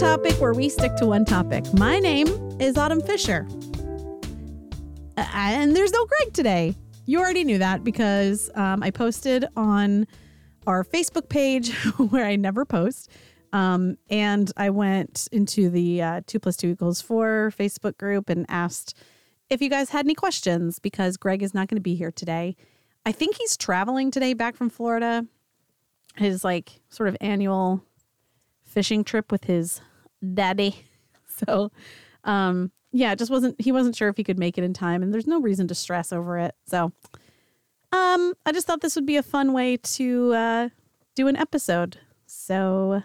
topic 0.00 0.32
where 0.40 0.54
we 0.54 0.70
stick 0.70 0.96
to 0.96 1.04
one 1.04 1.26
topic. 1.26 1.62
My 1.74 1.98
name 1.98 2.26
is 2.58 2.78
Autumn 2.78 3.02
Fisher. 3.02 3.46
And 5.18 5.76
there's 5.76 5.92
no 5.92 6.06
Greg 6.06 6.32
today. 6.32 6.74
You 7.04 7.18
already 7.18 7.44
knew 7.44 7.58
that 7.58 7.84
because 7.84 8.50
um, 8.54 8.82
I 8.82 8.92
posted 8.92 9.44
on 9.56 10.06
our 10.66 10.84
Facebook 10.84 11.28
page 11.28 11.74
where 11.98 12.24
I 12.24 12.36
never 12.36 12.64
post. 12.64 13.10
Um, 13.52 13.98
and 14.08 14.50
I 14.56 14.70
went 14.70 15.28
into 15.32 15.68
the 15.68 16.00
uh, 16.00 16.20
2 16.26 16.38
plus 16.40 16.56
2 16.56 16.68
equals 16.70 17.02
4 17.02 17.52
Facebook 17.54 17.98
group 17.98 18.30
and 18.30 18.46
asked 18.48 18.96
if 19.50 19.60
you 19.60 19.68
guys 19.68 19.90
had 19.90 20.06
any 20.06 20.14
questions 20.14 20.78
because 20.78 21.18
Greg 21.18 21.42
is 21.42 21.52
not 21.52 21.68
going 21.68 21.76
to 21.76 21.82
be 21.82 21.94
here 21.94 22.10
today. 22.10 22.56
I 23.04 23.12
think 23.12 23.36
he's 23.36 23.54
traveling 23.54 24.10
today 24.10 24.32
back 24.32 24.56
from 24.56 24.70
Florida. 24.70 25.26
His 26.16 26.42
like 26.42 26.80
sort 26.88 27.10
of 27.10 27.18
annual 27.20 27.84
fishing 28.64 29.04
trip 29.04 29.30
with 29.30 29.44
his 29.44 29.82
daddy. 30.34 30.76
So, 31.46 31.72
um, 32.24 32.70
yeah, 32.92 33.14
just 33.14 33.30
wasn't 33.30 33.58
he 33.58 33.72
wasn't 33.72 33.96
sure 33.96 34.08
if 34.08 34.16
he 34.18 34.24
could 34.24 34.38
make 34.38 34.58
it 34.58 34.64
in 34.64 34.74
time, 34.74 35.02
and 35.02 35.14
there's 35.14 35.26
no 35.26 35.40
reason 35.40 35.66
to 35.68 35.74
stress 35.74 36.12
over 36.12 36.38
it. 36.38 36.54
So, 36.66 36.92
um, 37.92 38.34
I 38.44 38.52
just 38.52 38.66
thought 38.66 38.82
this 38.82 38.94
would 38.94 39.06
be 39.06 39.16
a 39.16 39.22
fun 39.22 39.52
way 39.52 39.76
to 39.78 40.34
uh, 40.34 40.68
do 41.14 41.28
an 41.28 41.36
episode. 41.36 41.98
So, 42.26 43.02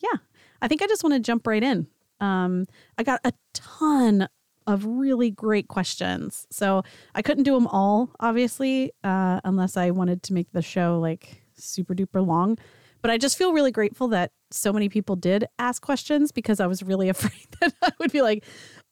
yeah, 0.00 0.18
I 0.60 0.68
think 0.68 0.82
I 0.82 0.86
just 0.86 1.02
want 1.02 1.14
to 1.14 1.20
jump 1.20 1.46
right 1.46 1.62
in. 1.62 1.86
Um, 2.20 2.66
I 2.98 3.04
got 3.04 3.20
a 3.24 3.32
ton 3.54 4.28
of 4.66 4.84
really 4.84 5.30
great 5.30 5.68
questions, 5.68 6.46
so 6.50 6.82
I 7.14 7.22
couldn't 7.22 7.44
do 7.44 7.54
them 7.54 7.68
all, 7.68 8.10
obviously, 8.20 8.92
uh, 9.02 9.40
unless 9.44 9.76
I 9.76 9.90
wanted 9.92 10.22
to 10.24 10.34
make 10.34 10.52
the 10.52 10.62
show 10.62 10.98
like 10.98 11.42
super 11.54 11.94
duper 11.94 12.26
long. 12.26 12.58
But 13.02 13.10
I 13.10 13.18
just 13.18 13.38
feel 13.38 13.52
really 13.52 13.72
grateful 13.72 14.08
that 14.08 14.32
so 14.50 14.72
many 14.72 14.88
people 14.88 15.16
did 15.16 15.46
ask 15.58 15.82
questions 15.82 16.32
because 16.32 16.60
I 16.60 16.66
was 16.66 16.82
really 16.82 17.08
afraid 17.14 17.46
that 17.60 17.74
I 17.82 17.92
would 17.98 18.12
be 18.12 18.22
like, 18.22 18.44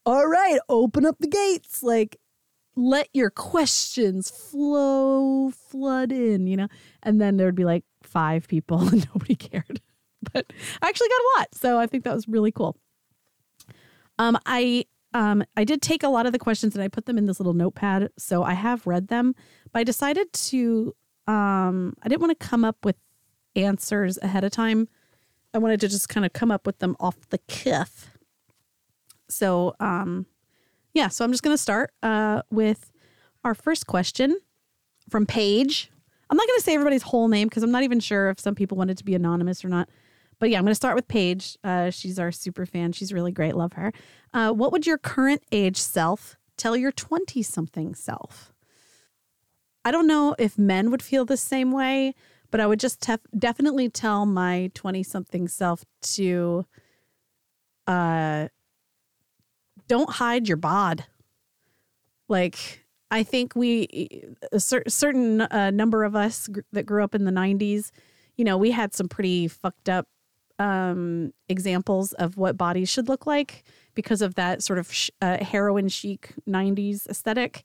all 0.05 0.27
right, 0.27 0.59
open 0.69 1.05
up 1.05 1.17
the 1.19 1.29
gates. 1.29 1.83
Like, 1.83 2.17
let 2.77 3.09
your 3.13 3.31
questions 3.31 4.31
flow, 4.31 5.51
flood 5.51 6.13
in, 6.13 6.47
you 6.47 6.57
know? 6.57 6.69
And 7.03 7.21
then 7.21 7.37
there 7.37 7.47
would 7.47 7.55
be 7.55 7.65
like 7.65 7.85
five 8.03 8.47
people 8.47 8.81
and 8.89 9.07
nobody 9.13 9.35
cared. 9.35 9.81
But 10.33 10.53
I 10.83 10.89
actually 10.89 11.09
got 11.09 11.21
a 11.21 11.31
lot. 11.39 11.49
So 11.55 11.79
I 11.79 11.87
think 11.87 12.03
that 12.03 12.15
was 12.15 12.27
really 12.27 12.51
cool. 12.51 12.77
Um, 14.19 14.37
I 14.45 14.87
um, 15.15 15.45
I 15.57 15.63
did 15.63 15.83
take 15.83 16.03
a 16.03 16.09
lot 16.09 16.27
of 16.27 16.33
the 16.33 16.39
questions 16.39 16.75
and 16.75 16.83
I 16.83 16.89
put 16.89 17.07
them 17.07 17.17
in 17.17 17.27
this 17.27 17.39
little 17.39 17.53
notepad. 17.55 18.11
So 18.19 18.43
I 18.43 18.55
have 18.55 18.87
read 18.87 19.07
them, 19.09 19.35
but 19.73 19.81
I 19.81 19.85
decided 19.85 20.33
to 20.33 20.95
um, 21.29 21.95
I 22.03 22.09
didn't 22.09 22.23
want 22.23 22.39
to 22.39 22.47
come 22.47 22.65
up 22.65 22.85
with 22.85 22.97
answers 23.57 24.19
ahead 24.19 24.45
of 24.45 24.53
time. 24.53 24.89
I 25.55 25.59
wanted 25.59 25.81
to 25.81 25.89
just 25.89 26.09
kind 26.09 26.27
of 26.27 26.33
come 26.33 26.51
up 26.51 26.67
with 26.67 26.79
them 26.79 26.97
off 27.01 27.17
the 27.31 27.39
cuff. 27.49 28.11
So, 29.29 29.75
um, 29.81 30.27
yeah, 30.95 31.09
so 31.09 31.25
I'm 31.25 31.31
just 31.31 31.43
going 31.43 31.55
to 31.55 31.63
start 31.63 31.93
uh, 32.03 32.43
with 32.51 32.93
our 33.45 33.55
first 33.55 33.87
question 33.87 34.39
from 35.09 35.27
Paige. 35.27 35.91
I'm 36.29 36.37
not 36.37 36.47
going 36.47 36.59
to 36.59 36.63
say 36.63 36.75
everybody's 36.75 37.03
whole 37.03 37.29
name 37.29 37.49
because 37.49 37.63
I'm 37.63 37.71
not 37.71 37.83
even 37.83 38.01
sure 38.01 38.31
if 38.31 38.41
some 38.41 38.55
people 38.55 38.77
wanted 38.77 38.99
to 38.99 39.05
be 39.05 39.15
anonymous 39.15 39.65
or 39.65 39.69
not. 39.69 39.89
But 40.39 40.51
yeah, 40.51 40.59
I'm 40.59 40.65
going 40.65 40.73
to 40.73 40.77
start 40.77 40.97
with 40.97 41.09
Paige. 41.09 41.57
Uh, 41.65 41.91
she's 41.91 42.19
our 42.19 42.31
super 42.31 42.67
fan. 42.67 42.93
She's 42.93 43.13
really 43.13 43.33
great. 43.33 43.57
Love 43.57 43.75
her. 43.75 43.93
Uh, 44.35 44.53
what 44.53 44.73
would 44.73 44.87
your 44.87 44.99
current 44.99 45.43
age 45.51 45.79
self 45.79 46.37
tell 46.57 46.77
your 46.77 46.93
20 46.93 47.43
something 47.43 47.95
self? 47.95 48.53
I 49.85 49.91
don't 49.93 50.07
know 50.07 50.35
if 50.39 50.59
men 50.59 50.91
would 50.91 51.03
feel 51.03 51.25
the 51.25 51.37
same 51.37 51.71
way, 51.71 52.15
but 52.57 52.63
I 52.63 52.67
would 52.67 52.81
just 52.81 53.03
tef- 53.03 53.19
definitely 53.39 53.91
tell 53.91 54.25
my 54.25 54.71
20 54.73 55.03
something 55.03 55.47
self 55.47 55.85
to 56.15 56.65
uh 57.87 58.49
don't 59.89 60.09
hide 60.09 60.49
your 60.49 60.57
bod. 60.57 61.05
Like 62.31 62.87
I 63.11 63.25
think 63.25 63.55
we 63.55 64.23
a 64.53 64.59
cer- 64.59 64.89
certain 64.89 65.43
uh, 65.43 65.71
number 65.71 66.03
of 66.03 66.17
us 66.17 66.49
gr- 66.49 66.61
that 66.73 66.87
grew 66.87 67.05
up 67.05 67.15
in 67.15 67.27
the 67.27 67.31
90s, 67.31 67.91
you 68.37 68.45
know, 68.47 68.57
we 68.57 68.71
had 68.71 68.95
some 68.95 69.07
pretty 69.07 69.49
fucked 69.49 69.91
up 69.91 70.09
um 70.59 71.35
examples 71.51 72.15
of 72.15 72.39
what 72.39 72.57
bodies 72.57 72.89
should 72.89 73.07
look 73.07 73.27
like 73.27 73.65
because 73.95 74.23
of 74.23 74.35
that 74.37 74.63
sort 74.63 74.79
of 74.79 74.91
sh- 74.91 75.11
uh, 75.21 75.45
heroin 75.45 75.89
chic 75.89 76.33
90s 76.49 77.07
aesthetic. 77.07 77.65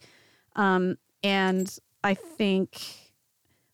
Um 0.58 0.98
and 1.24 1.80
I 2.04 2.14
think 2.14 3.01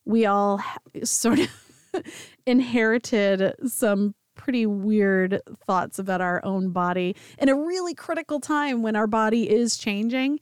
we 0.08 0.24
all 0.24 0.60
sort 1.04 1.38
of 1.38 1.50
inherited 2.46 3.54
some 3.66 4.14
pretty 4.34 4.64
weird 4.64 5.42
thoughts 5.66 5.98
about 5.98 6.20
our 6.20 6.42
own 6.44 6.70
body 6.70 7.14
in 7.38 7.48
a 7.48 7.54
really 7.54 7.94
critical 7.94 8.40
time 8.40 8.82
when 8.82 8.96
our 8.96 9.06
body 9.06 9.48
is 9.50 9.76
changing 9.76 10.40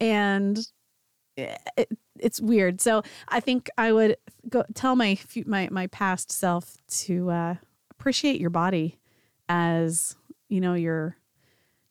and 0.00 0.58
it, 1.36 1.90
it's 2.18 2.40
weird. 2.40 2.80
So 2.80 3.02
i 3.28 3.38
think 3.40 3.68
i 3.76 3.92
would 3.92 4.16
go 4.48 4.64
tell 4.74 4.96
my 4.96 5.18
my 5.44 5.68
my 5.70 5.86
past 5.88 6.32
self 6.32 6.78
to 6.88 7.30
uh, 7.30 7.54
appreciate 7.90 8.40
your 8.40 8.50
body 8.50 8.98
as 9.48 10.16
you 10.48 10.60
know 10.60 10.74
your 10.74 11.16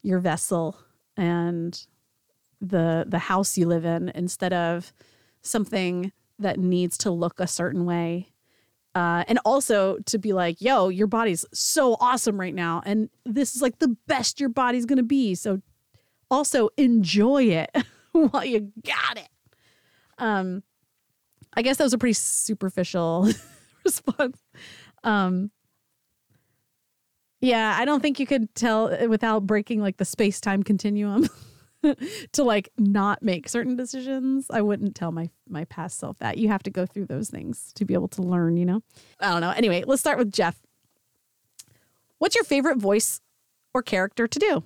your 0.01 0.19
vessel 0.19 0.77
and 1.15 1.85
the 2.61 3.05
the 3.07 3.19
house 3.19 3.57
you 3.57 3.67
live 3.67 3.85
in 3.85 4.09
instead 4.15 4.53
of 4.53 4.91
something 5.43 6.11
that 6.39 6.59
needs 6.59 6.97
to 6.99 7.11
look 7.11 7.39
a 7.39 7.47
certain 7.47 7.85
way. 7.85 8.31
Uh, 8.93 9.25
and 9.27 9.39
also 9.43 9.97
to 10.05 10.17
be 10.17 10.31
like, 10.31 10.61
yo, 10.61 10.87
your 10.87 11.07
body's 11.07 11.45
so 11.53 11.97
awesome 11.99 12.39
right 12.39 12.55
now. 12.55 12.81
And 12.85 13.09
this 13.25 13.55
is 13.55 13.61
like 13.61 13.79
the 13.79 13.95
best 14.07 14.39
your 14.39 14.49
body's 14.49 14.85
going 14.85 14.97
to 14.97 15.03
be. 15.03 15.35
So 15.35 15.61
also 16.31 16.69
enjoy 16.77 17.43
it 17.43 17.75
while 18.13 18.45
you 18.45 18.71
got 18.85 19.17
it. 19.17 19.27
Um, 20.17 20.63
I 21.53 21.61
guess 21.61 21.77
that 21.77 21.83
was 21.83 21.93
a 21.93 21.97
pretty 21.97 22.13
superficial 22.13 23.29
response. 23.85 24.41
Um, 25.03 25.51
yeah, 27.41 27.75
I 27.77 27.85
don't 27.85 28.01
think 28.01 28.19
you 28.19 28.25
could 28.25 28.53
tell 28.55 29.07
without 29.07 29.45
breaking 29.45 29.81
like 29.81 29.97
the 29.97 30.05
space 30.05 30.39
time 30.39 30.63
continuum. 30.63 31.27
to 32.33 32.43
like 32.43 32.69
not 32.77 33.21
make 33.21 33.49
certain 33.49 33.75
decisions. 33.75 34.47
I 34.49 34.61
wouldn't 34.61 34.95
tell 34.95 35.11
my 35.11 35.29
my 35.47 35.65
past 35.65 35.97
self 35.99 36.17
that. 36.19 36.37
You 36.37 36.47
have 36.49 36.63
to 36.63 36.69
go 36.69 36.85
through 36.85 37.05
those 37.05 37.29
things 37.29 37.71
to 37.75 37.85
be 37.85 37.93
able 37.93 38.07
to 38.09 38.21
learn, 38.21 38.57
you 38.57 38.65
know? 38.65 38.81
I 39.19 39.31
don't 39.31 39.41
know. 39.41 39.51
Anyway, 39.51 39.83
let's 39.85 40.01
start 40.01 40.17
with 40.17 40.31
Jeff. 40.31 40.59
What's 42.17 42.35
your 42.35 42.43
favorite 42.43 42.77
voice 42.77 43.21
or 43.73 43.81
character 43.81 44.27
to 44.27 44.39
do? 44.39 44.63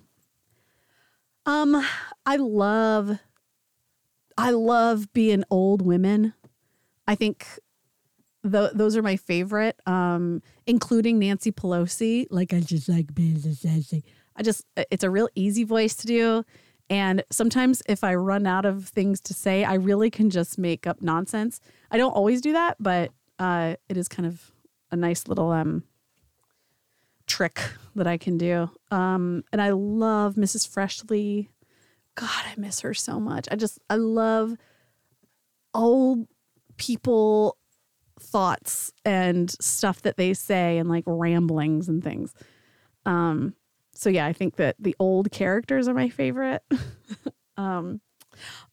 Um, 1.46 1.84
I 2.26 2.36
love 2.36 3.20
I 4.38 4.52
love 4.52 5.12
being 5.14 5.44
old 5.50 5.82
women. 5.82 6.34
I 7.08 7.16
think 7.16 7.46
th- 8.50 8.72
those 8.74 8.96
are 8.96 9.02
my 9.02 9.18
favorite, 9.18 9.80
um, 9.86 10.42
including 10.66 11.20
Nancy 11.20 11.52
Pelosi. 11.52 12.28
Like 12.30 12.54
I 12.54 12.60
just 12.60 12.88
like 12.88 13.14
being 13.14 13.42
I 14.36 14.44
just 14.44 14.64
it's 14.92 15.04
a 15.04 15.10
real 15.10 15.28
easy 15.36 15.64
voice 15.64 15.96
to 15.98 16.08
do. 16.08 16.46
And 16.90 17.24
sometimes 17.30 17.84
if 17.88 18.04
I 18.04 18.16
run 18.16 18.48
out 18.48 18.66
of 18.66 18.86
things 18.86 19.22
to 19.22 19.34
say, 19.34 19.64
I 19.64 19.76
really 19.76 20.10
can 20.10 20.30
just 20.30 20.58
make 20.58 20.88
up 20.88 21.02
nonsense. 21.02 21.62
I 21.92 21.98
don't 21.98 22.12
always 22.12 22.42
do 22.42 22.54
that, 22.54 22.78
but 22.80 23.12
uh, 23.38 23.76
it 23.88 23.98
is 23.98 24.08
kind 24.08 24.26
of 24.26 24.52
a 24.92 24.96
nice 24.96 25.28
little 25.28 25.52
um, 25.52 25.84
trick 27.28 27.62
that 27.96 28.08
I 28.08 28.18
can 28.18 28.38
do. 28.38 28.72
Um, 28.90 29.44
and 29.52 29.62
I 29.62 29.70
love 29.70 30.36
Mrs. 30.36 30.68
Freshley. 30.68 31.50
God, 32.16 32.44
I 32.46 32.54
miss 32.58 32.82
her 32.82 32.94
so 32.94 33.20
much. 33.20 33.48
I 33.52 33.56
just, 33.56 33.80
I 33.90 33.96
love 33.96 34.56
old 35.74 36.28
people 36.78 37.58
thoughts 38.20 38.92
and 39.06 39.50
stuff 39.62 40.02
that 40.02 40.18
they 40.18 40.34
say 40.34 40.78
and 40.78 40.90
like 40.90 41.04
ramblings 41.06 41.88
and 41.88 42.04
things. 42.04 42.34
Um, 43.06 43.54
so 44.00 44.10
yeah, 44.10 44.26
I 44.26 44.32
think 44.32 44.56
that 44.56 44.78
the 44.80 44.96
old 44.98 45.30
characters 45.30 45.90
are 45.90 45.94
my 45.94 46.08
favorite. 46.08 46.64
um, 47.58 48.00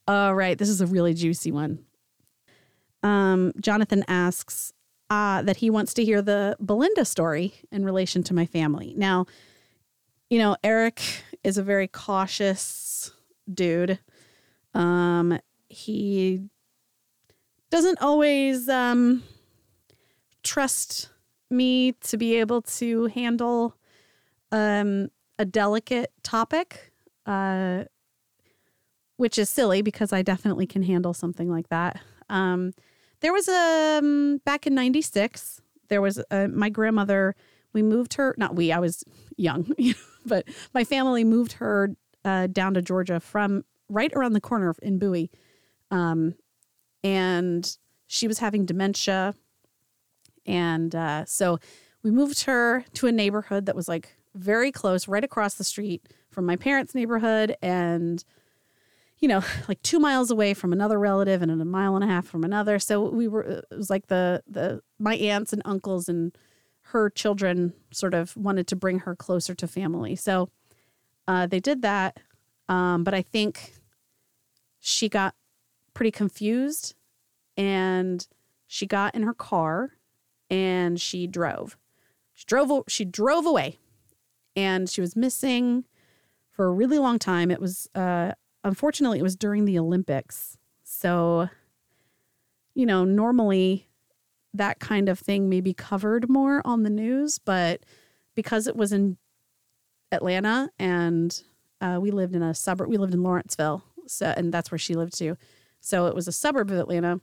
all 0.07 0.35
right, 0.37 0.57
this 0.57 0.69
is 0.69 0.81
a 0.81 0.87
really 0.87 1.15
juicy 1.15 1.51
one. 1.51 1.81
Um, 3.03 3.53
Jonathan 3.61 4.05
asks 4.07 4.73
uh, 5.11 5.43
that 5.43 5.57
he 5.57 5.69
wants 5.69 5.95
to 5.95 6.05
hear 6.05 6.23
the 6.23 6.57
Belinda 6.61 7.05
story 7.05 7.55
in 7.73 7.85
relation 7.85 8.23
to 8.25 8.35
my 8.35 8.47
family. 8.47 8.95
Now, 8.97 9.27
you 10.31 10.39
know, 10.39 10.57
Eric 10.63 11.03
is 11.43 11.59
a 11.59 11.63
very 11.63 11.89
cautious 11.89 13.11
dude. 13.53 13.99
Um, 14.75 15.41
he 15.69 16.43
doesn't 17.71 18.01
always 18.01 18.69
um, 18.69 19.25
trust 20.45 21.11
me 21.51 21.93
to 22.03 22.17
be 22.17 22.37
able 22.37 22.63
to 22.63 23.07
handle 23.07 23.77
um, 24.53 25.11
a 25.39 25.45
delicate 25.45 26.13
topic, 26.23 26.93
uh, 27.27 27.85
which 29.17 29.39
is 29.39 29.49
silly 29.49 29.83
because 29.83 30.13
I 30.13 30.23
definitely 30.23 30.67
can 30.67 30.83
handle 30.83 31.15
something 31.15 31.51
like 31.51 31.69
that. 31.69 32.01
Um, 32.29 32.73
there 33.21 33.33
was 33.33 33.49
a 33.49 33.99
um, 33.99 34.41
back 34.45 34.67
in 34.67 34.75
'96. 34.75 35.61
There 35.89 36.03
was 36.03 36.23
a, 36.31 36.49
my 36.49 36.69
grandmother 36.69 37.35
we 37.73 37.83
moved 37.83 38.15
her. 38.15 38.35
Not 38.39 38.57
we. 38.57 38.73
I 38.73 38.79
was 38.79 39.05
young, 39.37 39.73
but 40.27 40.47
my 40.75 40.85
family 40.85 41.25
moved 41.25 41.55
her 41.55 41.95
uh, 42.25 42.47
down 42.49 42.75
to 42.75 42.83
Georgia 42.83 43.21
from 43.21 43.65
right 43.89 44.13
around 44.15 44.33
the 44.33 44.41
corner 44.41 44.75
in 44.83 44.99
Bowie, 44.99 45.31
um, 45.91 46.35
and 47.05 47.77
she 48.07 48.27
was 48.27 48.39
having 48.39 48.67
dementia, 48.67 49.35
and 50.45 50.95
uh, 50.95 51.25
so 51.25 51.59
we 52.03 52.11
moved 52.11 52.45
her 52.45 52.85
to 52.95 53.07
a 53.07 53.13
neighborhood 53.13 53.67
that 53.67 53.77
was 53.77 53.89
like 53.89 54.16
very 54.37 54.73
close, 54.73 55.09
right 55.09 55.25
across 55.25 55.55
the 55.55 55.65
street 55.65 56.07
from 56.31 56.47
my 56.47 56.57
parents' 56.57 56.95
neighborhood, 56.95 57.57
and 57.63 58.25
you 59.19 59.29
know, 59.29 59.43
like 59.69 59.81
two 59.83 59.99
miles 59.99 60.31
away 60.31 60.55
from 60.55 60.73
another 60.73 60.99
relative 60.99 61.43
and 61.43 61.51
a 61.51 61.65
mile 61.65 61.95
and 61.95 62.05
a 62.05 62.09
half 62.09 62.27
from 62.27 62.45
another. 62.45 62.79
So 62.79 63.09
we 63.09 63.29
were, 63.29 63.43
it 63.43 63.65
was 63.71 63.91
like 63.91 64.09
the, 64.09 64.43
the, 64.47 64.83
my 64.99 65.17
aunts 65.17 65.53
and 65.53 65.63
uncles 65.65 66.09
and 66.09 66.37
her 66.83 67.11
children 67.11 67.73
sort 67.93 68.15
of 68.15 68.37
wanted 68.37 68.67
to 68.69 68.77
bring 68.77 69.01
her 69.01 69.17
closer 69.17 69.55
to 69.55 69.67
family. 69.67 70.15
So 70.17 70.51
uh, 71.27 71.47
they 71.47 71.61
did 71.61 71.83
that. 71.83 72.21
Um, 72.69 73.05
but 73.05 73.15
I 73.15 73.23
think 73.23 73.75
she 74.79 75.09
got 75.09 75.35
pretty 75.95 76.11
confused 76.11 76.95
and 77.57 78.27
she 78.67 78.87
got 78.87 79.15
in 79.15 79.23
her 79.23 79.35
car 79.35 79.93
and 80.51 81.01
she 81.01 81.27
drove. 81.27 81.77
She 82.35 82.45
drove 82.47 82.85
she 82.87 83.05
drove 83.05 83.47
away 83.47 83.79
and 84.57 84.89
she 84.89 85.01
was 85.01 85.15
missing 85.15 85.85
for 86.51 86.67
a 86.67 86.73
really 86.73 86.99
long 86.99 87.19
time. 87.19 87.51
It 87.51 87.61
was 87.61 87.89
uh, 87.95 88.33
unfortunately, 88.65 89.19
it 89.19 89.23
was 89.23 89.37
during 89.37 89.65
the 89.65 89.79
Olympics. 89.79 90.59
So, 90.83 91.49
you 92.75 92.87
know, 92.87 93.05
normally 93.05 93.89
that 94.55 94.81
kind 94.81 95.09
of 95.09 95.19
thing 95.19 95.49
may 95.49 95.61
be 95.61 95.75
covered 95.75 96.29
more 96.29 96.63
on 96.65 96.83
the 96.83 96.91
news, 96.91 97.39
but 97.39 97.85
because 98.35 98.67
it 98.67 98.77
was 98.77 98.93
in 98.93 99.19
Atlanta 100.11 100.71
and 100.79 101.43
uh, 101.81 101.99
we 102.01 102.11
lived 102.11 102.35
in 102.35 102.43
a 102.43 102.55
suburb, 102.55 102.89
we 102.89 102.97
lived 102.97 103.15
in 103.15 103.23
Lawrenceville, 103.23 103.83
so 104.07 104.33
and 104.37 104.53
that's 104.53 104.71
where 104.71 104.79
she 104.79 104.95
lived 104.95 105.17
too. 105.17 105.37
So 105.81 106.07
it 106.07 106.15
was 106.15 106.27
a 106.27 106.33
suburb 106.33 106.71
of 106.71 106.79
Atlanta. 106.79 107.21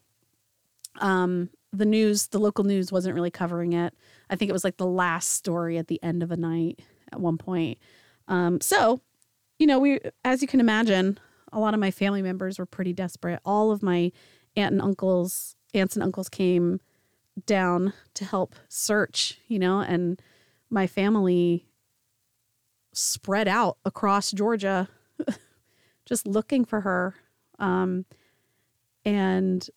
Um, 0.99 1.49
the 1.71 1.85
news, 1.85 2.27
the 2.27 2.39
local 2.39 2.63
news, 2.63 2.91
wasn't 2.91 3.15
really 3.15 3.31
covering 3.31 3.73
it. 3.73 3.95
I 4.29 4.35
think 4.35 4.49
it 4.49 4.53
was 4.53 4.63
like 4.63 4.77
the 4.77 4.85
last 4.85 5.31
story 5.31 5.77
at 5.79 5.87
the 5.87 6.01
end 6.03 6.21
of 6.21 6.31
a 6.31 6.37
night 6.37 6.79
at 7.13 7.19
one 7.19 7.37
point. 7.37 7.77
Um, 8.27 8.59
so, 8.59 9.01
you 9.59 9.67
know, 9.67 9.79
we, 9.79 9.99
as 10.25 10.41
you 10.41 10.47
can 10.47 10.59
imagine, 10.59 11.19
a 11.51 11.59
lot 11.59 11.73
of 11.73 11.79
my 11.79 11.91
family 11.91 12.21
members 12.21 12.59
were 12.59 12.65
pretty 12.65 12.93
desperate. 12.93 13.39
All 13.45 13.71
of 13.71 13.83
my 13.83 14.11
aunt 14.55 14.73
and 14.73 14.81
uncles, 14.81 15.55
aunts 15.73 15.95
and 15.95 16.03
uncles 16.03 16.29
came 16.29 16.79
down 17.45 17.93
to 18.15 18.25
help 18.25 18.55
search, 18.67 19.39
you 19.47 19.59
know, 19.59 19.79
and 19.79 20.21
my 20.69 20.87
family 20.87 21.65
spread 22.93 23.47
out 23.47 23.77
across 23.85 24.31
Georgia 24.31 24.87
just 26.05 26.27
looking 26.27 26.65
for 26.65 26.81
her. 26.81 27.15
Um, 27.59 28.05
and 29.05 29.67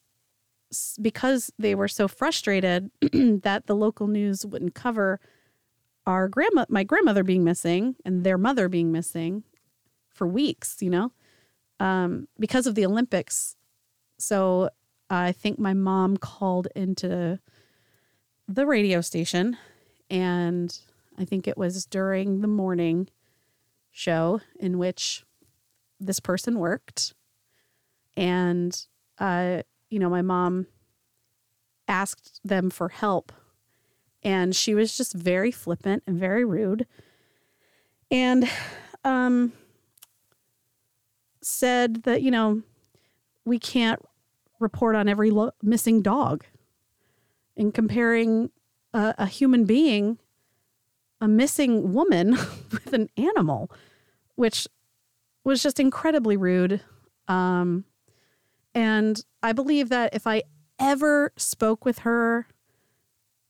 because 1.00 1.52
they 1.58 1.74
were 1.74 1.88
so 1.88 2.08
frustrated 2.08 2.90
that 3.00 3.66
the 3.66 3.76
local 3.76 4.06
news 4.06 4.44
wouldn't 4.44 4.74
cover 4.74 5.20
our 6.06 6.28
grandma 6.28 6.64
my 6.68 6.84
grandmother 6.84 7.24
being 7.24 7.44
missing 7.44 7.96
and 8.04 8.24
their 8.24 8.38
mother 8.38 8.68
being 8.68 8.92
missing 8.92 9.42
for 10.08 10.26
weeks, 10.26 10.76
you 10.80 10.90
know, 10.90 11.12
um, 11.80 12.28
because 12.38 12.66
of 12.66 12.74
the 12.74 12.86
Olympics. 12.86 13.56
So 14.18 14.70
I 15.10 15.32
think 15.32 15.58
my 15.58 15.74
mom 15.74 16.16
called 16.16 16.68
into 16.74 17.38
the 18.48 18.66
radio 18.66 19.00
station, 19.00 19.56
and 20.08 20.76
I 21.18 21.24
think 21.24 21.46
it 21.46 21.58
was 21.58 21.84
during 21.86 22.40
the 22.40 22.48
morning 22.48 23.08
show 23.90 24.40
in 24.58 24.78
which 24.78 25.24
this 26.00 26.20
person 26.20 26.58
worked. 26.58 27.14
And, 28.16 28.78
uh, 29.18 29.62
you 29.90 29.98
know, 29.98 30.08
my 30.08 30.22
mom 30.22 30.66
asked 31.88 32.40
them 32.44 32.70
for 32.70 32.88
help, 32.88 33.32
and 34.26 34.56
she 34.56 34.74
was 34.74 34.96
just 34.96 35.14
very 35.14 35.52
flippant 35.52 36.02
and 36.04 36.18
very 36.18 36.44
rude. 36.44 36.84
And, 38.10 38.50
um, 39.04 39.52
said 41.40 42.02
that, 42.02 42.22
you 42.22 42.32
know, 42.32 42.62
we 43.44 43.60
can't 43.60 44.04
report 44.58 44.96
on 44.96 45.08
every 45.08 45.30
lo- 45.30 45.52
missing 45.62 46.02
dog. 46.02 46.44
And 47.56 47.72
comparing 47.72 48.50
a, 48.92 49.14
a 49.16 49.26
human 49.26 49.64
being, 49.64 50.18
a 51.20 51.28
missing 51.28 51.92
woman, 51.92 52.30
with 52.72 52.92
an 52.92 53.08
animal, 53.16 53.70
which 54.34 54.66
was 55.44 55.62
just 55.62 55.78
incredibly 55.78 56.36
rude. 56.36 56.80
Um, 57.28 57.84
and 58.74 59.24
I 59.40 59.52
believe 59.52 59.88
that 59.90 60.16
if 60.16 60.26
I 60.26 60.42
ever 60.80 61.32
spoke 61.36 61.84
with 61.84 62.00
her, 62.00 62.48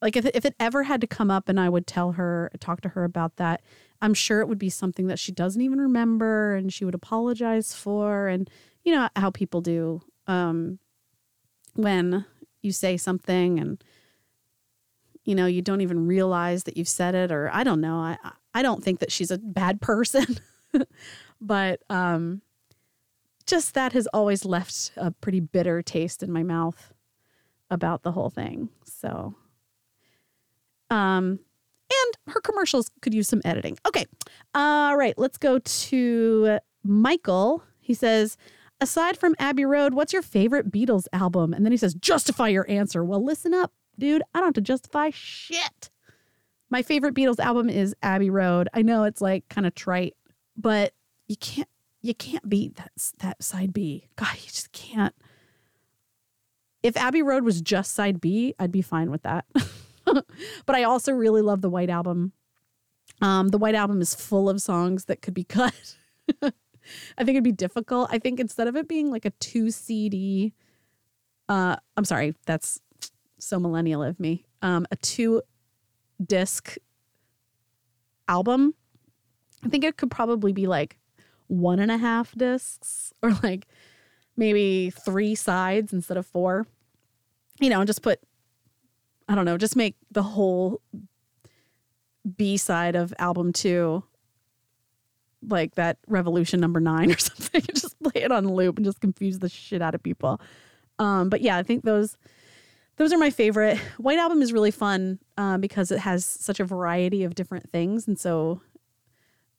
like 0.07 0.15
if, 0.15 0.25
if 0.27 0.45
it 0.45 0.55
ever 0.61 0.85
had 0.85 1.01
to 1.01 1.07
come 1.09 1.33
up 1.33 1.49
and 1.49 1.59
I 1.59 1.69
would 1.69 1.85
tell 1.85 2.13
her, 2.13 2.53
talk 2.61 2.81
to 2.83 2.91
her 2.91 3.03
about 3.03 3.39
that, 3.39 3.61
I'm 4.01 4.15
sure 4.15 4.41
it 4.41 4.47
would 4.47 4.57
be 4.57 4.71
something 4.71 5.09
that 5.09 5.19
she 5.19 5.33
doesn't 5.33 5.61
even 5.61 5.81
remember 5.81 6.55
and 6.55 6.73
she 6.73 6.85
would 6.85 6.95
apologize 6.95 7.75
for. 7.75 8.29
And 8.29 8.49
you 8.85 8.95
know 8.95 9.09
how 9.17 9.33
people 9.33 9.61
do 9.63 10.01
um, 10.29 10.79
when 11.75 12.25
you 12.63 12.71
say 12.71 12.97
something 12.97 13.59
and 13.59 13.83
you 15.25 15.35
know 15.35 15.47
you 15.47 15.61
don't 15.61 15.81
even 15.81 16.07
realize 16.07 16.63
that 16.65 16.77
you've 16.77 16.87
said 16.89 17.17
it 17.17 17.33
or 17.33 17.51
i 17.53 17.65
don't 17.65 17.81
know. 17.81 17.97
I 17.97 18.17
i 18.55 18.63
don't 18.63 18.85
think 18.85 19.01
that 19.01 19.11
she's 19.11 19.33
a 19.33 19.39
bad 19.39 19.81
person. 19.91 20.39
But 21.41 21.83
um 21.91 22.43
just 23.45 23.75
that 23.75 23.93
has 23.93 24.07
always 24.09 24.45
left 24.45 24.93
a 24.97 25.11
pretty 25.11 25.41
bitter 25.41 25.83
taste 25.83 26.23
in 26.23 26.31
my 26.31 26.45
mouth 26.45 26.95
about 27.71 28.05
the 28.05 28.13
whole 28.13 28.31
thing. 28.31 28.69
So 28.85 29.35
um 30.91 31.39
and 31.91 32.35
her 32.35 32.41
commercials 32.41 32.91
could 33.01 33.15
use 33.15 33.29
some 33.29 33.43
editing 33.45 33.77
okay 33.87 34.05
all 34.55 34.97
right 34.97 35.15
let's 35.17 35.39
go 35.39 35.59
to 35.61 36.59
michael 36.85 37.63
he 37.81 37.95
says 37.95 38.37
aside 38.81 39.17
from 39.17 39.35
Abbey 39.39 39.65
Road, 39.65 39.95
what's 39.95 40.13
your 40.13 40.23
favorite 40.23 40.71
Beatles 40.71 41.07
album? 41.13 41.53
And 41.53 41.65
then 41.65 41.73
he 41.73 41.79
says, 41.79 41.95
justify 41.95 42.49
your 42.49 42.69
answer. 42.71 43.05
Well, 43.05 43.25
listen 43.25 43.55
up, 43.55 43.73
dude. 43.99 44.23
I 44.35 44.39
don't 44.39 44.49
have 44.49 44.55
to 44.55 44.61
justify 44.61 45.11
shit. 45.11 45.91
My 46.69 46.83
favorite 46.83 47.15
Beatles 47.15 47.39
album 47.39 47.71
is 47.71 47.95
Abbey 48.03 48.31
Road. 48.31 48.69
I 48.75 48.83
know 48.83 49.05
it's 49.05 49.21
like 49.21 49.49
kind 49.49 49.67
of 49.67 49.75
trite, 49.75 50.15
but 50.57 50.93
you 51.29 51.37
can't 51.37 51.69
you 52.03 52.15
can't 52.15 52.49
beat 52.49 52.77
that 52.77 52.93
that 53.19 53.43
side 53.43 53.73
B. 53.73 54.09
God, 54.17 54.35
you 54.35 54.49
just 54.49 54.73
can't. 54.73 55.15
If 56.83 56.97
Abbey 56.97 57.23
Road 57.23 57.45
was 57.45 57.61
just 57.61 57.95
side 57.95 58.21
B, 58.21 58.55
I'd 58.59 58.73
be 58.73 58.83
fine 58.83 59.11
with 59.11 59.23
that. 59.23 59.45
but 60.67 60.77
I 60.77 60.85
also 60.85 61.13
really 61.13 61.43
love 61.43 61.61
the 61.61 61.71
White 61.71 61.91
Album. 61.91 62.33
Um, 63.21 63.49
the 63.49 63.59
White 63.59 63.75
Album 63.75 64.01
is 64.01 64.15
full 64.15 64.49
of 64.49 64.61
songs 64.61 65.07
that 65.07 65.23
could 65.23 65.35
be 65.35 65.45
cut. 65.49 65.97
I 66.43 67.25
think 67.25 67.31
it'd 67.31 67.45
be 67.45 67.53
difficult. 67.53 68.09
I 68.13 68.19
think 68.19 68.39
instead 68.39 68.69
of 68.69 68.77
it 68.77 68.89
being 68.89 69.11
like 69.11 69.25
a 69.25 69.31
two 69.31 69.71
CD, 69.71 70.53
uh, 71.49 71.77
I'm 71.97 72.05
sorry, 72.05 72.35
that's 72.47 72.81
so 73.39 73.59
millennial 73.59 74.03
of 74.03 74.21
me. 74.21 74.47
Um, 74.63 74.87
a 74.91 74.97
two 74.97 75.43
disc 76.25 76.77
album, 78.29 78.75
I 79.65 79.69
think 79.69 79.85
it 79.85 79.97
could 79.97 80.11
probably 80.11 80.53
be 80.53 80.67
like 80.67 80.99
one 81.49 81.79
and 81.79 81.91
a 81.91 81.99
half 81.99 82.35
discs 82.37 83.13
or 83.23 83.33
like 83.43 83.67
maybe 84.37 84.91
three 84.91 85.35
sides 85.35 85.93
instead 85.93 86.17
of 86.17 86.27
four. 86.27 86.67
You 87.59 87.71
know, 87.71 87.81
and 87.81 87.87
just 87.87 88.03
put, 88.03 88.21
I 89.29 89.35
don't 89.35 89.45
know, 89.45 89.59
just 89.59 89.77
make 89.77 89.97
the 90.11 90.23
whole 90.23 90.81
B 92.37 92.57
side 92.57 92.97
of 92.97 93.13
album 93.19 93.53
two 93.53 94.05
like 95.49 95.75
that 95.77 95.99
revolution 96.07 96.61
number 96.61 96.81
nine 96.81 97.11
or 97.13 97.19
something 97.19 97.63
just 97.75 98.01
play 98.03 98.23
it 98.23 98.33
on 98.33 98.49
loop 98.49 98.77
and 98.77 98.85
just 98.85 99.01
confuse 99.01 99.39
the 99.39 99.49
shit 99.49 99.83
out 99.83 99.95
of 99.95 100.03
people. 100.03 100.41
Um, 100.99 101.29
but 101.29 101.43
yeah 101.43 101.59
i 101.59 101.63
think 101.63 101.85
those 101.85 102.17
those 102.97 103.13
are 103.13 103.19
my 103.19 103.29
favorite. 103.29 103.77
White 103.99 104.19
album 104.19 104.41
is 104.41 104.55
really 104.55 104.71
fun 104.71 105.19
uh, 105.37 105.59
because 105.59 105.91
it 105.91 105.99
has 105.99 106.25
such 106.25 106.61
a 106.61 106.65
variety 106.65 107.25
of 107.25 107.35
different 107.35 107.71
things 107.71 108.09
and 108.09 108.19
so 108.19 108.63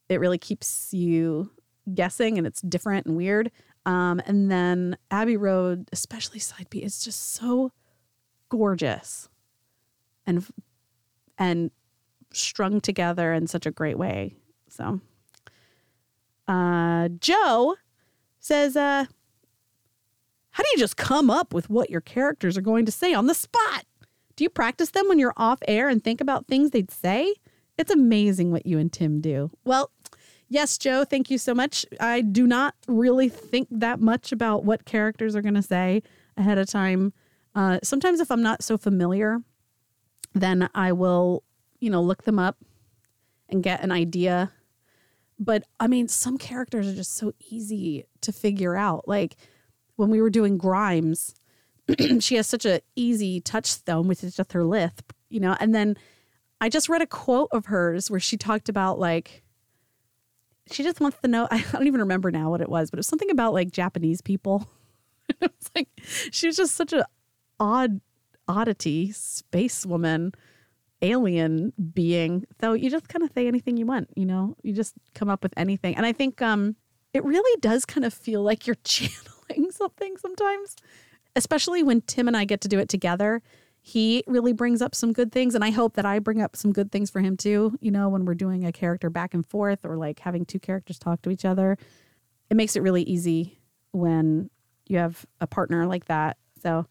it 0.10 0.20
really 0.20 0.40
keeps 0.40 0.92
you 0.92 1.52
guessing 1.94 2.40
and 2.40 2.48
it's 2.48 2.62
different 2.62 3.06
and 3.06 3.16
weird. 3.16 3.52
Um, 3.86 4.22
and 4.26 4.50
then 4.52 4.98
abbey 5.12 5.38
road 5.38 5.88
especially 5.94 6.40
side 6.40 6.68
b 6.70 6.80
is 6.80 7.04
just 7.04 7.34
so 7.34 7.72
gorgeous 8.50 9.30
and 10.28 10.46
and 11.40 11.72
strung 12.32 12.80
together 12.80 13.34
in 13.34 13.48
such 13.48 13.66
a 13.66 13.72
great 13.72 13.98
way 13.98 14.36
so 14.70 15.00
uh, 16.48 17.10
Joe 17.20 17.76
says, 18.40 18.76
uh, 18.76 19.06
How 20.52 20.64
do 20.64 20.70
you 20.72 20.78
just 20.78 20.98
come 20.98 21.30
up 21.30 21.54
with 21.54 21.70
what 21.70 21.90
your 21.90 22.02
characters 22.02 22.58
are 22.58 22.62
going 22.62 22.86
to 22.86 22.92
say 22.92 23.14
on 23.14 23.28
the 23.28 23.34
spot? 23.34 23.86
Do 24.36 24.44
you 24.44 24.50
practice 24.50 24.92
them 24.92 25.08
when 25.08 25.20
you're 25.20 25.34
off 25.36 25.60
air 25.68 25.90
and 25.90 26.04
think 26.04 26.22
about 26.22 26.48
things 26.48 26.72
they'd 26.72 26.92
say? 26.92 27.34
It's 27.78 27.92
amazing 27.92 28.52
what 28.52 28.66
you 28.66 28.80
and 28.80 28.92
Tim 28.92 29.20
do. 29.20 29.52
Well, 29.66 29.92
yes, 30.48 30.78
Joe, 30.78 31.04
thank 31.04 31.30
you 31.30 31.38
so 31.38 31.54
much. 31.54 31.86
I 32.00 32.22
do 32.22 32.48
not 32.48 32.76
really 32.88 33.30
think 33.30 33.68
that 33.72 34.00
much 34.00 34.32
about 34.32 34.64
what 34.64 34.86
characters 34.86 35.36
are 35.36 35.42
going 35.42 35.56
to 35.56 35.62
say 35.62 36.02
ahead 36.38 36.58
of 36.58 36.68
time. 36.68 37.14
Uh, 37.56 37.80
sometimes, 37.84 38.20
if 38.20 38.32
I'm 38.32 38.44
not 38.44 38.64
so 38.64 38.78
familiar, 38.78 39.40
then 40.42 40.70
I 40.74 40.92
will, 40.92 41.44
you 41.80 41.90
know, 41.90 42.02
look 42.02 42.24
them 42.24 42.40
up 42.40 42.58
and 43.50 43.64
get 43.64 43.84
an 43.84 43.92
idea. 43.92 44.52
But 45.40 45.64
I 45.80 45.88
mean, 45.88 46.08
some 46.08 46.38
characters 46.38 46.88
are 46.88 46.96
just 46.96 47.16
so 47.16 47.34
easy 47.50 48.06
to 48.22 48.32
figure 48.32 48.76
out. 48.76 49.08
Like 49.08 49.36
when 49.96 50.10
we 50.10 50.22
were 50.22 50.30
doing 50.30 50.58
Grimes, 50.58 51.36
she 52.20 52.36
has 52.36 52.48
such 52.48 52.66
a 52.66 52.82
easy 52.96 53.40
touchstone 53.40 54.08
with 54.08 54.22
just 54.22 54.52
her 54.52 54.64
lisp, 54.64 55.14
you 55.30 55.40
know. 55.40 55.56
And 55.60 55.74
then 55.74 55.98
I 56.60 56.70
just 56.70 56.90
read 56.90 57.02
a 57.02 57.08
quote 57.08 57.50
of 57.52 57.68
hers 57.68 58.10
where 58.10 58.20
she 58.20 58.38
talked 58.38 58.70
about 58.70 59.00
like 59.00 59.44
she 60.72 60.84
just 60.84 61.00
wants 61.00 61.18
to 61.22 61.28
know. 61.28 61.48
I 61.52 61.64
don't 61.72 61.88
even 61.88 62.02
remember 62.02 62.32
now 62.32 62.50
what 62.50 62.62
it 62.62 62.70
was, 62.70 62.90
but 62.90 62.98
it 62.98 63.02
was 63.02 63.08
something 63.08 63.32
about 63.32 63.54
like 63.54 63.72
Japanese 63.72 64.22
people. 64.22 64.68
it 65.30 65.42
was 65.42 65.72
like 65.76 65.90
she 66.32 66.48
was 66.48 66.58
just 66.58 66.76
such 66.76 66.94
a 66.94 67.06
odd 67.60 68.02
oddity, 68.48 69.12
space 69.12 69.86
woman, 69.86 70.34
alien 71.02 71.74
being. 71.94 72.46
So 72.60 72.74
you 72.74 72.90
just 72.90 73.08
kind 73.10 73.24
of 73.24 73.32
say 73.34 73.48
anything 73.48 73.78
you 73.78 73.86
want, 73.86 74.10
you 74.16 74.26
know. 74.26 74.56
You 74.64 74.74
just 74.74 74.96
come 75.14 75.30
up 75.30 75.44
with 75.44 75.54
anything, 75.58 75.96
and 75.96 76.06
I 76.06 76.14
think 76.14 76.42
um, 76.42 76.76
it 77.14 77.24
really 77.24 77.60
does 77.62 77.86
kind 77.86 78.06
of 78.06 78.14
feel 78.14 78.42
like 78.42 78.68
you're 78.68 78.76
channeling 78.84 79.72
something 79.72 80.18
sometimes, 80.18 80.76
especially 81.36 81.84
when 81.84 82.02
Tim 82.02 82.28
and 82.28 82.38
I 82.38 82.46
get 82.46 82.62
to 82.62 82.68
do 82.68 82.80
it 82.80 82.90
together 82.90 83.42
he 83.88 84.22
really 84.28 84.52
brings 84.52 84.82
up 84.82 84.94
some 84.94 85.14
good 85.14 85.32
things 85.32 85.56
and 85.56 85.64
i 85.64 85.70
hope 85.70 85.94
that 85.94 86.06
i 86.06 86.20
bring 86.20 86.42
up 86.42 86.58
some 86.58 86.74
good 86.74 86.92
things 86.92 87.10
for 87.10 87.22
him 87.22 87.38
too 87.38 87.78
you 87.80 87.90
know 87.90 88.10
when 88.10 88.26
we're 88.26 88.36
doing 88.36 88.66
a 88.66 88.72
character 88.72 89.10
back 89.10 89.34
and 89.34 89.46
forth 89.46 89.86
or 89.86 89.96
like 89.96 90.20
having 90.20 90.44
two 90.44 90.60
characters 90.60 91.00
talk 91.00 91.22
to 91.22 91.30
each 91.30 91.46
other 91.46 91.78
it 92.50 92.58
makes 92.58 92.76
it 92.76 92.82
really 92.82 93.04
easy 93.04 93.62
when 93.92 94.50
you 94.88 94.98
have 94.98 95.26
a 95.40 95.48
partner 95.48 95.86
like 95.86 96.04
that 96.06 96.36
so 96.62 96.86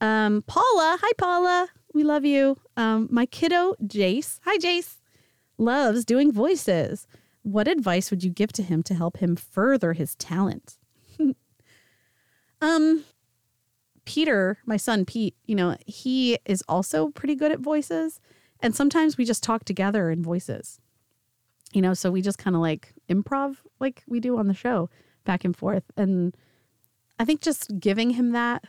um 0.00 0.42
paula 0.46 0.98
hi 1.00 1.12
paula. 1.18 1.68
We 1.92 2.04
love 2.04 2.24
you. 2.24 2.56
Um 2.76 3.08
my 3.10 3.26
kiddo 3.26 3.74
jace. 3.84 4.40
Hi 4.44 4.56
jace. 4.58 4.96
Loves 5.58 6.04
doing 6.04 6.32
voices. 6.32 7.06
What 7.42 7.68
advice 7.68 8.10
would 8.10 8.22
you 8.22 8.30
give 8.30 8.52
to 8.54 8.62
him 8.62 8.82
to 8.84 8.94
help 8.94 9.18
him 9.18 9.36
further 9.36 9.92
his 9.92 10.14
talent? 10.16 10.76
Um 12.62 13.04
Peter, 14.04 14.58
my 14.66 14.76
son 14.76 15.04
Pete, 15.04 15.36
you 15.46 15.54
know, 15.54 15.76
he 15.86 16.36
is 16.44 16.62
also 16.68 17.10
pretty 17.10 17.34
good 17.34 17.52
at 17.52 17.60
voices. 17.60 18.20
And 18.60 18.74
sometimes 18.74 19.16
we 19.16 19.24
just 19.24 19.42
talk 19.42 19.64
together 19.64 20.10
in 20.10 20.22
voices, 20.22 20.80
you 21.72 21.80
know, 21.80 21.94
so 21.94 22.10
we 22.10 22.20
just 22.20 22.36
kind 22.36 22.56
of 22.56 22.60
like 22.60 22.92
improv 23.08 23.56
like 23.78 24.02
we 24.06 24.20
do 24.20 24.36
on 24.36 24.48
the 24.48 24.54
show 24.54 24.90
back 25.24 25.44
and 25.44 25.56
forth. 25.56 25.84
And 25.96 26.36
I 27.18 27.24
think 27.24 27.40
just 27.40 27.78
giving 27.78 28.10
him 28.10 28.32
that 28.32 28.64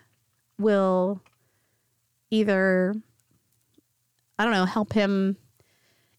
will 0.61 1.21
either, 2.29 2.95
I 4.39 4.43
don't 4.43 4.53
know, 4.53 4.65
help 4.65 4.93
him 4.93 5.37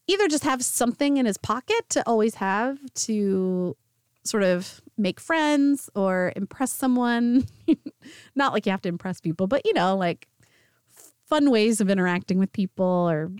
either 0.07 0.29
just 0.29 0.45
have 0.45 0.65
something 0.65 1.17
in 1.17 1.27
his 1.27 1.39
pocket 1.39 1.89
to 1.91 2.03
always 2.07 2.37
have 2.37 2.79
to 2.95 3.77
sort 4.25 4.43
of 4.43 4.81
make 4.97 5.19
friends 5.21 5.91
or 5.95 6.33
impress 6.37 6.73
someone. 6.73 7.47
Not 8.35 8.53
like 8.53 8.67
you 8.67 8.73
have 8.73 8.83
to 8.83 8.89
impress 8.89 9.21
people, 9.21 9.47
but 9.47 9.63
you 9.65 9.73
know, 9.73 9.97
like 9.97 10.29
fun 11.27 11.51
ways 11.51 11.81
of 11.81 11.91
interacting 11.91 12.39
with 12.39 12.53
people 12.53 13.09
or 13.09 13.31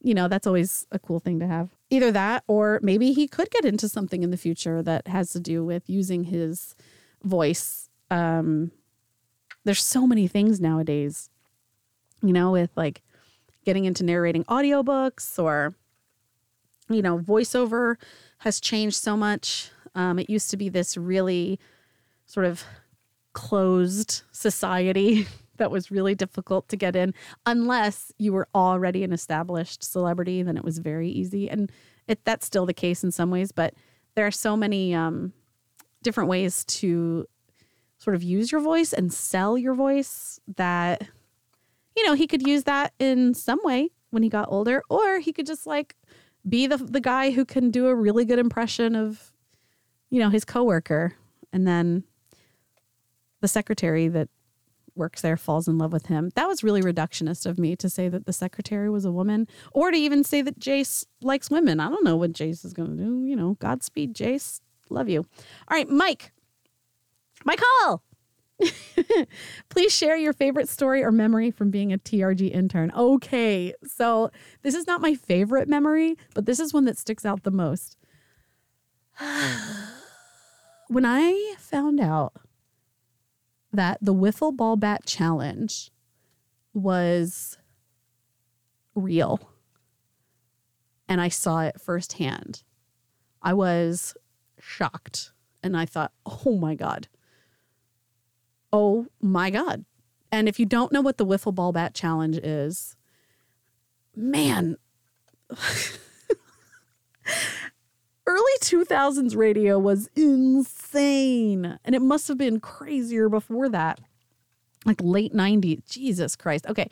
you 0.00 0.14
know, 0.14 0.28
that's 0.28 0.46
always 0.46 0.86
a 0.92 0.98
cool 0.98 1.18
thing 1.18 1.40
to 1.40 1.46
have. 1.48 1.70
Either 1.90 2.12
that 2.12 2.44
or 2.46 2.78
maybe 2.84 3.12
he 3.12 3.26
could 3.26 3.50
get 3.50 3.64
into 3.64 3.88
something 3.88 4.22
in 4.22 4.30
the 4.30 4.36
future 4.36 4.80
that 4.80 5.08
has 5.08 5.32
to 5.32 5.40
do 5.40 5.64
with 5.64 5.90
using 5.90 6.24
his 6.24 6.76
voice. 7.24 7.90
Um 8.10 8.70
there's 9.64 9.82
so 9.82 10.06
many 10.06 10.26
things 10.26 10.60
nowadays, 10.60 11.30
you 12.22 12.32
know, 12.32 12.52
with 12.52 12.70
like 12.76 13.02
getting 13.64 13.84
into 13.84 14.04
narrating 14.04 14.44
audiobooks 14.44 15.42
or 15.42 15.74
you 16.88 17.02
know, 17.02 17.18
voiceover 17.18 17.96
has 18.38 18.60
changed 18.60 18.96
so 18.96 19.16
much. 19.16 19.70
Um, 19.94 20.18
it 20.18 20.30
used 20.30 20.50
to 20.50 20.56
be 20.56 20.68
this 20.68 20.96
really 20.96 21.58
sort 22.26 22.46
of 22.46 22.64
closed 23.32 24.22
society 24.32 25.26
that 25.56 25.70
was 25.70 25.90
really 25.90 26.14
difficult 26.14 26.68
to 26.68 26.76
get 26.76 26.94
in 26.94 27.12
unless 27.46 28.12
you 28.18 28.32
were 28.32 28.48
already 28.54 29.02
an 29.02 29.12
established 29.12 29.82
celebrity 29.82 30.42
then 30.42 30.56
it 30.56 30.64
was 30.64 30.78
very 30.78 31.08
easy 31.08 31.50
and 31.50 31.70
it, 32.06 32.24
that's 32.24 32.46
still 32.46 32.64
the 32.64 32.74
case 32.74 33.02
in 33.02 33.10
some 33.10 33.30
ways 33.30 33.50
but 33.50 33.74
there 34.14 34.26
are 34.26 34.30
so 34.30 34.56
many 34.56 34.94
um, 34.94 35.32
different 36.02 36.28
ways 36.28 36.64
to 36.64 37.26
sort 37.98 38.16
of 38.16 38.22
use 38.22 38.50
your 38.50 38.60
voice 38.60 38.92
and 38.92 39.12
sell 39.12 39.58
your 39.58 39.74
voice 39.74 40.40
that 40.56 41.02
you 41.96 42.06
know 42.06 42.14
he 42.14 42.26
could 42.26 42.46
use 42.46 42.64
that 42.64 42.92
in 42.98 43.34
some 43.34 43.60
way 43.62 43.90
when 44.10 44.22
he 44.22 44.28
got 44.28 44.48
older 44.50 44.82
or 44.88 45.18
he 45.18 45.32
could 45.32 45.46
just 45.46 45.66
like 45.66 45.96
be 46.48 46.66
the 46.66 46.76
the 46.76 47.00
guy 47.00 47.30
who 47.30 47.44
can 47.44 47.70
do 47.70 47.88
a 47.88 47.94
really 47.94 48.24
good 48.24 48.38
impression 48.38 48.94
of 48.94 49.32
you 50.10 50.20
know, 50.20 50.30
his 50.30 50.44
coworker. 50.44 51.14
And 51.52 51.66
then 51.66 52.04
the 53.40 53.48
secretary 53.48 54.08
that 54.08 54.28
works 54.94 55.22
there 55.22 55.36
falls 55.36 55.68
in 55.68 55.78
love 55.78 55.92
with 55.92 56.06
him. 56.06 56.30
That 56.34 56.48
was 56.48 56.64
really 56.64 56.82
reductionist 56.82 57.46
of 57.46 57.58
me 57.58 57.76
to 57.76 57.88
say 57.88 58.08
that 58.08 58.26
the 58.26 58.32
secretary 58.32 58.90
was 58.90 59.04
a 59.04 59.12
woman 59.12 59.46
or 59.72 59.90
to 59.90 59.96
even 59.96 60.24
say 60.24 60.42
that 60.42 60.58
Jace 60.58 61.04
likes 61.22 61.50
women. 61.50 61.78
I 61.78 61.88
don't 61.88 62.04
know 62.04 62.16
what 62.16 62.32
Jace 62.32 62.64
is 62.64 62.72
going 62.72 62.96
to 62.96 63.04
do. 63.04 63.24
You 63.24 63.36
know, 63.36 63.56
Godspeed, 63.60 64.14
Jace. 64.14 64.60
Love 64.90 65.08
you. 65.08 65.20
All 65.20 65.76
right, 65.76 65.88
Mike. 65.88 66.32
Michael. 67.44 68.02
Please 69.68 69.94
share 69.94 70.16
your 70.16 70.32
favorite 70.32 70.68
story 70.68 71.02
or 71.02 71.12
memory 71.12 71.50
from 71.50 71.70
being 71.70 71.92
a 71.92 71.98
TRG 71.98 72.50
intern. 72.52 72.92
Okay, 72.96 73.72
so 73.84 74.30
this 74.62 74.74
is 74.74 74.86
not 74.86 75.00
my 75.00 75.14
favorite 75.14 75.68
memory, 75.68 76.16
but 76.34 76.46
this 76.46 76.58
is 76.58 76.74
one 76.74 76.84
that 76.86 76.98
sticks 76.98 77.24
out 77.24 77.44
the 77.44 77.50
most. 77.50 77.96
when 80.88 81.04
I 81.04 81.54
found 81.58 82.00
out 82.00 82.32
that 83.72 83.98
the 84.00 84.14
wiffle 84.14 84.56
ball 84.56 84.76
bat 84.76 85.06
challenge 85.06 85.90
was 86.72 87.58
real 88.94 89.50
and 91.08 91.20
I 91.20 91.28
saw 91.28 91.60
it 91.60 91.80
firsthand, 91.80 92.62
I 93.42 93.54
was 93.54 94.16
shocked 94.58 95.32
and 95.62 95.76
I 95.76 95.86
thought, 95.86 96.12
oh 96.26 96.56
my 96.56 96.74
God. 96.74 97.08
Oh 98.72 99.06
my 99.20 99.50
God. 99.50 99.84
And 100.30 100.48
if 100.48 100.60
you 100.60 100.66
don't 100.66 100.92
know 100.92 101.00
what 101.00 101.16
the 101.16 101.26
wiffle 101.26 101.54
ball 101.54 101.72
bat 101.72 101.94
challenge 101.94 102.36
is, 102.38 102.96
man. 104.14 104.76
early 108.28 108.52
2000s 108.60 109.34
radio 109.34 109.78
was 109.78 110.10
insane. 110.14 111.78
And 111.84 111.94
it 111.94 112.02
must 112.02 112.28
have 112.28 112.36
been 112.36 112.60
crazier 112.60 113.28
before 113.28 113.70
that. 113.70 114.00
Like 114.84 115.00
late 115.02 115.32
90s. 115.32 115.88
Jesus 115.88 116.36
Christ. 116.36 116.66
Okay. 116.66 116.90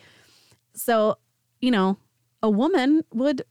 So, 0.75 1.19
you 1.61 1.71
know, 1.71 1.99
a 2.43 2.51
woman 2.51 3.05
would 3.13 3.43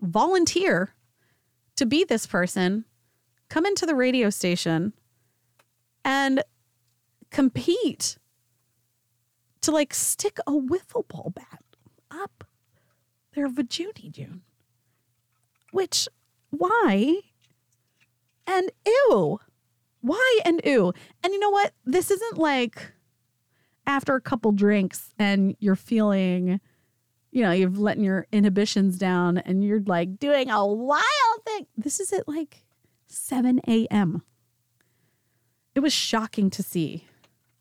volunteer 0.00 0.90
to 1.76 1.86
be 1.86 2.04
this 2.04 2.26
person, 2.26 2.84
come 3.48 3.64
into 3.64 3.86
the 3.86 3.94
radio 3.94 4.28
station 4.28 4.92
and 6.04 6.42
compete 7.30 8.18
to 9.60 9.70
like 9.70 9.92
stick 9.92 10.38
a 10.46 10.52
wiffle 10.52 11.06
ball 11.08 11.32
bat 11.34 11.62
up 12.10 12.44
their 13.34 13.48
vajoonie 13.48 14.10
June, 14.10 14.42
which 15.72 16.08
why? 16.50 17.20
And 18.46 18.70
ew. 18.86 19.40
Why 20.00 20.40
and 20.44 20.60
ew? 20.64 20.92
And 21.22 21.32
you 21.32 21.40
know 21.40 21.50
what? 21.50 21.72
This 21.84 22.10
isn't 22.10 22.38
like 22.38 22.92
after 23.86 24.14
a 24.14 24.20
couple 24.20 24.52
drinks 24.52 25.12
and 25.18 25.56
you're 25.58 25.76
feeling, 25.76 26.60
you 27.30 27.42
know, 27.42 27.50
you've 27.50 27.78
letting 27.78 28.04
your 28.04 28.26
inhibitions 28.32 28.98
down 28.98 29.38
and 29.38 29.64
you're 29.64 29.82
like 29.82 30.18
doing 30.18 30.50
a 30.50 30.66
wild 30.66 31.44
thing. 31.44 31.66
This 31.76 32.00
is 32.00 32.12
at 32.12 32.28
like 32.28 32.64
7 33.08 33.60
a.m. 33.66 34.22
It 35.74 35.80
was 35.80 35.92
shocking 35.92 36.50
to 36.50 36.62
see. 36.62 37.07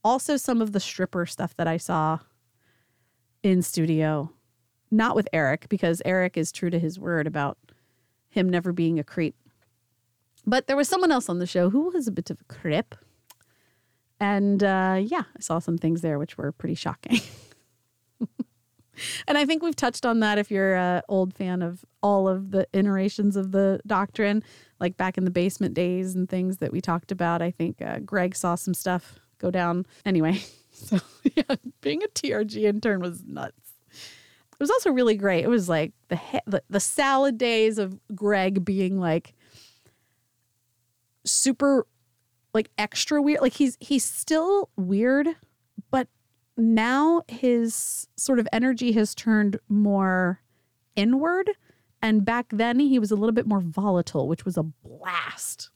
Also, 0.08 0.38
some 0.38 0.62
of 0.62 0.72
the 0.72 0.80
stripper 0.80 1.26
stuff 1.26 1.54
that 1.58 1.68
I 1.68 1.76
saw 1.76 2.20
in 3.44 3.62
studio, 3.62 4.32
not 4.90 5.18
with 5.18 5.28
Eric, 5.34 5.68
because 5.68 6.02
Eric 6.06 6.38
is 6.38 6.54
true 6.54 6.70
to 6.70 6.80
his 6.80 6.98
word 6.98 7.28
about 7.28 7.58
him 8.30 8.48
never 8.48 8.72
being 8.72 9.00
a 9.00 9.04
creep. 9.04 9.36
But 10.46 10.68
there 10.68 10.78
was 10.78 10.88
someone 10.88 11.12
else 11.12 11.28
on 11.28 11.40
the 11.40 11.46
show 11.46 11.72
who 11.72 11.90
was 11.90 12.08
a 12.08 12.14
bit 12.14 12.30
of 12.30 12.40
a 12.40 12.46
creep. 12.46 12.96
And 14.18 14.64
uh, 14.64 15.02
yeah, 15.04 15.24
I 15.36 15.42
saw 15.42 15.60
some 15.60 15.78
things 15.78 16.00
there 16.00 16.18
which 16.18 16.38
were 16.38 16.54
pretty 16.54 16.76
shocking. 16.76 17.20
and 19.28 19.38
I 19.38 19.44
think 19.44 19.62
we've 19.62 19.76
touched 19.76 20.06
on 20.06 20.22
that 20.22 20.38
if 20.38 20.50
you're 20.50 20.78
an 20.78 21.02
old 21.10 21.34
fan 21.34 21.62
of 21.62 21.84
all 22.02 22.30
of 22.30 22.52
the 22.52 22.66
iterations 22.72 23.36
of 23.36 23.52
the 23.52 23.82
doctrine, 23.86 24.42
like 24.80 24.96
back 24.96 25.18
in 25.18 25.26
the 25.26 25.32
basement 25.32 25.74
days 25.74 26.16
and 26.16 26.30
things 26.30 26.60
that 26.60 26.72
we 26.72 26.80
talked 26.80 27.12
about. 27.12 27.42
I 27.42 27.52
think 27.52 27.82
uh, 27.82 28.00
Greg 28.00 28.38
saw 28.38 28.56
some 28.56 28.74
stuff 28.74 29.20
go 29.38 29.52
down. 29.52 29.86
Anyway, 30.06 30.42
so 30.72 31.00
yeah, 31.24 31.56
being 31.82 32.04
a 32.04 32.08
TRG 32.08 32.64
intern 32.64 33.02
was 33.02 33.24
nuts. 33.26 33.74
It 33.92 34.64
was 34.64 34.72
also 34.72 34.92
really 34.92 35.16
great. 35.16 35.44
It 35.44 35.50
was 35.50 35.70
like 35.70 35.94
the 36.08 36.20
the, 36.46 36.64
the 36.70 36.80
salad 36.80 37.38
days 37.38 37.78
of 37.78 38.00
Greg 38.16 38.66
being 38.66 39.00
like 39.00 39.34
super 41.26 41.86
like 42.54 42.70
extra 42.78 43.22
weird. 43.22 43.42
Like 43.42 43.54
he's 43.54 43.78
he's 43.80 44.04
still 44.04 44.70
weird, 44.76 45.28
but 45.92 46.08
now 46.58 47.22
his 47.28 48.08
sort 48.16 48.40
of 48.40 48.48
energy 48.52 48.94
has 48.94 49.14
turned 49.14 49.60
more 49.70 50.42
inward. 50.96 51.52
And 52.02 52.26
back 52.26 52.48
then 52.52 52.80
he 52.80 53.00
was 53.00 53.12
a 53.12 53.16
little 53.16 53.34
bit 53.34 53.48
more 53.48 53.62
volatile, 53.62 54.28
which 54.28 54.46
was 54.46 54.58
a 54.58 54.64
blast. 54.64 55.70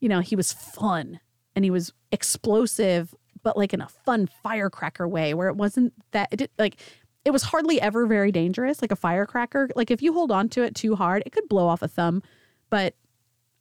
You 0.00 0.08
know, 0.08 0.20
he 0.20 0.36
was 0.36 0.52
fun 0.52 1.20
and 1.58 1.64
he 1.64 1.72
was 1.72 1.92
explosive, 2.12 3.12
but 3.42 3.56
like 3.56 3.74
in 3.74 3.80
a 3.80 3.88
fun 3.88 4.28
firecracker 4.44 5.08
way 5.08 5.34
where 5.34 5.48
it 5.48 5.56
wasn't 5.56 5.92
that 6.12 6.28
it 6.30 6.36
did, 6.36 6.50
like 6.56 6.76
it 7.24 7.32
was 7.32 7.42
hardly 7.42 7.80
ever 7.80 8.06
very 8.06 8.30
dangerous, 8.30 8.80
like 8.80 8.92
a 8.92 8.96
firecracker. 8.96 9.68
Like 9.74 9.90
if 9.90 10.00
you 10.00 10.12
hold 10.12 10.30
on 10.30 10.48
to 10.50 10.62
it 10.62 10.76
too 10.76 10.94
hard, 10.94 11.24
it 11.26 11.32
could 11.32 11.48
blow 11.48 11.66
off 11.66 11.82
a 11.82 11.88
thumb. 11.88 12.22
But 12.70 12.94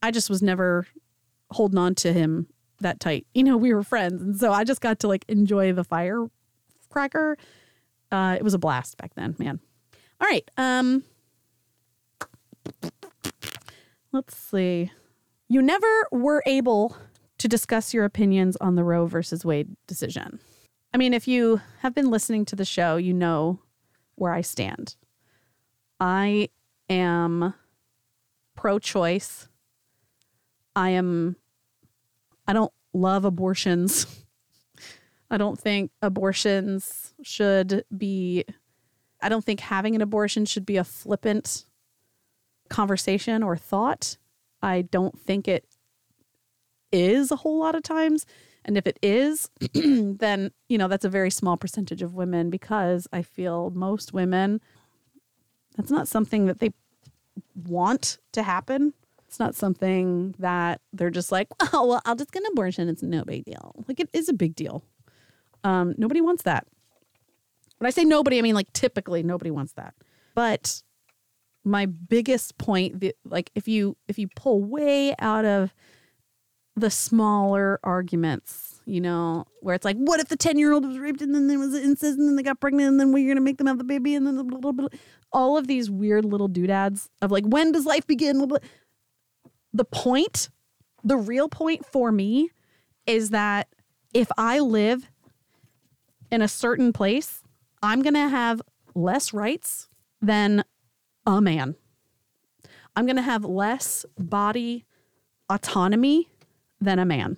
I 0.03 0.11
just 0.11 0.29
was 0.29 0.43
never 0.43 0.85
holding 1.49 1.79
on 1.79 1.95
to 1.95 2.13
him 2.13 2.45
that 2.81 2.99
tight. 2.99 3.25
You 3.33 3.43
know, 3.43 3.57
we 3.57 3.73
were 3.73 3.81
friends. 3.81 4.21
And 4.21 4.39
so 4.39 4.53
I 4.53 4.63
just 4.63 4.79
got 4.79 4.99
to 4.99 5.07
like 5.07 5.25
enjoy 5.27 5.73
the 5.73 5.83
firecracker. 5.83 7.35
Uh, 8.11 8.35
it 8.37 8.43
was 8.43 8.53
a 8.53 8.59
blast 8.59 8.97
back 8.97 9.15
then, 9.15 9.35
man. 9.39 9.59
All 10.21 10.27
right. 10.27 10.47
Um, 10.55 11.03
let's 14.11 14.37
see. 14.37 14.91
You 15.47 15.63
never 15.63 16.07
were 16.11 16.43
able 16.45 16.95
to 17.37 17.47
discuss 17.47 17.93
your 17.93 18.05
opinions 18.05 18.55
on 18.57 18.75
the 18.75 18.83
Roe 18.83 19.05
versus 19.05 19.45
Wade 19.45 19.75
decision. 19.87 20.39
I 20.93 20.97
mean, 20.97 21.13
if 21.13 21.27
you 21.27 21.61
have 21.81 21.93
been 21.93 22.09
listening 22.09 22.45
to 22.45 22.55
the 22.55 22.65
show, 22.65 22.97
you 22.97 23.13
know 23.13 23.59
where 24.15 24.33
I 24.33 24.41
stand. 24.41 24.95
I 25.99 26.49
am 26.89 27.53
pro 28.55 28.79
choice. 28.79 29.47
I 30.75 30.91
am, 30.91 31.35
I 32.47 32.53
don't 32.53 32.73
love 32.93 33.25
abortions. 33.25 34.05
I 35.29 35.37
don't 35.37 35.59
think 35.59 35.91
abortions 36.01 37.13
should 37.21 37.83
be, 37.95 38.45
I 39.21 39.29
don't 39.29 39.43
think 39.43 39.59
having 39.59 39.95
an 39.95 40.01
abortion 40.01 40.45
should 40.45 40.65
be 40.65 40.77
a 40.77 40.83
flippant 40.83 41.65
conversation 42.69 43.43
or 43.43 43.57
thought. 43.57 44.17
I 44.61 44.83
don't 44.83 45.19
think 45.19 45.47
it 45.47 45.65
is 46.91 47.31
a 47.31 47.37
whole 47.37 47.59
lot 47.59 47.75
of 47.75 47.83
times. 47.83 48.25
And 48.65 48.77
if 48.77 48.85
it 48.85 48.99
is, 49.01 49.49
then, 49.73 50.51
you 50.67 50.77
know, 50.77 50.87
that's 50.87 51.05
a 51.05 51.09
very 51.09 51.31
small 51.31 51.57
percentage 51.57 52.01
of 52.01 52.15
women 52.15 52.49
because 52.49 53.07
I 53.13 53.21
feel 53.21 53.69
most 53.71 54.13
women, 54.13 54.61
that's 55.77 55.91
not 55.91 56.07
something 56.07 56.47
that 56.47 56.59
they 56.59 56.71
want 57.55 58.17
to 58.33 58.43
happen. 58.43 58.93
It's 59.27 59.39
not 59.39 59.55
something 59.55 60.35
that 60.39 60.81
they're 60.91 61.09
just 61.09 61.31
like, 61.31 61.47
oh, 61.73 61.87
well, 61.87 62.01
I'll 62.05 62.15
just 62.15 62.31
get 62.31 62.43
an 62.43 62.49
abortion. 62.51 62.89
It's 62.89 63.03
no 63.03 63.23
big 63.23 63.45
deal. 63.45 63.73
Like, 63.87 63.99
it 63.99 64.09
is 64.13 64.27
a 64.29 64.33
big 64.33 64.55
deal. 64.55 64.83
Um, 65.63 65.95
nobody 65.97 66.21
wants 66.21 66.43
that. 66.43 66.67
When 67.77 67.87
I 67.87 67.91
say 67.91 68.05
nobody, 68.05 68.39
I 68.39 68.41
mean 68.41 68.55
like 68.55 68.71
typically 68.73 69.23
nobody 69.23 69.51
wants 69.51 69.73
that. 69.73 69.93
But 70.33 70.81
my 71.63 71.85
biggest 71.85 72.57
point, 72.57 73.03
like 73.25 73.51
if 73.53 73.67
you 73.67 73.97
if 74.07 74.17
you 74.17 74.27
pull 74.35 74.63
way 74.63 75.13
out 75.19 75.45
of 75.45 75.73
the 76.77 76.91
smaller 76.91 77.79
arguments, 77.83 78.81
you 78.85 79.01
know, 79.01 79.45
where 79.61 79.73
it's 79.73 79.83
like, 79.83 79.97
what 79.97 80.19
if 80.19 80.27
the 80.27 80.37
10 80.37 80.59
year 80.59 80.71
old 80.71 80.85
was 80.85 80.99
raped 80.99 81.21
and 81.21 81.33
then 81.33 81.47
there 81.47 81.57
was 81.57 81.73
incest 81.73 82.19
and 82.19 82.29
then 82.29 82.35
they 82.35 82.43
got 82.43 82.59
pregnant 82.59 82.87
and 82.87 82.99
then 82.99 83.11
we're 83.11 83.25
going 83.25 83.35
to 83.35 83.41
make 83.41 83.57
them 83.57 83.65
have 83.65 83.79
the 83.79 83.83
baby 83.83 84.13
and 84.13 84.27
then 84.27 84.35
blah, 84.47 84.59
blah, 84.59 84.71
blah. 84.71 84.87
all 85.33 85.57
of 85.57 85.65
these 85.65 85.89
weird 85.89 86.23
little 86.23 86.47
doodads 86.47 87.09
of 87.21 87.31
like, 87.31 87.45
when 87.45 87.71
does 87.71 87.87
life 87.87 88.05
begin? 88.05 88.37
Blah, 88.37 88.45
blah. 88.45 88.57
The 89.73 89.85
point, 89.85 90.49
the 91.03 91.17
real 91.17 91.49
point 91.49 91.83
for 91.83 92.11
me 92.11 92.51
is 93.07 93.31
that 93.31 93.67
if 94.13 94.29
I 94.37 94.59
live 94.59 95.09
in 96.31 96.43
a 96.43 96.47
certain 96.47 96.93
place, 96.93 97.41
I'm 97.81 98.03
going 98.03 98.13
to 98.13 98.29
have 98.29 98.61
less 98.93 99.33
rights 99.33 99.89
than 100.21 100.63
a 101.25 101.41
man. 101.41 101.75
I'm 102.95 103.05
going 103.05 103.15
to 103.15 103.21
have 103.23 103.43
less 103.43 104.05
body 104.17 104.85
autonomy 105.49 106.29
than 106.79 106.99
a 106.99 107.05
man. 107.05 107.37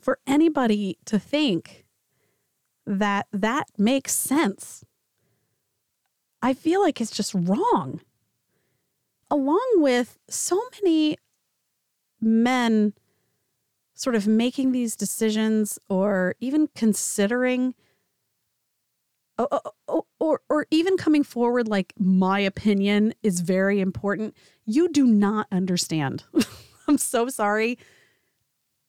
For 0.00 0.18
anybody 0.26 0.98
to 1.06 1.18
think 1.18 1.84
that 2.86 3.26
that 3.32 3.66
makes 3.76 4.14
sense, 4.14 4.84
I 6.40 6.54
feel 6.54 6.80
like 6.80 7.00
it's 7.00 7.10
just 7.10 7.34
wrong. 7.34 8.00
Along 9.30 9.74
with 9.76 10.18
so 10.28 10.60
many 10.80 11.18
men 12.20 12.94
sort 13.94 14.14
of 14.14 14.26
making 14.26 14.72
these 14.72 14.96
decisions 14.96 15.78
or 15.88 16.36
even 16.40 16.68
considering 16.74 17.74
or, 19.38 20.00
or, 20.18 20.40
or 20.48 20.66
even 20.70 20.96
coming 20.96 21.22
forward 21.22 21.68
like 21.68 21.92
my 21.98 22.40
opinion 22.40 23.14
is 23.22 23.40
very 23.40 23.80
important 23.80 24.34
you 24.68 24.90
do 24.90 25.06
not 25.06 25.46
understand. 25.50 26.24
I'm 26.88 26.98
so 26.98 27.28
sorry. 27.28 27.78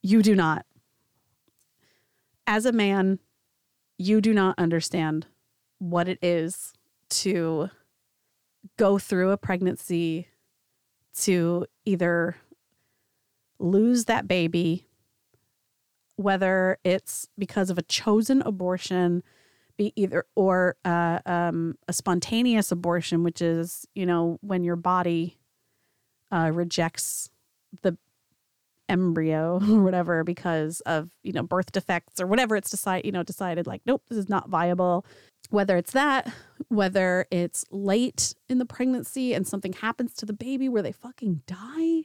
You 0.02 0.22
do 0.22 0.36
not. 0.36 0.66
As 2.46 2.66
a 2.66 2.72
man 2.72 3.20
you 3.98 4.22
do 4.22 4.34
not 4.34 4.58
understand 4.58 5.28
what 5.80 6.08
it 6.08 6.20
is 6.22 6.74
to 7.10 7.70
go 8.78 8.98
through 8.98 9.32
a 9.32 9.38
pregnancy 9.38 10.28
to 11.14 11.66
either 11.86 12.36
lose 13.60 14.06
that 14.06 14.28
baby 14.28 14.86
whether 16.16 16.78
it's 16.84 17.30
because 17.38 17.70
of 17.70 17.78
a 17.78 17.82
chosen 17.84 18.42
abortion 18.42 19.24
be 19.78 19.94
either 19.96 20.26
or 20.36 20.76
uh, 20.84 21.20
um, 21.26 21.76
a 21.88 21.94
spontaneous 21.94 22.74
abortion, 22.74 23.24
which 23.24 23.42
is 23.42 23.88
you 23.96 24.06
know 24.06 24.38
when 24.42 24.66
your 24.66 24.76
body 24.76 25.39
uh, 26.32 26.52
rejects 26.54 27.30
the 27.82 27.98
embryo 28.88 29.60
or 29.70 29.80
whatever 29.84 30.24
because 30.24 30.82
of 30.82 31.12
you 31.24 31.32
know 31.32 31.44
birth 31.44 31.72
defects 31.72 32.20
or 32.20 32.26
whatever 32.26 32.56
it's 32.56 32.72
decided 32.72 33.06
you 33.06 33.12
know 33.12 33.22
decided 33.22 33.68
like 33.68 33.82
nope 33.86 34.02
this 34.10 34.18
is 34.18 34.28
not 34.28 34.50
viable 34.50 35.06
whether 35.52 35.78
it's 35.78 35.92
that 35.92 36.32
whether 36.70 37.28
it's 37.30 37.66
late 37.70 38.34
in 38.48 38.58
the 38.58 38.66
pregnancy 38.66 39.34
and 39.34 39.48
something 39.48 39.74
happens 39.74 40.14
to 40.14 40.26
the 40.26 40.34
baby 40.34 40.68
where 40.68 40.82
they 40.82 40.92
fucking 40.92 41.42
die 41.46 42.04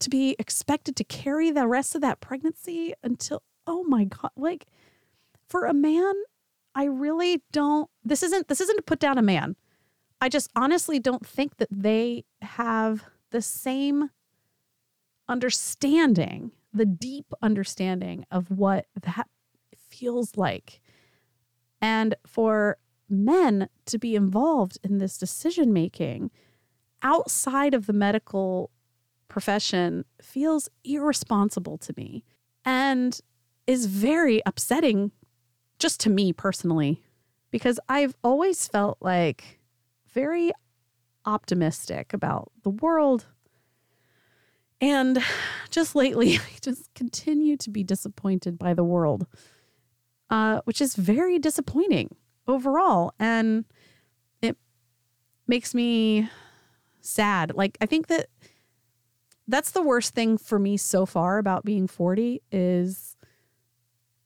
to 0.00 0.10
be 0.10 0.34
expected 0.38 0.96
to 0.96 1.04
carry 1.04 1.52
the 1.52 1.68
rest 1.68 1.94
of 1.94 2.00
that 2.00 2.20
pregnancy 2.20 2.92
until 3.04 3.42
oh 3.66 3.84
my 3.84 4.04
god 4.04 4.32
like 4.36 4.66
for 5.48 5.66
a 5.66 5.74
man 5.74 6.14
I 6.74 6.84
really 6.84 7.42
don't 7.52 7.90
this 8.04 8.22
isn't 8.22 8.48
this 8.48 8.60
isn't 8.60 8.76
to 8.76 8.82
put 8.82 9.00
down 9.00 9.18
a 9.18 9.22
man. 9.22 9.56
I 10.20 10.28
just 10.28 10.50
honestly 10.54 10.98
don't 10.98 11.26
think 11.26 11.56
that 11.56 11.68
they 11.70 12.24
have 12.42 13.04
the 13.30 13.40
same 13.40 14.10
understanding, 15.28 16.52
the 16.72 16.84
deep 16.84 17.26
understanding 17.40 18.26
of 18.30 18.50
what 18.50 18.86
that 19.00 19.28
feels 19.76 20.36
like. 20.36 20.80
And 21.80 22.14
for 22.26 22.78
men 23.08 23.68
to 23.86 23.98
be 23.98 24.14
involved 24.14 24.78
in 24.84 24.98
this 24.98 25.16
decision 25.16 25.72
making 25.72 26.30
outside 27.02 27.72
of 27.72 27.86
the 27.86 27.92
medical 27.92 28.70
profession 29.28 30.04
feels 30.20 30.68
irresponsible 30.84 31.78
to 31.78 31.94
me 31.96 32.24
and 32.64 33.20
is 33.66 33.86
very 33.86 34.42
upsetting 34.44 35.12
just 35.78 35.98
to 36.00 36.10
me 36.10 36.32
personally, 36.32 37.00
because 37.50 37.80
I've 37.88 38.14
always 38.22 38.68
felt 38.68 38.98
like 39.00 39.59
very 40.12 40.52
optimistic 41.24 42.12
about 42.12 42.50
the 42.62 42.70
world. 42.70 43.26
And 44.80 45.22
just 45.70 45.94
lately, 45.94 46.36
I 46.38 46.58
just 46.60 46.92
continue 46.94 47.56
to 47.58 47.70
be 47.70 47.84
disappointed 47.84 48.58
by 48.58 48.74
the 48.74 48.84
world, 48.84 49.26
uh, 50.30 50.60
which 50.64 50.80
is 50.80 50.96
very 50.96 51.38
disappointing 51.38 52.16
overall. 52.48 53.12
And 53.18 53.64
it 54.40 54.56
makes 55.46 55.74
me 55.74 56.28
sad. 57.00 57.52
Like, 57.54 57.76
I 57.80 57.86
think 57.86 58.06
that 58.08 58.28
that's 59.46 59.72
the 59.72 59.82
worst 59.82 60.14
thing 60.14 60.38
for 60.38 60.58
me 60.58 60.76
so 60.76 61.04
far 61.04 61.38
about 61.38 61.64
being 61.64 61.86
40 61.86 62.40
is 62.52 63.16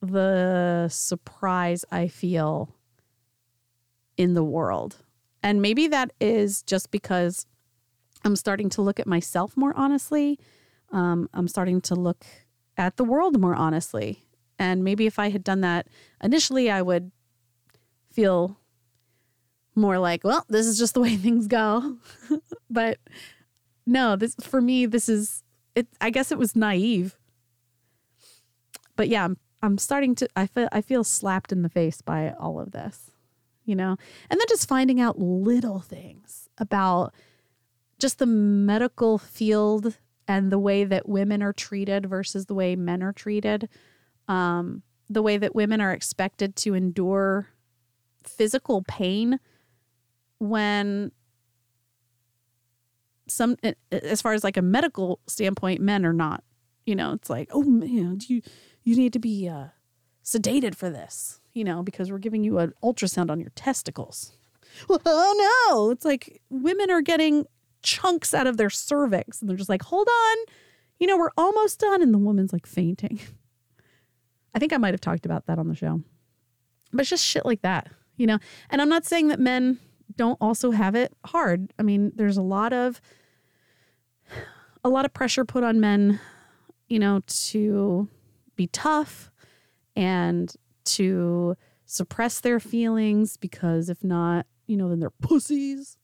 the 0.02 0.88
surprise 0.90 1.84
I 1.90 2.08
feel 2.08 2.74
in 4.16 4.34
the 4.34 4.44
world. 4.44 5.03
And 5.44 5.60
maybe 5.60 5.86
that 5.88 6.10
is 6.22 6.62
just 6.62 6.90
because 6.90 7.46
I'm 8.24 8.34
starting 8.34 8.70
to 8.70 8.82
look 8.82 8.98
at 8.98 9.06
myself 9.06 9.58
more 9.58 9.74
honestly. 9.76 10.38
Um, 10.90 11.28
I'm 11.34 11.48
starting 11.48 11.82
to 11.82 11.94
look 11.94 12.24
at 12.78 12.96
the 12.96 13.04
world 13.04 13.38
more 13.38 13.54
honestly. 13.54 14.24
And 14.58 14.82
maybe 14.82 15.06
if 15.06 15.18
I 15.18 15.28
had 15.28 15.44
done 15.44 15.60
that 15.60 15.86
initially, 16.22 16.70
I 16.70 16.80
would 16.80 17.12
feel 18.10 18.58
more 19.74 19.98
like, 19.98 20.24
well, 20.24 20.46
this 20.48 20.66
is 20.66 20.78
just 20.78 20.94
the 20.94 21.00
way 21.02 21.16
things 21.16 21.46
go. 21.46 21.98
but 22.70 22.98
no, 23.86 24.16
this 24.16 24.34
for 24.40 24.62
me, 24.62 24.86
this 24.86 25.10
is 25.10 25.42
it. 25.74 25.86
I 26.00 26.08
guess 26.08 26.32
it 26.32 26.38
was 26.38 26.56
naive. 26.56 27.18
But 28.96 29.10
yeah, 29.10 29.26
I'm 29.26 29.36
I'm 29.62 29.76
starting 29.76 30.14
to. 30.14 30.28
I 30.34 30.46
feel 30.46 30.68
I 30.72 30.80
feel 30.80 31.04
slapped 31.04 31.52
in 31.52 31.60
the 31.60 31.68
face 31.68 32.00
by 32.00 32.32
all 32.32 32.60
of 32.60 32.70
this, 32.70 33.10
you 33.64 33.74
know, 33.74 33.96
and 34.30 34.40
then 34.40 34.46
just 34.48 34.68
finding 34.68 35.00
out 35.00 35.18
little 35.18 35.80
things 35.80 36.48
about 36.58 37.14
just 37.98 38.18
the 38.18 38.26
medical 38.26 39.18
field 39.18 39.96
and 40.26 40.50
the 40.50 40.58
way 40.58 40.84
that 40.84 41.08
women 41.08 41.42
are 41.42 41.52
treated 41.52 42.06
versus 42.06 42.46
the 42.46 42.54
way 42.54 42.76
men 42.76 43.02
are 43.02 43.12
treated. 43.12 43.68
Um, 44.28 44.82
the 45.08 45.22
way 45.22 45.36
that 45.36 45.54
women 45.54 45.80
are 45.80 45.92
expected 45.92 46.56
to 46.56 46.74
endure 46.74 47.48
physical 48.22 48.82
pain 48.82 49.38
when 50.38 51.12
some 53.26 53.56
as 53.90 54.20
far 54.20 54.32
as 54.32 54.44
like 54.44 54.56
a 54.56 54.62
medical 54.62 55.20
standpoint 55.26 55.80
men 55.80 56.04
are 56.04 56.12
not 56.12 56.42
you 56.84 56.94
know 56.94 57.12
it's 57.12 57.30
like 57.30 57.48
oh 57.52 57.62
man 57.62 58.18
you 58.28 58.42
you 58.82 58.96
need 58.96 59.12
to 59.12 59.18
be 59.18 59.48
uh, 59.48 59.66
sedated 60.22 60.74
for 60.74 60.90
this 60.90 61.40
you 61.54 61.64
know 61.64 61.82
because 61.82 62.10
we're 62.10 62.18
giving 62.18 62.44
you 62.44 62.58
an 62.58 62.72
ultrasound 62.82 63.30
on 63.30 63.40
your 63.40 63.50
testicles. 63.54 64.36
Oh 64.88 65.68
no. 65.70 65.90
It's 65.90 66.04
like 66.04 66.42
women 66.50 66.90
are 66.90 67.02
getting 67.02 67.46
chunks 67.82 68.34
out 68.34 68.46
of 68.46 68.56
their 68.56 68.70
cervix 68.70 69.40
and 69.40 69.48
they're 69.48 69.56
just 69.56 69.70
like 69.70 69.82
hold 69.82 70.08
on. 70.08 70.36
You 70.98 71.06
know 71.06 71.16
we're 71.16 71.30
almost 71.36 71.80
done. 71.80 72.02
And 72.02 72.12
the 72.12 72.18
woman's 72.18 72.52
like 72.52 72.66
fainting. 72.66 73.20
I 74.54 74.60
think 74.60 74.72
i 74.72 74.76
might 74.76 74.94
have 74.94 75.00
talked 75.00 75.26
about 75.26 75.46
that 75.46 75.58
on 75.58 75.68
the 75.68 75.74
show. 75.74 76.00
But 76.92 77.00
it's 77.00 77.10
just 77.10 77.24
shit 77.24 77.44
like 77.44 77.62
that 77.62 77.88
you 78.16 78.28
know? 78.28 78.38
And 78.70 78.80
i'm 78.80 78.88
not 78.88 79.04
saying 79.04 79.26
that 79.26 79.40
men 79.40 79.80
don't 80.16 80.38
also 80.40 80.70
have 80.70 80.94
it 80.94 81.12
hard. 81.24 81.72
I 81.78 81.82
mean, 81.82 82.12
there's 82.14 82.36
a 82.36 82.42
lot 82.42 82.72
of 82.72 83.00
a 84.84 84.88
lot 84.88 85.04
of 85.04 85.12
pressure 85.12 85.44
put 85.44 85.64
on 85.64 85.80
men, 85.80 86.20
you 86.88 86.98
know, 86.98 87.22
to 87.26 88.08
be 88.56 88.66
tough 88.68 89.30
and 89.96 90.54
to 90.84 91.56
suppress 91.86 92.40
their 92.40 92.60
feelings 92.60 93.36
because 93.36 93.88
if 93.88 94.02
not, 94.02 94.46
you 94.66 94.76
know, 94.76 94.88
then 94.88 95.00
they're 95.00 95.10
pussies 95.10 95.96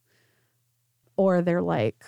or 1.16 1.42
they're 1.42 1.62
like 1.62 2.04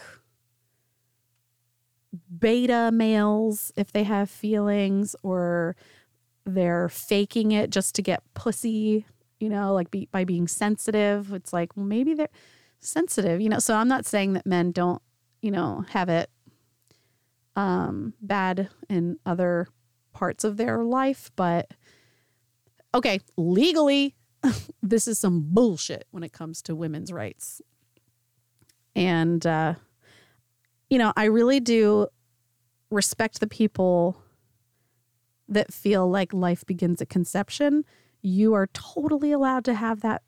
beta 2.38 2.90
males 2.92 3.72
if 3.76 3.92
they 3.92 4.02
have 4.04 4.28
feelings 4.28 5.16
or 5.22 5.74
they're 6.44 6.88
faking 6.88 7.52
it 7.52 7.70
just 7.70 7.94
to 7.94 8.02
get 8.02 8.22
pussy 8.35 9.06
you 9.42 9.48
know, 9.48 9.74
like 9.74 9.90
be, 9.90 10.08
by 10.12 10.22
being 10.24 10.46
sensitive. 10.46 11.32
It's 11.32 11.52
like, 11.52 11.76
well, 11.76 11.85
maybe 11.85 12.14
they're 12.14 12.28
sensitive, 12.78 13.40
you 13.40 13.48
know. 13.48 13.58
So 13.58 13.74
I'm 13.74 13.88
not 13.88 14.06
saying 14.06 14.35
that 14.35 14.46
men 14.46 14.70
don't, 14.70 15.02
you 15.40 15.50
know, 15.50 15.85
have 15.90 16.08
it 16.08 16.30
um, 17.56 18.14
bad 18.22 18.68
in 18.88 19.18
other 19.26 19.66
parts 20.12 20.44
of 20.44 20.58
their 20.58 20.85
life, 20.85 21.32
but 21.35 21.72
okay, 22.94 23.20
legally, 23.37 24.14
this 24.83 25.09
is 25.09 25.18
some 25.18 25.40
bullshit 25.48 26.07
when 26.11 26.22
it 26.22 26.33
comes 26.33 26.62
to 26.62 26.74
women's 26.74 27.12
rights. 27.12 27.61
And, 28.94 29.46
uh, 29.46 29.74
you 30.90 30.98
know, 30.98 31.12
I 31.16 31.24
really 31.24 31.61
do 31.61 32.09
respect 32.90 33.40
the 33.40 33.46
people 33.46 34.18
that 35.48 35.72
feel 35.72 36.09
like 36.09 36.33
life 36.33 36.64
begins 36.66 37.00
at 37.00 37.09
conception 37.09 37.85
you 38.22 38.55
are 38.55 38.68
totally 38.68 39.33
allowed 39.33 39.64
to 39.64 39.74
have 39.74 40.00
that 40.00 40.22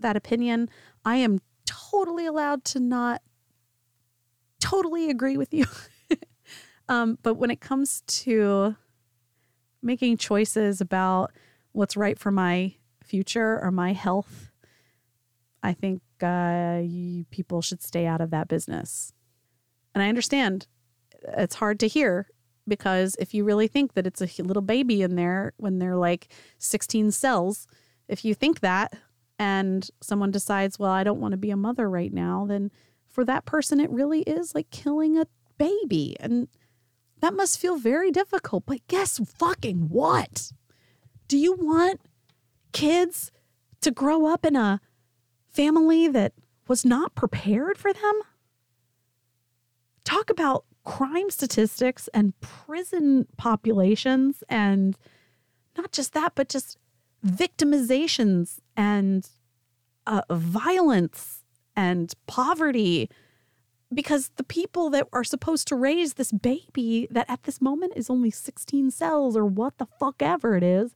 that 0.00 0.16
opinion. 0.16 0.68
I 1.04 1.16
am 1.16 1.40
totally 1.66 2.24
allowed 2.24 2.64
to 2.66 2.80
not 2.80 3.20
totally 4.60 5.10
agree 5.10 5.36
with 5.36 5.52
you. 5.52 5.66
um, 6.88 7.18
but 7.22 7.34
when 7.34 7.50
it 7.50 7.60
comes 7.60 8.02
to 8.06 8.76
making 9.82 10.16
choices 10.16 10.80
about 10.80 11.32
what's 11.72 11.96
right 11.96 12.18
for 12.18 12.30
my 12.30 12.74
future 13.04 13.60
or 13.62 13.70
my 13.70 13.92
health, 13.92 14.50
I 15.62 15.72
think 15.72 16.02
uh, 16.22 16.80
you, 16.82 17.24
people 17.30 17.62
should 17.62 17.82
stay 17.82 18.06
out 18.06 18.20
of 18.20 18.30
that 18.30 18.48
business. 18.48 19.12
And 19.94 20.02
I 20.02 20.08
understand 20.08 20.66
it's 21.36 21.56
hard 21.56 21.80
to 21.80 21.88
hear 21.88 22.28
because 22.66 23.16
if 23.18 23.34
you 23.34 23.44
really 23.44 23.66
think 23.66 23.94
that 23.94 24.06
it's 24.06 24.20
a 24.20 24.42
little 24.42 24.62
baby 24.62 25.02
in 25.02 25.16
there 25.16 25.52
when 25.56 25.78
they're 25.78 25.96
like 25.96 26.28
16 26.58 27.10
cells, 27.12 27.66
if 28.08 28.24
you 28.24 28.34
think 28.34 28.60
that 28.60 28.94
and 29.38 29.88
someone 30.00 30.30
decides, 30.30 30.78
well, 30.78 30.90
I 30.90 31.04
don't 31.04 31.20
want 31.20 31.32
to 31.32 31.38
be 31.38 31.50
a 31.50 31.56
mother 31.56 31.88
right 31.88 32.12
now, 32.12 32.44
then 32.46 32.70
for 33.08 33.24
that 33.24 33.44
person, 33.44 33.80
it 33.80 33.90
really 33.90 34.20
is 34.22 34.54
like 34.54 34.70
killing 34.70 35.18
a 35.18 35.26
baby. 35.56 36.16
And 36.20 36.48
that 37.20 37.34
must 37.34 37.58
feel 37.58 37.76
very 37.76 38.10
difficult. 38.10 38.64
But 38.66 38.86
guess 38.86 39.18
fucking 39.18 39.88
what? 39.88 40.52
Do 41.28 41.36
you 41.36 41.52
want 41.52 42.00
kids 42.72 43.30
to 43.82 43.90
grow 43.90 44.26
up 44.26 44.46
in 44.46 44.56
a 44.56 44.80
family 45.46 46.08
that 46.08 46.32
was 46.66 46.84
not 46.84 47.14
prepared 47.14 47.76
for 47.76 47.92
them? 47.92 48.22
Talk 50.04 50.30
about 50.30 50.64
crime 50.84 51.28
statistics 51.28 52.08
and 52.14 52.32
prison 52.40 53.26
populations 53.36 54.42
and 54.48 54.96
not 55.76 55.92
just 55.92 56.14
that 56.14 56.32
but 56.34 56.48
just 56.48 56.78
victimizations 57.24 58.58
and 58.74 59.28
uh, 60.06 60.22
violence 60.30 61.44
and 61.76 62.14
poverty 62.26 63.10
because 63.92 64.30
the 64.36 64.44
people 64.44 64.88
that 64.88 65.06
are 65.12 65.24
supposed 65.24 65.68
to 65.68 65.76
raise 65.76 66.14
this 66.14 66.32
baby 66.32 67.06
that 67.10 67.28
at 67.28 67.42
this 67.42 67.60
moment 67.60 67.92
is 67.94 68.08
only 68.08 68.30
16 68.30 68.90
cells 68.90 69.36
or 69.36 69.44
what 69.44 69.76
the 69.76 69.86
fuck 70.00 70.22
ever 70.22 70.56
it 70.56 70.62
is 70.62 70.94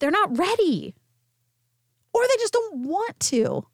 they're 0.00 0.10
not 0.10 0.36
ready 0.36 0.94
or 2.12 2.22
they 2.22 2.36
just 2.38 2.52
don't 2.52 2.80
want 2.80 3.18
to 3.20 3.64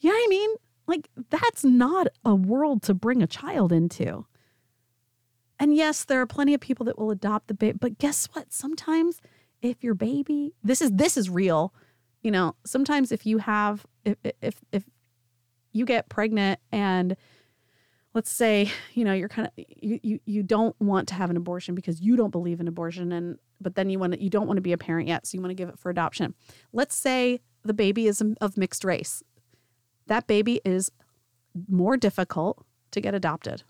you 0.00 0.10
know 0.10 0.16
what 0.16 0.24
i 0.24 0.26
mean 0.28 0.50
like, 0.88 1.10
that's 1.28 1.64
not 1.64 2.08
a 2.24 2.34
world 2.34 2.82
to 2.84 2.94
bring 2.94 3.22
a 3.22 3.26
child 3.26 3.72
into. 3.72 4.24
And 5.60 5.76
yes, 5.76 6.04
there 6.04 6.20
are 6.20 6.26
plenty 6.26 6.54
of 6.54 6.60
people 6.60 6.86
that 6.86 6.98
will 6.98 7.10
adopt 7.10 7.48
the 7.48 7.54
baby, 7.54 7.76
but 7.78 7.98
guess 7.98 8.26
what? 8.32 8.52
Sometimes 8.52 9.20
if 9.60 9.84
your 9.84 9.94
baby, 9.94 10.54
this 10.64 10.80
is 10.80 10.92
this 10.92 11.16
is 11.16 11.28
real. 11.28 11.74
You 12.22 12.30
know, 12.30 12.54
sometimes 12.64 13.12
if 13.12 13.26
you 13.26 13.38
have 13.38 13.84
if 14.04 14.16
if 14.40 14.60
if 14.72 14.84
you 15.72 15.84
get 15.84 16.08
pregnant 16.08 16.58
and 16.72 17.16
let's 18.18 18.32
say, 18.32 18.72
you 18.94 19.04
know, 19.04 19.12
you're 19.12 19.28
kind 19.28 19.46
of 19.46 19.64
you, 19.80 20.00
you 20.02 20.18
you 20.26 20.42
don't 20.42 20.74
want 20.80 21.06
to 21.06 21.14
have 21.14 21.30
an 21.30 21.36
abortion 21.36 21.76
because 21.76 22.00
you 22.00 22.16
don't 22.16 22.30
believe 22.32 22.58
in 22.58 22.66
abortion 22.66 23.12
and 23.12 23.38
but 23.60 23.76
then 23.76 23.90
you 23.90 23.98
want 24.00 24.12
to, 24.14 24.20
you 24.20 24.28
don't 24.28 24.48
want 24.48 24.56
to 24.56 24.60
be 24.60 24.72
a 24.72 24.78
parent 24.78 25.06
yet, 25.06 25.24
so 25.24 25.36
you 25.36 25.40
want 25.40 25.50
to 25.50 25.54
give 25.54 25.68
it 25.68 25.78
for 25.78 25.88
adoption. 25.88 26.34
Let's 26.72 26.96
say 26.96 27.40
the 27.62 27.72
baby 27.72 28.08
is 28.08 28.20
of 28.40 28.56
mixed 28.56 28.82
race 28.82 29.22
that 30.08 30.26
baby 30.26 30.60
is 30.64 30.90
more 31.68 31.96
difficult 31.96 32.66
to 32.90 33.00
get 33.00 33.14
adopted. 33.14 33.62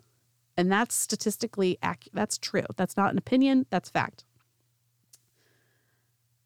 And 0.57 0.71
that's 0.71 0.95
statistically 0.95 1.77
accurate. 1.83 2.15
That's 2.15 2.37
true. 2.37 2.65
That's 2.75 2.97
not 2.97 3.11
an 3.11 3.17
opinion, 3.19 3.67
that's 3.69 3.89
fact. 3.89 4.25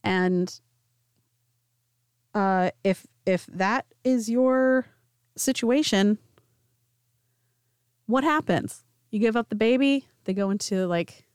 And 0.03 0.59
uh, 2.33 2.71
if 2.83 3.07
if 3.25 3.45
that 3.45 3.85
is 4.03 4.29
your 4.29 4.87
situation, 5.37 6.17
what 8.05 8.23
happens? 8.23 8.83
You 9.11 9.19
give 9.19 9.35
up 9.35 9.49
the 9.49 9.55
baby, 9.55 10.07
they 10.25 10.33
go 10.33 10.49
into 10.49 10.87
like 10.87 11.25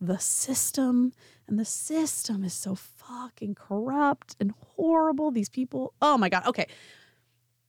the 0.00 0.18
system, 0.18 1.12
and 1.46 1.58
the 1.58 1.64
system 1.64 2.44
is 2.44 2.52
so 2.52 2.74
fucking 2.74 3.54
corrupt 3.54 4.36
and 4.40 4.52
horrible. 4.76 5.30
These 5.30 5.48
people, 5.48 5.94
oh 6.02 6.18
my 6.18 6.28
God. 6.28 6.46
Okay. 6.46 6.66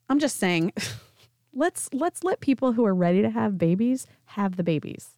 I'm 0.09 0.19
just 0.19 0.37
saying, 0.37 0.73
let's 1.53 1.89
let's 1.93 2.23
let 2.23 2.39
people 2.39 2.73
who 2.73 2.85
are 2.85 2.95
ready 2.95 3.21
to 3.21 3.29
have 3.29 3.57
babies 3.57 4.07
have 4.25 4.55
the 4.55 4.63
babies. 4.63 5.11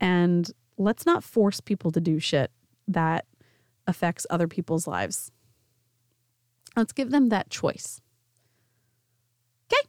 And 0.00 0.50
let's 0.76 1.04
not 1.04 1.24
force 1.24 1.60
people 1.60 1.90
to 1.90 2.00
do 2.00 2.18
shit 2.18 2.50
that 2.86 3.26
affects 3.86 4.26
other 4.30 4.48
people's 4.48 4.86
lives. 4.86 5.30
Let's 6.76 6.92
give 6.92 7.10
them 7.10 7.28
that 7.28 7.50
choice. 7.50 8.00
Okay? 9.70 9.88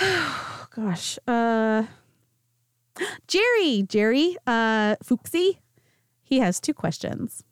Gosh. 0.78 1.18
Uh 1.26 1.84
Jerry, 3.26 3.84
Jerry, 3.88 4.36
uh 4.46 4.96
Fuxie, 4.96 5.58
he 6.22 6.38
has 6.38 6.60
two 6.60 6.74
questions. 6.74 7.42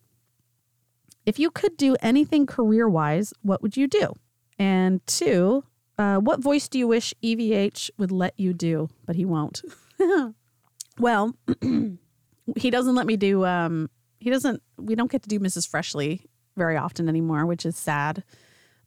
If 1.25 1.41
you 1.41 1.51
could 1.51 1.77
do 1.77 1.97
anything 2.01 2.47
career 2.47 2.89
wise, 2.89 3.33
what 3.43 3.63
would 3.63 3.77
you 3.77 3.89
do? 3.89 4.13
And 4.61 5.05
two, 5.07 5.65
uh, 5.99 6.19
what 6.19 6.41
voice 6.41 6.69
do 6.69 6.79
you 6.79 6.87
wish 6.87 7.13
EVH 7.23 7.91
would 7.99 8.13
let 8.13 8.35
you 8.39 8.53
do, 8.53 8.89
but 9.05 9.17
he 9.17 9.25
won't? 9.25 9.63
well, 10.99 11.35
he 12.57 12.71
doesn't 12.71 12.95
let 12.95 13.07
me 13.07 13.17
do, 13.17 13.45
um, 13.45 13.91
he 14.21 14.31
doesn't, 14.31 14.63
we 14.79 14.95
don't 14.95 15.11
get 15.11 15.23
to 15.23 15.29
do 15.29 15.41
Mrs. 15.41 15.69
Freshly 15.69 16.23
very 16.57 16.77
often 16.77 17.09
anymore, 17.09 17.45
which 17.45 17.67
is 17.67 17.77
sad. 17.77 18.23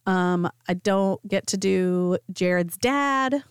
Um, 0.05 0.49
I 0.67 0.75
don't 0.75 1.25
get 1.27 1.45
to 1.47 1.57
do 1.57 2.17
Jared's 2.31 2.77
dad. 2.77 3.43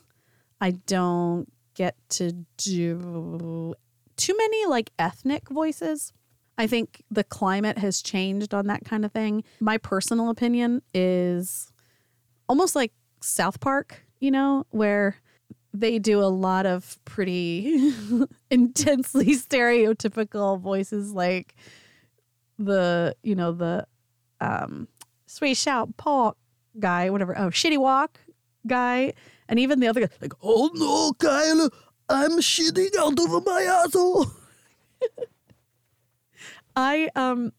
I 0.60 0.72
don't 0.72 1.50
get 1.74 1.96
to 2.10 2.32
do 2.56 3.74
too 4.16 4.36
many 4.36 4.66
like 4.66 4.90
ethnic 4.98 5.48
voices. 5.48 6.12
I 6.56 6.66
think 6.66 7.04
the 7.10 7.22
climate 7.22 7.78
has 7.78 8.02
changed 8.02 8.52
on 8.52 8.66
that 8.66 8.84
kind 8.84 9.04
of 9.04 9.12
thing. 9.12 9.44
My 9.60 9.78
personal 9.78 10.28
opinion 10.28 10.82
is 10.92 11.70
almost 12.48 12.74
like 12.74 12.92
South 13.20 13.60
Park, 13.60 14.02
you 14.18 14.32
know, 14.32 14.66
where 14.70 15.16
they 15.72 16.00
do 16.00 16.20
a 16.20 16.26
lot 16.26 16.66
of 16.66 16.98
pretty 17.04 17.92
intensely 18.50 19.26
stereotypical 19.36 20.58
voices 20.60 21.12
like 21.12 21.54
the, 22.58 23.14
you 23.22 23.36
know, 23.36 23.52
the 23.52 23.86
um 24.40 24.88
sweet 25.26 25.56
shout 25.56 25.96
park 25.96 26.36
guy, 26.78 27.10
whatever. 27.10 27.38
Oh, 27.38 27.48
Shitty 27.50 27.78
Wok 27.78 28.18
guy. 28.66 29.12
And 29.48 29.58
even 29.58 29.80
the 29.80 29.88
other 29.88 30.00
guy, 30.00 30.08
like, 30.20 30.34
oh 30.42 30.70
no, 30.74 31.12
Kyle, 31.14 31.70
I'm 32.08 32.38
shitting 32.40 32.96
out 32.98 33.18
of 33.18 33.44
my 33.46 33.62
asshole. 33.62 34.26
I 36.76 37.08
um 37.16 37.52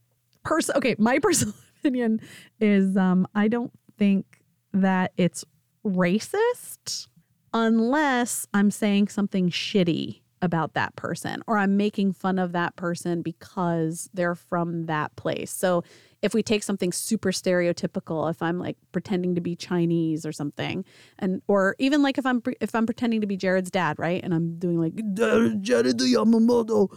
person 0.44 0.76
okay, 0.78 0.96
my 0.98 1.20
personal 1.22 1.54
opinion 1.80 2.22
is 2.60 2.96
um 2.96 3.28
I 3.36 3.48
don't 3.48 3.72
think 3.98 4.42
that 4.74 5.12
it's 5.18 5.44
racist 5.86 7.08
unless 7.54 8.48
I'm 8.54 8.72
saying 8.72 9.08
something 9.10 9.50
shitty 9.50 10.22
about 10.42 10.74
that 10.74 10.96
person 10.96 11.42
or 11.48 11.58
I'm 11.58 11.78
making 11.78 12.14
fun 12.14 12.40
of 12.40 12.52
that 12.54 12.76
person 12.76 13.22
because 13.22 14.10
they're 14.14 14.36
from 14.36 14.86
that 14.86 15.16
place. 15.16 15.52
So 15.52 15.84
if 16.22 16.34
we 16.34 16.44
take 16.44 16.64
something 16.64 16.92
super 16.92 17.32
stereotypical, 17.32 18.30
if 18.30 18.42
I'm 18.42 18.60
like 18.60 18.78
pretending 18.92 19.36
to 19.36 19.42
be 19.42 19.56
Chinese 19.56 20.26
or 20.26 20.32
something, 20.32 20.84
and 21.18 21.42
or 21.48 21.76
even 21.80 22.02
like 22.02 22.18
if 22.18 22.26
I'm 22.26 22.42
if 22.60 22.76
I'm 22.76 22.86
pretending 22.86 23.22
to 23.22 23.28
be 23.28 23.38
Jared's 23.38 23.72
dad, 23.72 23.98
right, 24.00 24.22
and 24.24 24.34
I'm 24.34 24.58
doing 24.60 24.80
like 24.80 24.96
Jared 25.14 25.98
Yamamoto, 25.98 26.90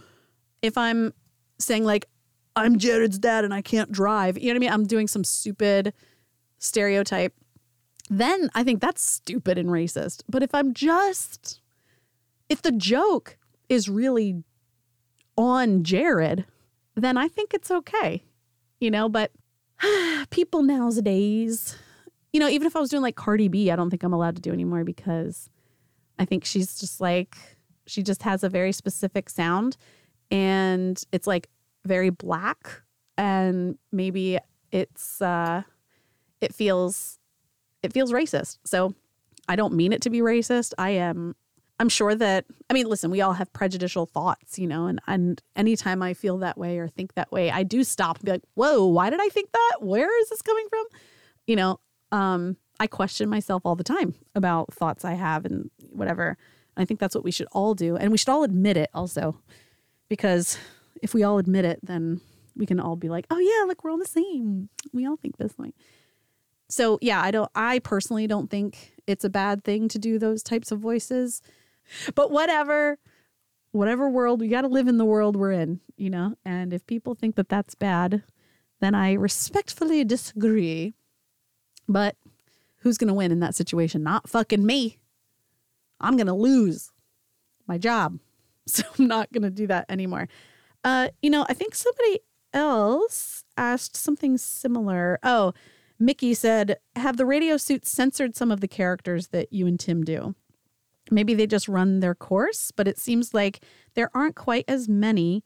if 0.61 0.77
I'm 0.77 1.15
saying 1.59 1.85
like 1.85 2.07
I'm 2.57 2.79
Jared's 2.79 3.19
dad 3.19 3.45
and 3.45 3.55
I 3.55 3.63
can't 3.63 3.93
drive, 3.93 4.37
you 4.39 4.49
know 4.49 4.55
what 4.55 4.57
I 4.57 4.61
mean? 4.61 4.73
I'm 4.73 4.87
doing 4.87 5.09
some 5.09 5.25
stupid 5.25 5.95
stereotype. 6.59 7.35
Then 8.11 8.51
I 8.55 8.65
think 8.65 8.81
that's 8.81 9.03
stupid 9.03 9.57
and 9.57 9.69
racist. 9.69 10.23
But 10.29 10.43
if 10.43 10.55
I'm 10.55 10.75
just 10.75 11.62
if 12.53 12.63
the 12.63 12.73
joke 12.73 13.37
is 13.69 13.89
really 13.89 14.43
on 15.37 15.83
Jared, 15.83 16.45
then 16.95 17.17
I 17.17 17.29
think 17.29 17.55
it's 17.55 17.71
okay 17.71 18.23
you 18.83 18.91
know, 18.91 19.09
but 19.09 19.31
people 20.31 20.63
nowadays, 20.63 21.77
you 22.33 22.41
know, 22.41 22.49
even 22.49 22.67
if 22.67 22.75
I 22.75 22.81
was 22.81 22.91
doing 22.91 23.03
like 23.03 23.15
Cardi 23.15 23.49
B, 23.49 23.71
I 23.71 23.77
don't 23.77 23.89
think 23.89 24.03
I'm 24.03 24.13
allowed 24.13 24.35
to 24.37 24.43
do 24.43 24.53
anymore 24.53 24.85
because 24.85 25.49
I 26.19 26.25
think 26.25 26.45
she's 26.45 26.79
just 26.79 27.01
like, 27.01 27.37
she 27.87 28.03
just 28.03 28.23
has 28.23 28.43
a 28.43 28.49
very 28.49 28.73
specific 28.73 29.31
sound 29.31 29.77
and 30.31 31.01
it's 31.13 31.29
like 31.29 31.49
very 31.85 32.11
black 32.11 32.83
and 33.17 33.79
maybe 33.93 34.39
it's, 34.73 35.23
uh, 35.23 35.63
it 36.41 36.53
feels, 36.53 37.21
it 37.85 37.93
feels 37.93 38.13
racist. 38.13 38.59
So 38.65 38.95
I 39.49 39.55
don't 39.55 39.75
mean 39.75 39.93
it 39.93 40.03
to 40.03 40.11
be 40.11 40.21
racist. 40.21 40.75
I 40.77 40.91
am 40.91 41.37
I'm 41.83 41.89
sure 41.89 42.15
that 42.15 42.45
I 42.71 42.75
mean, 42.75 42.87
listen, 42.87 43.11
we 43.11 43.23
all 43.23 43.33
have 43.33 43.53
prejudicial 43.53 44.07
thoughts, 44.07 44.57
you 44.57 44.69
know, 44.69 44.87
and 44.87 45.01
and 45.09 45.43
anytime 45.57 46.01
I 46.01 46.15
feel 46.15 46.39
that 46.39 46.57
way 46.57 46.79
or 46.79 46.87
think 46.87 47.15
that 47.15 47.33
way, 47.33 47.51
I 47.51 47.65
do 47.65 47.83
stop 47.83 48.19
and 48.19 48.25
be 48.25 48.31
like, 48.31 48.45
"Whoa, 48.55 48.87
why 48.87 49.11
did 49.11 49.21
I 49.21 49.29
think 49.31 49.51
that? 49.51 49.79
Where 49.81 50.21
is 50.23 50.29
this 50.29 50.43
coming 50.43 50.65
from?" 50.71 50.85
You 51.49 51.57
know, 51.57 51.81
um, 52.13 52.57
I 52.79 52.87
question 52.87 53.29
myself 53.29 53.63
all 53.65 53.75
the 53.75 53.83
time 53.83 54.15
about 54.37 54.73
thoughts 54.73 55.05
I 55.05 55.15
have 55.15 55.45
and 55.45 55.73
whatever. 55.91 56.39
And 56.77 56.83
I 56.83 56.85
think 56.85 57.01
that's 57.01 57.17
what 57.17 57.25
we 57.25 57.33
should 57.33 57.49
all 57.51 57.75
do, 57.75 57.97
and 57.97 58.13
we 58.13 58.17
should 58.17 58.29
all 58.29 58.45
admit 58.45 58.77
it 58.77 58.91
also, 58.95 59.41
because 60.09 60.59
if 61.03 61.15
we 61.15 61.25
all 61.25 61.39
admit 61.39 61.65
it, 61.65 61.81
then 61.83 62.21
we 62.55 62.65
can 62.65 62.79
all 62.79 62.95
be 62.95 63.09
like, 63.09 63.27
"Oh 63.29 63.41
yeah, 63.41 63.67
look, 63.67 63.83
we're 63.83 63.91
all 63.91 63.99
the 63.99 64.07
same. 64.07 64.69
We 64.93 65.05
all 65.05 65.17
think 65.17 65.37
this 65.37 65.59
way." 65.59 65.75
So 66.69 67.01
yeah, 67.03 67.21
I 67.21 67.33
don't. 67.33 67.51
I 67.57 67.81
personally 67.81 68.29
don't 68.29 68.49
think 68.49 68.93
it's 69.09 69.25
a 69.25 69.29
bad 69.29 69.65
thing 69.65 69.89
to 69.89 69.99
do 69.99 70.21
those 70.21 70.45
types 70.45 70.71
of 70.71 70.79
voices 70.79 71.43
but 72.15 72.31
whatever, 72.31 72.99
whatever 73.73 74.09
world, 74.09 74.41
we 74.41 74.49
got 74.49 74.63
to 74.63 74.69
live 74.69 74.89
in 74.89 74.99
the 74.99 75.05
world 75.05 75.37
we're 75.37 75.53
in, 75.53 75.81
you 75.97 76.11
know? 76.11 76.35
And 76.45 76.73
if 76.73 76.87
people 76.87 77.15
think 77.15 77.37
that 77.37 77.49
that's 77.49 77.75
bad, 77.75 78.23
then 78.81 78.95
I 78.95 79.13
respectfully 79.13 80.05
disagree. 80.05 80.95
But 81.89 82.17
who's 82.79 82.99
going 82.99 83.09
to 83.09 83.15
win 83.15 83.33
in 83.33 83.41
that 83.41 83.55
situation? 83.55 84.03
Not 84.03 84.29
fucking 84.29 84.65
me. 84.65 84.99
I'm 86.01 86.17
going 86.17 86.27
to 86.27 86.35
lose 86.35 86.91
my 87.67 87.79
job. 87.79 88.19
So 88.65 88.85
I'm 88.97 89.09
not 89.09 89.33
going 89.33 89.43
to 89.43 89.51
do 89.51 89.67
that 89.67 89.87
anymore. 89.89 90.29
Uh, 90.85 91.09
you 91.21 91.31
know, 91.31 91.45
I 91.49 91.53
think 91.53 91.75
somebody 91.75 92.21
else 92.53 93.43
asked 93.57 93.97
something 93.97 94.39
similar. 94.39 95.19
Oh, 95.25 95.53
Mickey 95.99 96.33
said, 96.33 96.79
Have 96.95 97.17
the 97.17 97.27
radio 97.27 97.57
suits 97.57 97.91
censored 97.91 98.37
some 98.37 98.53
of 98.53 98.61
the 98.61 98.69
characters 98.69 99.29
that 99.29 99.53
you 99.53 99.67
and 99.67 99.81
Tim 99.81 100.05
do? 100.05 100.37
Maybe 101.11 101.35
they 101.35 101.47
just 101.47 101.69
run 101.69 102.01
their 102.01 102.15
course, 102.15 102.71
but 102.71 102.89
it 102.89 102.99
seems 102.99 103.35
like 103.35 103.61
there 103.95 104.11
aren't 104.15 104.37
quite 104.37 104.65
as 104.69 104.89
many 104.89 105.45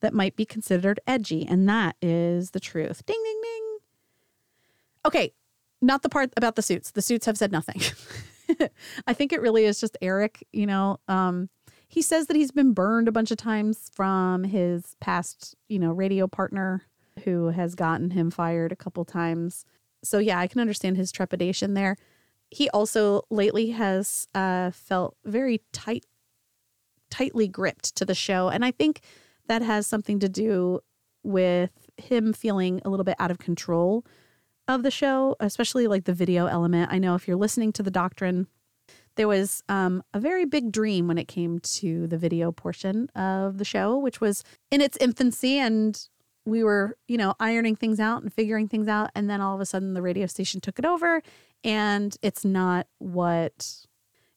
that 0.00 0.14
might 0.14 0.36
be 0.36 0.44
considered 0.44 1.00
edgy. 1.06 1.46
And 1.46 1.68
that 1.68 1.96
is 2.02 2.50
the 2.50 2.60
truth. 2.60 3.04
Ding, 3.06 3.20
ding, 3.24 3.40
ding. 3.42 3.78
Okay, 5.06 5.32
not 5.80 6.02
the 6.02 6.08
part 6.08 6.32
about 6.36 6.56
the 6.56 6.62
suits. 6.62 6.90
The 6.90 7.02
suits 7.02 7.26
have 7.26 7.38
said 7.38 7.50
nothing. 7.50 7.80
I 9.06 9.12
think 9.12 9.32
it 9.32 9.40
really 9.40 9.64
is 9.64 9.80
just 9.80 9.96
Eric, 10.00 10.46
you 10.52 10.66
know. 10.66 10.98
Um, 11.08 11.48
he 11.88 12.02
says 12.02 12.26
that 12.26 12.36
he's 12.36 12.52
been 12.52 12.72
burned 12.72 13.08
a 13.08 13.12
bunch 13.12 13.30
of 13.30 13.36
times 13.36 13.90
from 13.94 14.44
his 14.44 14.96
past, 15.00 15.54
you 15.68 15.78
know, 15.78 15.92
radio 15.92 16.26
partner 16.26 16.82
who 17.24 17.48
has 17.48 17.74
gotten 17.74 18.10
him 18.10 18.30
fired 18.30 18.72
a 18.72 18.76
couple 18.76 19.04
times. 19.04 19.64
So 20.02 20.18
yeah, 20.18 20.38
I 20.38 20.46
can 20.46 20.60
understand 20.60 20.96
his 20.96 21.12
trepidation 21.12 21.74
there 21.74 21.96
he 22.52 22.68
also 22.70 23.22
lately 23.30 23.70
has 23.70 24.28
uh, 24.34 24.70
felt 24.70 25.16
very 25.24 25.62
tight, 25.72 26.04
tightly 27.10 27.48
gripped 27.48 27.96
to 27.96 28.04
the 28.04 28.14
show, 28.14 28.48
and 28.48 28.64
I 28.64 28.70
think 28.70 29.00
that 29.48 29.62
has 29.62 29.86
something 29.86 30.18
to 30.20 30.28
do 30.28 30.80
with 31.22 31.70
him 31.96 32.32
feeling 32.32 32.82
a 32.84 32.90
little 32.90 33.04
bit 33.04 33.16
out 33.18 33.30
of 33.30 33.38
control 33.38 34.04
of 34.68 34.82
the 34.82 34.90
show, 34.90 35.34
especially 35.40 35.86
like 35.86 36.04
the 36.04 36.12
video 36.12 36.46
element. 36.46 36.92
I 36.92 36.98
know 36.98 37.14
if 37.14 37.26
you're 37.26 37.36
listening 37.36 37.72
to 37.72 37.82
the 37.82 37.90
doctrine, 37.90 38.46
there 39.16 39.28
was 39.28 39.62
um, 39.68 40.02
a 40.12 40.20
very 40.20 40.44
big 40.44 40.72
dream 40.72 41.08
when 41.08 41.18
it 41.18 41.28
came 41.28 41.58
to 41.58 42.06
the 42.06 42.18
video 42.18 42.52
portion 42.52 43.08
of 43.14 43.58
the 43.58 43.64
show, 43.64 43.96
which 43.96 44.20
was 44.20 44.44
in 44.70 44.80
its 44.80 44.96
infancy 44.98 45.58
and 45.58 46.08
we 46.44 46.64
were, 46.64 46.96
you 47.06 47.16
know, 47.16 47.34
ironing 47.38 47.76
things 47.76 48.00
out 48.00 48.22
and 48.22 48.32
figuring 48.32 48.68
things 48.68 48.88
out. 48.88 49.10
And 49.14 49.30
then 49.30 49.40
all 49.40 49.54
of 49.54 49.60
a 49.60 49.66
sudden 49.66 49.94
the 49.94 50.02
radio 50.02 50.26
station 50.26 50.60
took 50.60 50.78
it 50.78 50.84
over 50.84 51.22
and 51.64 52.16
it's 52.22 52.44
not 52.44 52.86
what 52.98 53.86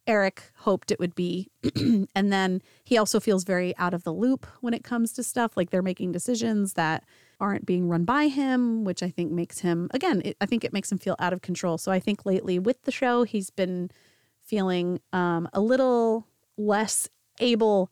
Eric 0.07 0.43
hoped 0.57 0.91
it 0.91 0.99
would 0.99 1.15
be. 1.15 1.49
and 2.15 2.31
then 2.31 2.61
he 2.83 2.97
also 2.97 3.19
feels 3.19 3.43
very 3.43 3.75
out 3.77 3.93
of 3.93 4.03
the 4.03 4.13
loop 4.13 4.45
when 4.61 4.73
it 4.73 4.83
comes 4.83 5.11
to 5.13 5.23
stuff 5.23 5.57
like 5.57 5.69
they're 5.69 5.81
making 5.81 6.11
decisions 6.11 6.73
that 6.73 7.03
aren't 7.39 7.65
being 7.65 7.89
run 7.89 8.05
by 8.05 8.27
him, 8.27 8.83
which 8.83 9.03
I 9.03 9.09
think 9.09 9.31
makes 9.31 9.59
him, 9.59 9.89
again, 9.91 10.21
it, 10.23 10.38
I 10.39 10.45
think 10.45 10.63
it 10.63 10.73
makes 10.73 10.91
him 10.91 10.97
feel 10.97 11.15
out 11.19 11.33
of 11.33 11.41
control. 11.41 11.77
So 11.77 11.91
I 11.91 11.99
think 11.99 12.25
lately 12.25 12.59
with 12.59 12.83
the 12.83 12.91
show, 12.91 13.23
he's 13.23 13.49
been 13.49 13.89
feeling 14.43 14.99
um, 15.11 15.49
a 15.53 15.59
little 15.59 16.27
less 16.57 17.09
able 17.39 17.91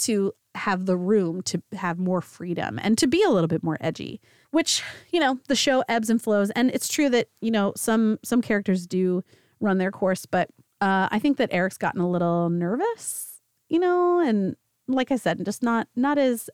to 0.00 0.32
have 0.54 0.86
the 0.86 0.96
room 0.96 1.42
to 1.42 1.62
have 1.72 1.98
more 1.98 2.20
freedom 2.20 2.78
and 2.82 2.96
to 2.98 3.06
be 3.06 3.22
a 3.22 3.30
little 3.30 3.48
bit 3.48 3.62
more 3.62 3.78
edgy 3.80 4.20
which 4.50 4.82
you 5.10 5.20
know 5.20 5.38
the 5.48 5.56
show 5.56 5.84
ebbs 5.88 6.10
and 6.10 6.20
flows. 6.22 6.50
And 6.50 6.70
it's 6.70 6.88
true 6.88 7.08
that 7.10 7.28
you 7.40 7.50
know 7.50 7.72
some 7.76 8.18
some 8.24 8.42
characters 8.42 8.86
do 8.86 9.22
run 9.60 9.78
their 9.78 9.90
course 9.90 10.26
but 10.26 10.50
uh, 10.82 11.08
i 11.10 11.18
think 11.18 11.38
that 11.38 11.48
eric's 11.50 11.78
gotten 11.78 11.98
a 11.98 12.10
little 12.10 12.50
nervous 12.50 13.40
you 13.70 13.78
know 13.78 14.18
and 14.18 14.54
like 14.86 15.10
i 15.10 15.16
said 15.16 15.42
just 15.46 15.62
not 15.62 15.88
not 15.96 16.18
as 16.18 16.50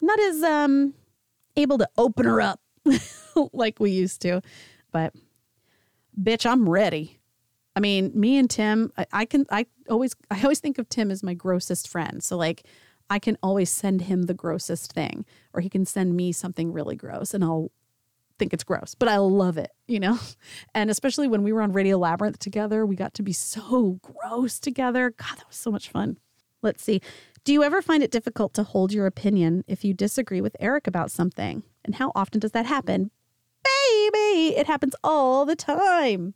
not 0.00 0.20
as 0.20 0.40
um 0.44 0.94
able 1.56 1.78
to 1.78 1.88
open 1.96 2.26
her 2.26 2.40
up 2.40 2.60
like 3.52 3.80
we 3.80 3.90
used 3.90 4.20
to. 4.22 4.40
But 4.92 5.14
bitch 6.20 6.46
i'm 6.46 6.68
ready. 6.68 7.18
I 7.74 7.80
mean 7.80 8.12
me 8.14 8.38
and 8.38 8.48
tim 8.48 8.92
I, 8.96 9.06
I 9.12 9.24
can 9.24 9.46
i 9.50 9.66
always 9.90 10.14
i 10.30 10.40
always 10.42 10.60
think 10.60 10.78
of 10.78 10.88
tim 10.88 11.10
as 11.10 11.22
my 11.22 11.34
grossest 11.34 11.88
friend. 11.88 12.22
So 12.22 12.36
like 12.36 12.66
I 13.08 13.18
can 13.18 13.38
always 13.42 13.70
send 13.70 14.02
him 14.02 14.24
the 14.24 14.34
grossest 14.34 14.92
thing, 14.92 15.24
or 15.52 15.60
he 15.60 15.68
can 15.68 15.84
send 15.84 16.16
me 16.16 16.32
something 16.32 16.72
really 16.72 16.96
gross 16.96 17.34
and 17.34 17.44
I'll 17.44 17.70
think 18.38 18.52
it's 18.52 18.64
gross, 18.64 18.94
but 18.94 19.08
I 19.08 19.16
love 19.16 19.58
it, 19.58 19.72
you 19.86 20.00
know? 20.00 20.18
And 20.74 20.90
especially 20.90 21.26
when 21.26 21.42
we 21.42 21.52
were 21.52 21.62
on 21.62 21.72
Radio 21.72 21.96
Labyrinth 21.96 22.38
together, 22.38 22.84
we 22.84 22.96
got 22.96 23.14
to 23.14 23.22
be 23.22 23.32
so 23.32 23.98
gross 24.02 24.58
together. 24.58 25.10
God, 25.10 25.38
that 25.38 25.46
was 25.46 25.56
so 25.56 25.70
much 25.70 25.88
fun. 25.88 26.18
Let's 26.62 26.82
see. 26.82 27.00
Do 27.44 27.52
you 27.52 27.62
ever 27.62 27.80
find 27.80 28.02
it 28.02 28.10
difficult 28.10 28.52
to 28.54 28.62
hold 28.62 28.92
your 28.92 29.06
opinion 29.06 29.64
if 29.66 29.84
you 29.84 29.94
disagree 29.94 30.40
with 30.40 30.56
Eric 30.60 30.86
about 30.86 31.10
something? 31.10 31.62
And 31.84 31.94
how 31.94 32.12
often 32.14 32.40
does 32.40 32.52
that 32.52 32.66
happen? 32.66 33.10
Baby, 33.64 34.56
it 34.56 34.66
happens 34.66 34.94
all 35.02 35.46
the 35.46 35.56
time. 35.56 36.34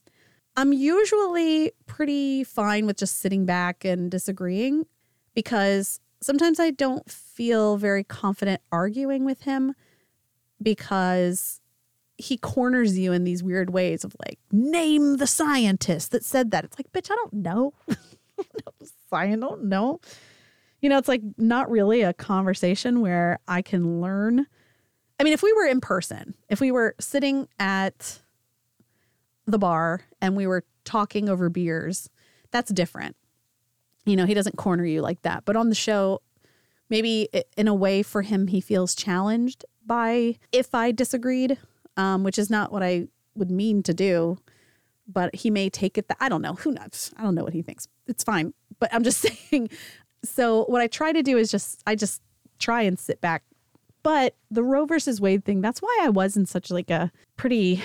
I'm 0.56 0.72
usually 0.72 1.72
pretty 1.86 2.44
fine 2.44 2.86
with 2.86 2.96
just 2.96 3.18
sitting 3.20 3.44
back 3.44 3.84
and 3.84 4.10
disagreeing 4.10 4.86
because 5.34 6.00
sometimes 6.20 6.60
I 6.60 6.70
don't 6.70 7.10
feel 7.10 7.76
very 7.76 8.04
confident 8.04 8.60
arguing 8.70 9.24
with 9.24 9.42
him 9.42 9.74
because 10.62 11.60
he 12.18 12.36
corners 12.36 12.98
you 12.98 13.12
in 13.12 13.24
these 13.24 13.42
weird 13.42 13.70
ways 13.70 14.04
of 14.04 14.14
like, 14.26 14.38
name 14.52 15.16
the 15.16 15.26
scientist 15.26 16.12
that 16.12 16.24
said 16.24 16.50
that. 16.50 16.64
It's 16.64 16.78
like, 16.78 16.92
bitch, 16.92 17.10
I 17.12 17.16
don't 17.16 17.32
know. 17.32 17.72
I 19.12 19.34
don't 19.34 19.64
know. 19.64 20.00
You 20.80 20.88
know, 20.88 20.98
it's 20.98 21.08
like 21.08 21.22
not 21.36 21.70
really 21.70 22.02
a 22.02 22.12
conversation 22.12 23.00
where 23.00 23.38
I 23.48 23.62
can 23.62 24.00
learn. 24.00 24.46
I 25.18 25.24
mean, 25.24 25.32
if 25.32 25.42
we 25.42 25.52
were 25.52 25.66
in 25.66 25.80
person, 25.80 26.34
if 26.48 26.60
we 26.60 26.70
were 26.70 26.94
sitting 26.98 27.48
at 27.58 28.20
the 29.46 29.58
bar 29.58 30.02
and 30.20 30.36
we 30.36 30.46
were 30.46 30.64
talking 30.84 31.28
over 31.28 31.48
beers, 31.48 32.08
that's 32.50 32.72
different. 32.72 33.16
You 34.06 34.16
know, 34.16 34.26
he 34.26 34.34
doesn't 34.34 34.56
corner 34.56 34.84
you 34.84 35.02
like 35.02 35.22
that. 35.22 35.44
But 35.44 35.56
on 35.56 35.68
the 35.68 35.74
show, 35.74 36.20
maybe 36.88 37.28
in 37.56 37.68
a 37.68 37.74
way 37.74 38.02
for 38.02 38.22
him, 38.22 38.48
he 38.48 38.60
feels 38.60 38.94
challenged 38.94 39.64
by 39.84 40.36
if 40.52 40.74
I 40.74 40.92
disagreed, 40.92 41.58
um, 41.96 42.24
which 42.24 42.38
is 42.38 42.50
not 42.50 42.72
what 42.72 42.82
I 42.82 43.08
would 43.34 43.50
mean 43.50 43.82
to 43.84 43.94
do. 43.94 44.38
But 45.06 45.34
he 45.34 45.50
may 45.50 45.68
take 45.68 45.98
it 45.98 46.08
that 46.08 46.18
I 46.20 46.28
don't 46.28 46.42
know. 46.42 46.54
Who 46.54 46.72
knows? 46.72 47.12
I 47.16 47.22
don't 47.22 47.34
know 47.34 47.42
what 47.42 47.52
he 47.52 47.62
thinks. 47.62 47.88
It's 48.06 48.22
fine. 48.22 48.54
But 48.78 48.94
I'm 48.94 49.02
just 49.02 49.20
saying. 49.50 49.70
So 50.24 50.64
what 50.66 50.80
I 50.80 50.86
try 50.86 51.12
to 51.12 51.22
do 51.22 51.36
is 51.36 51.50
just 51.50 51.82
I 51.86 51.94
just 51.94 52.22
try 52.58 52.82
and 52.82 52.98
sit 52.98 53.20
back. 53.20 53.42
But 54.02 54.34
the 54.50 54.62
Roe 54.62 54.86
versus 54.86 55.20
Wade 55.20 55.44
thing, 55.44 55.60
that's 55.60 55.80
why 55.80 55.98
I 56.02 56.08
was 56.08 56.36
in 56.36 56.46
such 56.46 56.70
like 56.70 56.90
a 56.90 57.12
pretty 57.36 57.82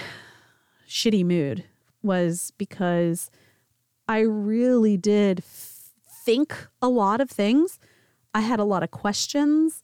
shitty 0.88 1.25
mood 1.25 1.65
was 2.04 2.54
because 2.58 3.30
I 4.08 4.19
really 4.19 4.97
did 4.97 5.43
think 6.26 6.68
a 6.82 6.90
lot 6.90 7.22
of 7.22 7.30
things. 7.30 7.80
I 8.34 8.42
had 8.42 8.60
a 8.60 8.64
lot 8.64 8.84
of 8.84 8.92
questions. 8.92 9.84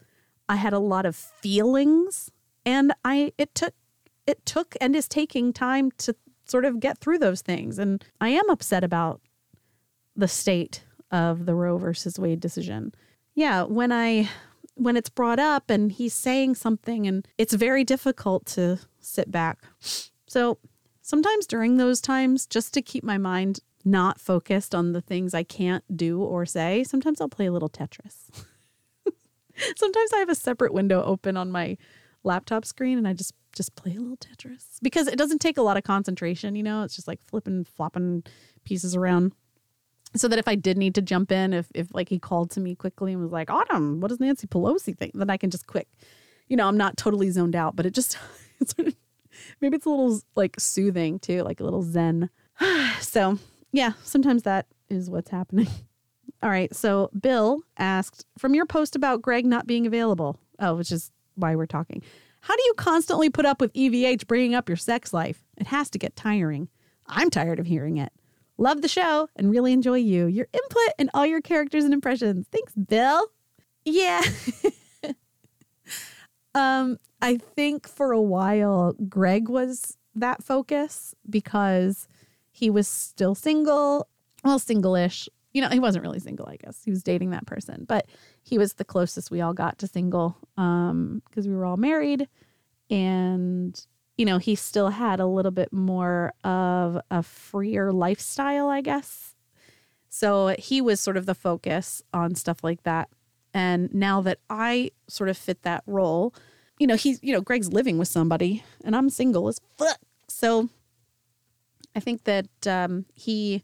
I 0.50 0.56
had 0.56 0.74
a 0.74 0.80
lot 0.80 1.06
of 1.06 1.16
feelings 1.16 2.32
and 2.66 2.94
I 3.06 3.32
it 3.38 3.56
took 3.56 3.74
it 4.28 4.46
took 4.46 4.76
and 4.82 4.96
is 4.96 5.08
taking 5.08 5.54
time 5.54 5.92
to 6.00 6.16
sort 6.46 6.66
of 6.66 6.80
get 6.80 6.98
through 6.98 7.20
those 7.20 7.42
things 7.42 7.80
and 7.80 8.04
I 8.20 8.30
am 8.30 8.50
upset 8.50 8.84
about 8.84 9.22
the 10.16 10.28
state 10.28 10.84
of 11.12 11.46
the 11.46 11.56
Roe 11.56 11.78
versus 11.78 12.20
Wade 12.20 12.40
decision. 12.40 12.94
Yeah, 13.34 13.64
when 13.64 13.92
I 13.92 14.30
when 14.76 14.98
it's 14.98 15.10
brought 15.10 15.40
up 15.40 15.70
and 15.70 15.92
he's 15.92 16.14
saying 16.14 16.56
something 16.56 17.08
and 17.08 17.28
it's 17.38 17.54
very 17.54 17.84
difficult 17.84 18.46
to 18.48 18.80
sit 19.00 19.32
back. 19.32 19.60
So 20.28 20.58
sometimes 21.02 21.46
during 21.46 21.78
those 21.78 22.02
times, 22.02 22.46
just 22.46 22.74
to 22.74 22.82
keep 22.82 23.04
my 23.04 23.18
mind 23.18 23.60
not 23.86 24.20
focused 24.20 24.74
on 24.74 24.94
the 24.94 25.02
things 25.02 25.34
I 25.34 25.44
can't 25.44 25.84
do 25.96 26.22
or 26.22 26.46
say, 26.46 26.84
sometimes 26.84 27.22
I'll 27.22 27.30
play 27.30 27.46
a 27.46 27.52
little 27.52 27.70
Tetris. 27.70 28.46
sometimes 29.76 30.14
I 30.14 30.18
have 30.18 30.30
a 30.30 30.36
separate 30.36 30.74
window 30.74 31.04
open 31.04 31.38
on 31.38 31.52
my 31.52 31.78
laptop 32.24 32.66
screen 32.66 32.98
and 32.98 33.08
I 33.08 33.14
just 33.14 33.34
just 33.54 33.76
play 33.76 33.94
a 33.96 34.00
little 34.00 34.18
Tetris 34.18 34.78
because 34.82 35.08
it 35.08 35.18
doesn't 35.18 35.40
take 35.40 35.58
a 35.58 35.62
lot 35.62 35.76
of 35.76 35.84
concentration, 35.84 36.56
you 36.56 36.64
know, 36.64 36.84
it's 36.84 36.96
just 36.96 37.08
like 37.08 37.22
flipping 37.22 37.66
flopping 37.66 38.24
pieces 38.64 38.96
around. 38.96 39.34
So 40.16 40.28
that 40.28 40.40
if 40.40 40.48
I 40.48 40.56
did 40.56 40.78
need 40.78 40.96
to 40.96 41.02
jump 41.02 41.32
in, 41.32 41.54
if 41.54 41.68
if 41.74 41.94
like 41.94 42.10
he 42.10 42.20
called 42.20 42.52
to 42.52 42.60
me 42.60 42.76
quickly 42.76 43.14
and 43.14 43.22
was 43.22 43.32
like, 43.32 43.50
Autumn, 43.50 44.00
what 44.00 44.10
does 44.10 44.20
Nancy 44.20 44.48
Pelosi 44.48 44.98
think? 44.98 45.14
Then 45.16 45.30
I 45.30 45.38
can 45.38 45.50
just 45.50 45.68
quick, 45.68 45.88
you 46.48 46.58
know, 46.58 46.68
I'm 46.68 46.78
not 46.78 46.98
totally 46.98 47.30
zoned 47.30 47.56
out, 47.56 47.76
but 47.76 47.86
it 47.86 47.94
just 47.94 48.18
maybe 48.78 49.76
it's 49.76 49.86
a 49.86 49.90
little 49.90 50.22
like 50.36 50.60
soothing 50.60 51.20
too, 51.20 51.44
like 51.44 51.60
a 51.60 51.64
little 51.64 51.84
zen. 51.84 52.30
so, 53.00 53.38
yeah, 53.72 53.94
sometimes 54.04 54.44
that 54.44 54.68
is 54.90 55.10
what's 55.10 55.30
happening. 55.30 55.68
All 56.44 56.50
right. 56.50 56.74
So, 56.76 57.10
Bill 57.20 57.62
asked 57.78 58.26
from 58.38 58.56
your 58.56 58.66
post 58.66 58.96
about 58.96 59.22
Greg 59.22 59.46
not 59.46 59.68
being 59.68 59.86
available. 59.86 60.40
Oh, 60.60 60.76
which 60.76 60.92
is 60.92 61.12
why 61.36 61.56
we're 61.56 61.68
talking. 61.68 62.02
How 62.42 62.56
do 62.56 62.64
you 62.66 62.74
constantly 62.76 63.30
put 63.30 63.46
up 63.46 63.62
with 63.62 63.72
EVH 63.74 64.28
bringing 64.28 64.56
up 64.56 64.68
your 64.68 64.76
sex 64.76 65.14
life? 65.14 65.44
It 65.58 65.68
has 65.68 65.90
to 65.92 66.00
get 66.00 66.16
tiring. 66.16 66.70
I'm 67.06 67.30
tired 67.30 67.60
of 67.60 67.68
hearing 67.68 67.98
it. 67.98 68.12
Love 68.58 68.82
the 68.82 68.88
show 68.88 69.28
and 69.36 69.52
really 69.52 69.74
enjoy 69.74 69.98
you, 69.98 70.26
your 70.26 70.48
input, 70.52 70.94
and 70.98 71.10
all 71.14 71.26
your 71.26 71.42
characters 71.42 71.84
and 71.84 71.94
impressions. 71.94 72.48
Thanks, 72.52 72.74
Bill. 72.74 73.28
Yeah. 73.86 74.22
um, 76.56 76.98
I 77.22 77.38
think 77.38 77.88
for 77.88 78.12
a 78.12 78.22
while, 78.22 78.94
Greg 79.08 79.48
was 79.48 79.98
that 80.16 80.44
focus 80.44 81.16
because 81.30 82.08
he 82.62 82.70
was 82.70 82.88
still 82.88 83.34
single, 83.34 84.08
well, 84.44 84.60
single 84.60 84.96
ish. 84.96 85.28
You 85.52 85.64
know, 85.64 85.70
he 85.70 85.80
wasn't 85.80 86.04
really 86.04 86.20
single, 86.20 86.48
I 86.48 86.58
guess. 86.58 86.84
He 86.86 86.92
was 86.92 87.02
dating 87.02 87.32
that 87.32 87.48
person, 87.48 87.86
but 87.88 88.06
he 88.44 88.60
was 88.60 88.74
the 88.74 88.86
closest 88.86 89.32
we 89.32 89.42
all 89.42 89.54
got 89.54 89.80
to 89.80 89.88
single 89.88 90.38
um, 90.58 91.24
because 91.28 91.48
we 91.48 91.56
were 91.56 91.66
all 91.66 91.76
married. 91.76 92.30
And, 92.92 93.84
you 94.16 94.26
know, 94.26 94.38
he 94.38 94.54
still 94.54 94.90
had 94.90 95.20
a 95.20 95.26
little 95.26 95.52
bit 95.52 95.74
more 95.74 96.34
of 96.44 97.02
a 97.10 97.24
freer 97.24 97.92
lifestyle, 97.92 98.70
I 98.70 98.82
guess. 98.82 99.34
So 100.08 100.56
he 100.60 100.82
was 100.82 101.02
sort 101.02 101.18
of 101.18 101.26
the 101.26 101.34
focus 101.34 102.04
on 102.14 102.36
stuff 102.36 102.64
like 102.64 102.84
that. 102.84 103.10
And 103.56 103.92
now 103.92 104.22
that 104.22 104.38
I 104.52 104.92
sort 105.08 105.32
of 105.32 105.38
fit 105.38 105.64
that 105.64 105.84
role, 105.88 106.36
you 106.78 106.86
know, 106.86 106.96
he's, 106.96 107.20
you 107.24 107.34
know, 107.34 107.42
Greg's 107.42 107.74
living 107.74 107.98
with 107.98 108.08
somebody 108.08 108.64
and 108.86 108.96
I'm 108.96 109.10
single 109.10 109.48
as 109.48 109.60
fuck. 109.80 109.98
So 110.28 110.70
I 111.96 112.00
think 112.00 112.24
that 112.24 112.48
um, 112.68 113.06
he 113.14 113.64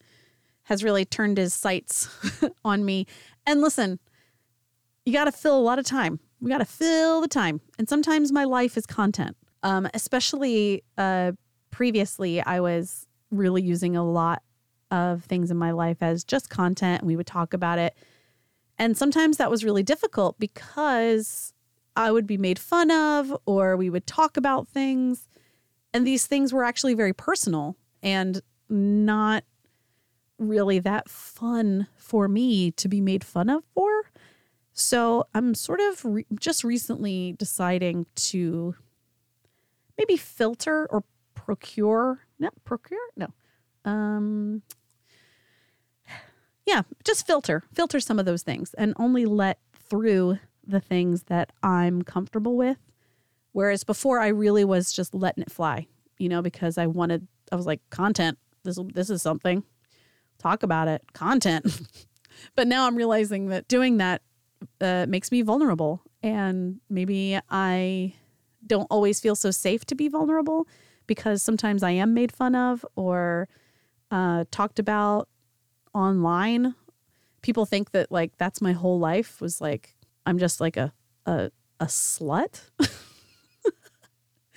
has 0.64 0.84
really 0.84 1.06
turned 1.06 1.38
his 1.38 1.54
sights 1.54 2.10
on 2.66 2.84
me. 2.84 3.08
And 3.46 3.62
listen, 3.62 4.00
you 5.06 5.14
got 5.14 5.26
to 5.26 5.32
fill 5.32 5.58
a 5.58 5.62
lot 5.62 5.80
of 5.80 5.86
time. 5.86 6.20
We 6.42 6.52
got 6.52 6.58
to 6.58 6.66
fill 6.66 7.22
the 7.22 7.28
time. 7.28 7.62
And 7.80 7.88
sometimes 7.88 8.32
my 8.32 8.44
life 8.44 8.78
is 8.78 8.86
content. 8.86 9.38
Um, 9.64 9.88
especially 9.94 10.84
uh, 10.98 11.32
previously, 11.72 12.42
I 12.42 12.60
was 12.60 13.08
really 13.32 13.62
using 13.62 13.96
a 13.96 14.04
lot 14.04 14.44
of 14.92 15.24
things 15.24 15.50
in 15.52 15.58
my 15.58 15.72
life 15.72 15.98
as 16.02 16.24
just 16.24 16.50
content. 16.50 17.02
And 17.02 17.08
we 17.08 17.16
would 17.16 17.28
talk 17.28 17.54
about 17.54 17.80
it. 17.80 17.96
And 18.78 18.98
sometimes 18.98 19.38
that 19.38 19.50
was 19.50 19.64
really 19.64 19.84
difficult 19.84 20.38
because 20.38 21.54
I 21.96 22.12
would 22.12 22.28
be 22.28 22.38
made 22.38 22.60
fun 22.60 22.92
of 22.92 23.36
or 23.46 23.76
we 23.76 23.90
would 23.90 24.06
talk 24.06 24.38
about 24.38 24.68
things. 24.68 25.28
And 25.94 26.06
these 26.06 26.28
things 26.28 26.54
were 26.54 26.64
actually 26.64 26.94
very 26.94 27.14
personal 27.14 27.78
and 28.02 28.42
not 28.70 29.44
really 30.40 30.80
that 30.80 31.10
fun 31.10 31.88
for 31.96 32.28
me 32.28 32.72
to 32.72 32.88
be 32.88 33.02
made 33.02 33.24
fun 33.24 33.50
of 33.50 33.64
for. 33.74 34.12
So 34.74 35.26
I'm 35.34 35.56
sort 35.56 35.80
of 35.80 36.06
re- 36.06 36.26
just 36.40 36.64
recently 36.64 37.34
deciding 37.38 38.06
to 38.16 38.76
maybe 39.98 40.18
filter 40.18 40.88
or 40.92 41.04
procure, 41.34 42.20
no, 42.40 42.50
procure, 42.64 43.00
no. 43.16 43.28
Um, 43.86 44.62
yeah, 46.68 46.84
just 47.04 47.26
filter, 47.26 47.64
filter 47.74 48.00
some 48.00 48.20
of 48.20 48.26
those 48.26 48.44
things 48.44 48.74
and 48.76 48.94
only 48.98 49.26
let 49.26 49.60
through 49.74 50.38
the 50.66 50.82
things 50.82 51.24
that 51.24 51.54
I'm 51.64 52.02
comfortable 52.02 52.56
with. 52.56 52.78
Whereas 53.54 53.84
before 53.84 54.20
I 54.20 54.28
really 54.28 54.66
was 54.66 54.92
just 54.92 55.16
letting 55.16 55.42
it 55.42 55.52
fly, 55.52 55.88
you 56.20 56.30
know, 56.30 56.42
because 56.42 56.78
I 56.78 56.86
wanted 56.86 57.28
I 57.52 57.56
was 57.56 57.66
like 57.66 57.82
content. 57.90 58.38
This 58.64 58.80
this 58.94 59.10
is 59.10 59.22
something. 59.22 59.64
Talk 60.40 60.64
about 60.64 60.88
it. 60.88 61.14
Content. 61.14 61.82
but 62.56 62.68
now 62.68 62.86
I'm 62.86 62.96
realizing 62.96 63.48
that 63.48 63.68
doing 63.68 63.98
that 63.98 64.22
uh, 64.82 65.06
makes 65.08 65.32
me 65.32 65.42
vulnerable 65.42 66.02
and 66.24 66.80
maybe 66.90 67.40
I 67.50 68.14
don't 68.66 68.88
always 68.90 69.20
feel 69.20 69.36
so 69.36 69.52
safe 69.52 69.86
to 69.86 69.96
be 69.96 70.08
vulnerable 70.08 70.68
because 71.06 71.42
sometimes 71.42 71.84
I 71.84 71.92
am 71.92 72.14
made 72.14 72.32
fun 72.32 72.56
of 72.56 72.86
or 72.96 73.48
uh, 74.12 74.46
talked 74.52 74.80
about 74.80 75.30
online. 75.94 76.76
People 77.42 77.66
think 77.66 77.92
that 77.92 78.12
like 78.12 78.38
that's 78.38 78.62
my 78.62 78.74
whole 78.74 79.00
life 79.00 79.40
was 79.42 79.62
like 79.62 79.96
I'm 80.26 80.38
just 80.38 80.60
like 80.60 80.78
a 80.78 80.94
a 81.26 81.52
a 81.80 81.86
slut. 81.86 82.62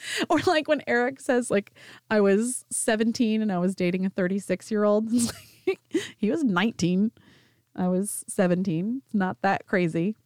or 0.28 0.38
like 0.46 0.68
when 0.68 0.82
Eric 0.86 1.20
says 1.20 1.51
like 1.51 1.72
I 2.11 2.20
was 2.20 2.64
17 2.70 3.42
and 3.42 3.53
I 3.53 3.59
was 3.59 3.74
dating 3.74 4.07
a 4.07 4.11
36 4.11 4.70
year 4.70 4.84
old. 4.84 5.11
he 6.16 6.30
was 6.30 6.44
19. 6.44 7.12
I 7.76 7.88
was 7.88 8.24
17. 8.28 9.03
It's 9.05 9.14
not 9.14 9.40
that 9.42 9.66
crazy. 9.66 10.16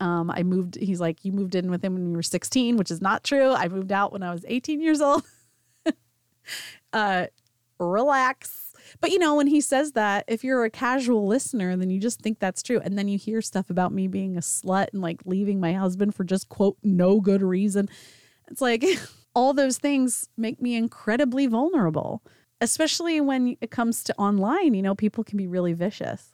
Um, 0.00 0.30
I 0.30 0.42
moved, 0.42 0.76
he's 0.76 1.00
like, 1.00 1.24
You 1.24 1.32
moved 1.32 1.54
in 1.54 1.70
with 1.70 1.84
him 1.84 1.94
when 1.94 2.06
you 2.06 2.16
were 2.16 2.22
16, 2.22 2.76
which 2.76 2.90
is 2.90 3.00
not 3.00 3.24
true. 3.24 3.52
I 3.52 3.68
moved 3.68 3.92
out 3.92 4.12
when 4.12 4.22
I 4.22 4.32
was 4.32 4.44
18 4.46 4.80
years 4.80 5.00
old. 5.00 5.22
uh, 6.92 7.26
relax. 7.78 8.72
But 9.00 9.10
you 9.10 9.18
know, 9.18 9.34
when 9.34 9.46
he 9.46 9.60
says 9.60 9.92
that, 9.92 10.24
if 10.28 10.44
you're 10.44 10.64
a 10.64 10.70
casual 10.70 11.26
listener, 11.26 11.76
then 11.76 11.90
you 11.90 12.00
just 12.00 12.20
think 12.20 12.38
that's 12.38 12.62
true. 12.62 12.80
And 12.80 12.96
then 12.96 13.08
you 13.08 13.18
hear 13.18 13.42
stuff 13.42 13.70
about 13.70 13.92
me 13.92 14.06
being 14.06 14.36
a 14.36 14.40
slut 14.40 14.88
and 14.92 15.02
like 15.02 15.20
leaving 15.24 15.60
my 15.60 15.72
husband 15.72 16.14
for 16.14 16.24
just 16.24 16.48
quote, 16.48 16.76
no 16.82 17.20
good 17.20 17.42
reason. 17.42 17.88
It's 18.50 18.60
like 18.60 18.84
all 19.34 19.52
those 19.52 19.78
things 19.78 20.28
make 20.36 20.60
me 20.60 20.76
incredibly 20.76 21.46
vulnerable, 21.46 22.22
especially 22.60 23.20
when 23.20 23.56
it 23.60 23.70
comes 23.70 24.02
to 24.04 24.14
online. 24.16 24.74
You 24.74 24.82
know, 24.82 24.94
people 24.94 25.24
can 25.24 25.36
be 25.36 25.46
really 25.46 25.72
vicious. 25.72 26.32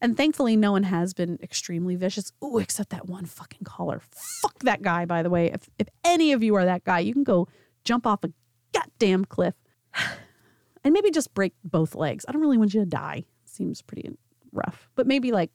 And 0.00 0.16
thankfully, 0.16 0.54
no 0.54 0.72
one 0.72 0.82
has 0.82 1.14
been 1.14 1.38
extremely 1.42 1.96
vicious. 1.96 2.30
Ooh, 2.44 2.58
except 2.58 2.90
that 2.90 3.06
one 3.08 3.24
fucking 3.24 3.64
caller. 3.64 4.02
Fuck 4.42 4.58
that 4.60 4.82
guy, 4.82 5.06
by 5.06 5.22
the 5.22 5.30
way. 5.30 5.50
If, 5.50 5.70
if 5.78 5.88
any 6.04 6.32
of 6.32 6.42
you 6.42 6.54
are 6.56 6.64
that 6.64 6.84
guy, 6.84 6.98
you 6.98 7.14
can 7.14 7.24
go 7.24 7.48
jump 7.84 8.06
off 8.06 8.22
a 8.22 8.30
goddamn 8.74 9.24
cliff 9.24 9.54
and 10.84 10.92
maybe 10.92 11.10
just 11.10 11.32
break 11.32 11.54
both 11.64 11.94
legs. 11.94 12.24
I 12.28 12.32
don't 12.32 12.42
really 12.42 12.58
want 12.58 12.74
you 12.74 12.80
to 12.80 12.86
die. 12.86 13.24
Seems 13.46 13.80
pretty 13.80 14.10
rough. 14.52 14.90
But 14.94 15.06
maybe 15.06 15.32
like, 15.32 15.50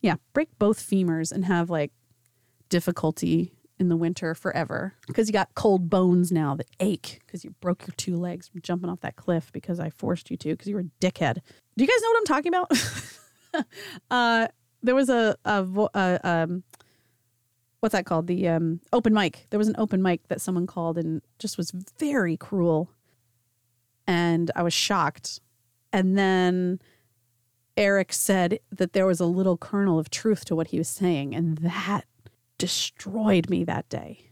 yeah, 0.00 0.16
break 0.32 0.56
both 0.58 0.78
femurs 0.78 1.32
and 1.32 1.44
have 1.44 1.70
like 1.70 1.90
difficulty 2.68 3.52
in 3.80 3.88
the 3.88 3.96
winter 3.96 4.34
forever 4.34 4.94
because 5.06 5.26
you 5.26 5.32
got 5.32 5.54
cold 5.54 5.88
bones 5.88 6.30
now 6.30 6.54
that 6.54 6.66
ache 6.78 7.18
because 7.26 7.42
you 7.44 7.54
broke 7.60 7.86
your 7.86 7.94
two 7.96 8.16
legs 8.16 8.46
from 8.46 8.60
jumping 8.60 8.90
off 8.90 9.00
that 9.00 9.16
cliff 9.16 9.50
because 9.52 9.80
I 9.80 9.88
forced 9.88 10.30
you 10.30 10.36
to 10.36 10.50
because 10.50 10.68
you 10.68 10.74
were 10.74 10.82
a 10.82 11.04
dickhead. 11.04 11.38
Do 11.76 11.84
you 11.84 11.88
guys 11.88 12.02
know 12.02 12.10
what 12.10 12.18
I'm 12.18 12.26
talking 12.26 12.54
about? 12.54 13.66
uh, 14.10 14.48
there 14.82 14.94
was 14.94 15.08
a, 15.08 15.34
a, 15.46 15.66
a 15.94 16.20
um, 16.22 16.62
what's 17.80 17.94
that 17.94 18.04
called? 18.04 18.26
The 18.26 18.48
um, 18.48 18.80
open 18.92 19.14
mic. 19.14 19.46
There 19.48 19.58
was 19.58 19.68
an 19.68 19.76
open 19.78 20.02
mic 20.02 20.28
that 20.28 20.42
someone 20.42 20.66
called 20.66 20.98
and 20.98 21.22
just 21.38 21.56
was 21.56 21.70
very 21.98 22.36
cruel. 22.36 22.90
And 24.06 24.50
I 24.54 24.62
was 24.62 24.74
shocked. 24.74 25.40
And 25.92 26.18
then 26.18 26.80
Eric 27.76 28.12
said 28.12 28.60
that 28.70 28.92
there 28.92 29.06
was 29.06 29.20
a 29.20 29.26
little 29.26 29.56
kernel 29.56 29.98
of 29.98 30.10
truth 30.10 30.44
to 30.46 30.54
what 30.56 30.68
he 30.68 30.78
was 30.78 30.88
saying. 30.88 31.34
And 31.34 31.58
that 31.58 32.04
destroyed 32.60 33.48
me 33.48 33.64
that 33.64 33.88
day. 33.88 34.30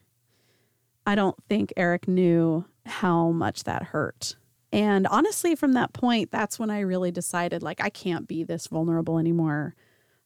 I 1.07 1.15
don't 1.15 1.43
think 1.49 1.73
Eric 1.77 2.07
knew 2.07 2.67
how 2.85 3.31
much 3.31 3.65
that 3.65 3.83
hurt. 3.83 4.37
And 4.71 5.07
honestly, 5.07 5.55
from 5.55 5.73
that 5.73 5.95
point, 5.95 6.31
that's 6.31 6.59
when 6.59 6.69
I 6.69 6.81
really 6.81 7.11
decided 7.11 7.63
like, 7.63 7.83
I 7.83 7.89
can't 7.89 8.29
be 8.29 8.45
this 8.45 8.67
vulnerable 8.67 9.19
anymore. 9.19 9.75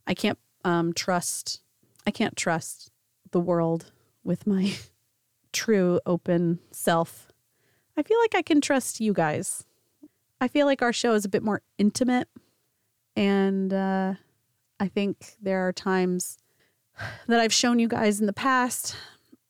I 0.04 0.14
can't 0.14 0.38
um, 0.64 0.92
trust, 0.92 1.60
I 2.04 2.10
can't 2.10 2.36
trust 2.36 2.90
the 3.30 3.38
world 3.38 3.92
with 4.24 4.48
my 4.48 4.74
true 5.52 6.00
open 6.04 6.58
self. 6.72 7.28
I 7.96 8.02
feel 8.02 8.18
like 8.18 8.34
I 8.34 8.42
can 8.42 8.60
trust 8.60 9.00
you 9.00 9.12
guys. 9.12 9.64
I 10.40 10.48
feel 10.48 10.66
like 10.66 10.82
our 10.82 10.92
show 10.92 11.14
is 11.14 11.24
a 11.24 11.28
bit 11.28 11.44
more 11.44 11.62
intimate. 11.78 12.28
And 13.14 13.72
uh, 13.72 14.14
I 14.80 14.88
think 14.88 15.36
there 15.40 15.68
are 15.68 15.72
times 15.72 16.38
that 17.26 17.40
I've 17.40 17.52
shown 17.52 17.78
you 17.78 17.88
guys 17.88 18.20
in 18.20 18.26
the 18.26 18.32
past 18.32 18.96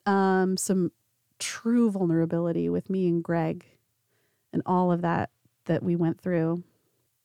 um, 0.07 0.57
some 0.57 0.93
true 1.39 1.91
vulnerability 1.91 2.69
with 2.69 2.89
me 2.91 3.09
and 3.09 3.23
Greg 3.23 3.65
and 4.53 4.63
all 4.67 4.93
of 4.93 5.03
that 5.03 5.31
that 5.67 5.83
we 5.83 5.97
went 5.97 6.21
through. 6.21 6.63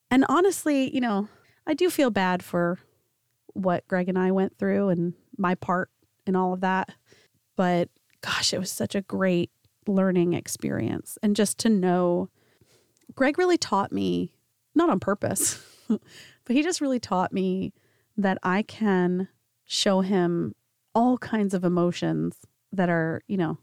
And 0.10 0.26
honestly, 0.30 0.94
you 0.94 1.02
know, 1.02 1.28
I 1.66 1.74
do 1.74 1.90
feel 1.90 2.10
bad 2.10 2.44
for 2.44 2.80
what 3.54 3.88
Greg 3.88 4.10
and 4.10 4.18
I 4.18 4.32
went 4.32 4.58
through 4.58 4.90
and 4.90 5.14
my 5.38 5.56
part 5.56 5.90
in 6.26 6.36
all 6.36 6.54
of 6.54 6.62
that. 6.62 6.90
But 7.56 7.90
gosh, 8.22 8.54
it 8.54 8.60
was 8.60 8.72
such 8.72 8.96
a 8.96 9.02
great 9.02 9.52
learning 9.88 10.34
experience. 10.34 11.18
And 11.22 11.36
just 11.36 11.58
to 11.60 11.70
know, 11.70 12.30
Greg 13.16 13.38
really 13.38 13.58
taught 13.58 13.92
me, 13.92 14.32
not 14.76 14.90
on 14.90 15.00
purpose, 15.00 15.62
but 15.88 16.56
he 16.56 16.62
just 16.62 16.82
really 16.82 17.00
taught 17.00 17.34
me 17.34 17.74
that 18.18 18.38
I 18.44 18.62
can 18.64 19.28
show 19.68 20.02
him 20.02 20.56
all 20.96 21.18
kinds 21.18 21.54
of 21.54 21.64
emotions 21.64 22.38
that 22.72 22.90
are, 22.90 23.22
you 23.28 23.38
know, 23.38 23.58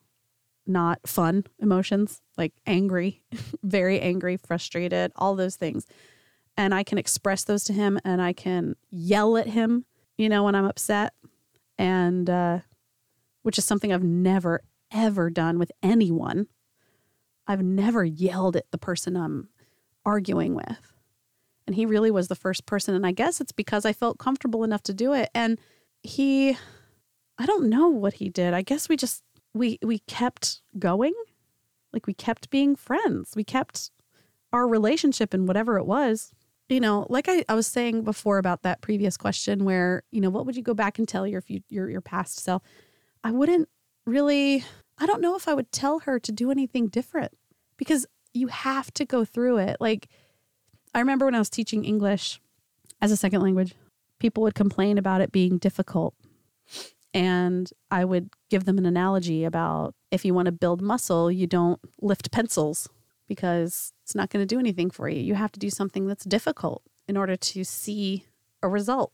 not 0.66 1.00
fun 1.06 1.44
emotions, 1.60 2.22
like 2.38 2.52
angry, 2.66 3.22
very 3.62 4.00
angry, 4.00 4.36
frustrated, 4.36 5.12
all 5.16 5.34
those 5.34 5.56
things. 5.56 5.86
And 6.56 6.72
I 6.72 6.84
can 6.84 6.98
express 6.98 7.44
those 7.44 7.64
to 7.64 7.72
him 7.72 7.98
and 8.04 8.22
I 8.22 8.32
can 8.32 8.76
yell 8.90 9.36
at 9.36 9.48
him, 9.48 9.84
you 10.16 10.28
know, 10.28 10.44
when 10.44 10.54
I'm 10.54 10.64
upset. 10.64 11.12
And, 11.76 12.30
uh, 12.30 12.60
which 13.42 13.58
is 13.58 13.64
something 13.64 13.92
I've 13.92 14.04
never, 14.04 14.62
ever 14.92 15.28
done 15.28 15.58
with 15.58 15.70
anyone. 15.82 16.46
I've 17.46 17.62
never 17.62 18.04
yelled 18.04 18.56
at 18.56 18.70
the 18.70 18.78
person 18.78 19.16
I'm 19.16 19.48
arguing 20.06 20.54
with. 20.54 20.92
And 21.66 21.76
he 21.76 21.84
really 21.84 22.10
was 22.10 22.28
the 22.28 22.36
first 22.36 22.64
person. 22.64 22.94
And 22.94 23.06
I 23.06 23.12
guess 23.12 23.40
it's 23.40 23.52
because 23.52 23.84
I 23.84 23.92
felt 23.92 24.18
comfortable 24.18 24.64
enough 24.64 24.82
to 24.84 24.94
do 24.94 25.12
it. 25.12 25.30
And 25.34 25.58
he 26.04 26.56
I 27.36 27.46
don't 27.46 27.68
know 27.68 27.88
what 27.88 28.14
he 28.14 28.28
did. 28.28 28.54
I 28.54 28.62
guess 28.62 28.88
we 28.88 28.96
just 28.96 29.24
we 29.52 29.78
we 29.82 29.98
kept 30.00 30.60
going. 30.78 31.14
Like 31.92 32.06
we 32.06 32.14
kept 32.14 32.50
being 32.50 32.76
friends. 32.76 33.32
We 33.34 33.42
kept 33.42 33.90
our 34.52 34.68
relationship 34.68 35.34
and 35.34 35.48
whatever 35.48 35.78
it 35.78 35.86
was. 35.86 36.32
You 36.68 36.80
know, 36.80 37.06
like 37.10 37.28
I, 37.28 37.44
I 37.48 37.54
was 37.54 37.66
saying 37.66 38.04
before 38.04 38.38
about 38.38 38.62
that 38.62 38.80
previous 38.80 39.16
question 39.16 39.64
where, 39.64 40.02
you 40.10 40.20
know, 40.20 40.30
what 40.30 40.46
would 40.46 40.56
you 40.56 40.62
go 40.62 40.74
back 40.74 40.98
and 40.98 41.08
tell 41.08 41.26
your 41.26 41.42
your 41.68 41.88
your 41.88 42.00
past 42.00 42.40
self? 42.40 42.62
I 43.24 43.32
wouldn't 43.32 43.68
really 44.06 44.64
I 44.98 45.06
don't 45.06 45.22
know 45.22 45.34
if 45.34 45.48
I 45.48 45.54
would 45.54 45.72
tell 45.72 46.00
her 46.00 46.20
to 46.20 46.32
do 46.32 46.50
anything 46.50 46.88
different 46.88 47.32
because 47.76 48.06
you 48.32 48.48
have 48.48 48.92
to 48.94 49.04
go 49.04 49.24
through 49.24 49.58
it. 49.58 49.78
Like 49.80 50.08
I 50.94 51.00
remember 51.00 51.24
when 51.24 51.34
I 51.34 51.38
was 51.38 51.50
teaching 51.50 51.84
English 51.84 52.40
as 53.00 53.10
a 53.10 53.16
second 53.16 53.40
language, 53.42 53.74
people 54.18 54.42
would 54.42 54.54
complain 54.54 54.98
about 54.98 55.20
it 55.20 55.32
being 55.32 55.58
difficult. 55.58 56.14
And 57.12 57.70
I 57.90 58.04
would 58.04 58.30
give 58.50 58.64
them 58.64 58.78
an 58.78 58.86
analogy 58.86 59.44
about 59.44 59.94
if 60.10 60.24
you 60.24 60.34
want 60.34 60.46
to 60.46 60.52
build 60.52 60.82
muscle, 60.82 61.30
you 61.30 61.46
don't 61.46 61.80
lift 62.00 62.32
pencils 62.32 62.88
because 63.28 63.92
it's 64.02 64.14
not 64.14 64.30
going 64.30 64.42
to 64.42 64.54
do 64.54 64.58
anything 64.58 64.90
for 64.90 65.08
you. 65.08 65.20
You 65.20 65.34
have 65.34 65.52
to 65.52 65.60
do 65.60 65.70
something 65.70 66.06
that's 66.06 66.24
difficult 66.24 66.82
in 67.06 67.16
order 67.16 67.36
to 67.36 67.64
see 67.64 68.24
a 68.62 68.68
result, 68.68 69.12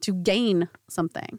to 0.00 0.12
gain 0.12 0.68
something. 0.88 1.38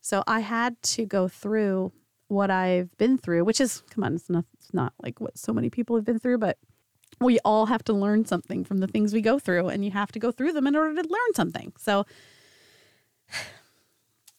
So 0.00 0.24
I 0.26 0.40
had 0.40 0.80
to 0.82 1.04
go 1.04 1.28
through 1.28 1.92
what 2.28 2.50
I've 2.50 2.96
been 2.96 3.18
through, 3.18 3.44
which 3.44 3.60
is, 3.60 3.82
come 3.90 4.04
on, 4.04 4.14
it's 4.14 4.30
not, 4.30 4.44
it's 4.54 4.72
not 4.72 4.94
like 5.02 5.20
what 5.20 5.36
so 5.36 5.52
many 5.52 5.68
people 5.68 5.96
have 5.96 6.04
been 6.04 6.18
through, 6.18 6.38
but 6.38 6.56
we 7.20 7.38
all 7.44 7.66
have 7.66 7.84
to 7.84 7.92
learn 7.92 8.24
something 8.24 8.64
from 8.64 8.78
the 8.78 8.86
things 8.86 9.12
we 9.12 9.20
go 9.20 9.38
through 9.38 9.68
and 9.68 9.84
you 9.84 9.90
have 9.90 10.10
to 10.12 10.18
go 10.18 10.32
through 10.32 10.52
them 10.52 10.66
in 10.66 10.74
order 10.74 11.02
to 11.02 11.08
learn 11.08 11.34
something. 11.34 11.72
So 11.78 12.06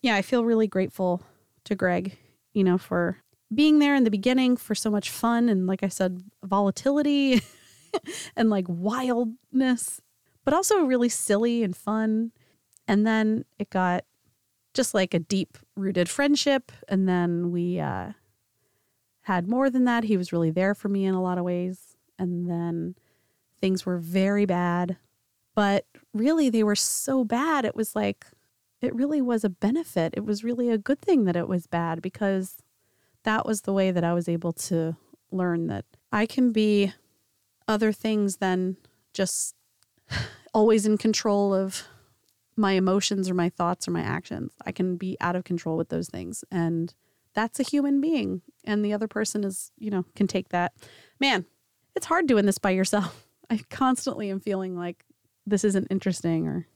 yeah, 0.02 0.16
I 0.16 0.22
feel 0.22 0.46
really 0.46 0.68
grateful 0.68 1.22
to 1.66 1.76
Greg, 1.76 2.18
you 2.54 2.64
know, 2.64 2.78
for 2.78 3.18
being 3.54 3.80
there 3.80 3.96
in 3.96 4.04
the 4.04 4.12
beginning 4.12 4.58
for 4.58 4.74
so 4.74 4.90
much 4.90 5.10
fun 5.10 5.48
and 5.48 5.68
like 5.68 5.84
I 5.84 5.90
said, 5.90 6.24
volatility 6.44 7.42
and 8.36 8.50
like 8.50 8.66
wildness, 8.68 10.02
but 10.44 10.54
also 10.54 10.84
really 10.84 11.10
silly 11.10 11.64
and 11.64 11.76
fun. 11.76 12.32
And 12.88 13.06
then 13.06 13.46
it 13.60 13.70
got 13.70 14.06
just 14.74 14.96
like 14.96 15.14
a 15.14 15.20
deep 15.20 15.58
rooted 15.76 16.10
friendship 16.10 16.72
and 16.88 17.08
then 17.08 17.52
we 17.52 17.80
uh 17.80 18.14
had 19.26 19.48
more 19.48 19.70
than 19.70 19.86
that. 19.86 20.06
He 20.06 20.18
was 20.18 20.34
really 20.34 20.50
there 20.50 20.74
for 20.74 20.90
me 20.90 21.06
in 21.06 21.14
a 21.14 21.22
lot 21.22 21.38
of 21.38 21.44
ways 21.44 21.91
and 22.22 22.48
then 22.48 22.96
things 23.60 23.86
were 23.86 23.98
very 23.98 24.46
bad. 24.46 24.98
But 25.56 25.86
really, 26.14 26.50
they 26.50 26.64
were 26.64 26.76
so 26.76 27.26
bad. 27.26 27.66
It 27.66 27.76
was 27.76 27.96
like, 27.96 28.26
it 28.80 28.96
really 28.96 29.22
was 29.22 29.44
a 29.44 29.50
benefit. 29.50 30.14
It 30.16 30.24
was 30.24 30.44
really 30.44 30.70
a 30.70 30.78
good 30.78 31.02
thing 31.02 31.26
that 31.26 31.36
it 31.36 31.48
was 31.48 31.66
bad 31.68 32.02
because 32.02 32.62
that 33.24 33.46
was 33.46 33.62
the 33.62 33.74
way 33.74 33.92
that 33.92 34.04
I 34.04 34.14
was 34.14 34.30
able 34.30 34.54
to 34.54 34.96
learn 35.32 35.68
that 35.68 35.86
I 36.12 36.26
can 36.26 36.52
be 36.52 36.94
other 37.68 37.92
things 37.92 38.38
than 38.38 38.78
just 39.14 39.56
always 40.54 40.86
in 40.86 40.98
control 40.98 41.54
of 41.54 41.88
my 42.56 42.74
emotions 42.74 43.30
or 43.30 43.34
my 43.34 43.50
thoughts 43.50 43.88
or 43.88 43.92
my 43.92 44.02
actions. 44.02 44.52
I 44.64 44.72
can 44.72 44.96
be 44.96 45.18
out 45.20 45.36
of 45.36 45.44
control 45.44 45.76
with 45.76 45.90
those 45.90 46.08
things. 46.08 46.44
And 46.52 46.94
that's 47.34 47.60
a 47.60 47.64
human 47.64 48.00
being. 48.00 48.42
And 48.64 48.86
the 48.86 48.94
other 48.94 49.08
person 49.08 49.44
is, 49.44 49.72
you 49.78 49.90
know, 49.90 50.06
can 50.16 50.28
take 50.28 50.50
that. 50.50 50.74
Man, 51.20 51.46
it's 51.96 52.06
hard 52.06 52.28
doing 52.28 52.46
this 52.46 52.58
by 52.58 52.72
yourself. 52.72 53.28
I 53.50 53.60
constantly 53.70 54.30
am 54.30 54.40
feeling 54.40 54.78
like 54.78 55.06
this 55.46 55.64
isn't 55.64 55.88
interesting 55.90 56.48
or 56.48 56.68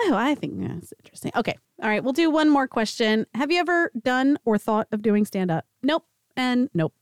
Oh, 0.00 0.14
I 0.14 0.34
think 0.34 0.60
that's 0.60 0.92
interesting. 1.02 1.30
Okay. 1.34 1.56
All 1.80 1.88
right. 1.88 2.02
We'll 2.02 2.12
do 2.12 2.28
one 2.28 2.50
more 2.50 2.66
question. 2.66 3.26
Have 3.32 3.50
you 3.50 3.60
ever 3.60 3.90
done 4.02 4.38
or 4.44 4.58
thought 4.58 4.88
of 4.92 5.00
doing 5.02 5.24
stand 5.24 5.50
up? 5.50 5.64
Nope. 5.82 6.04
And 6.36 6.68
nope. 6.74 6.92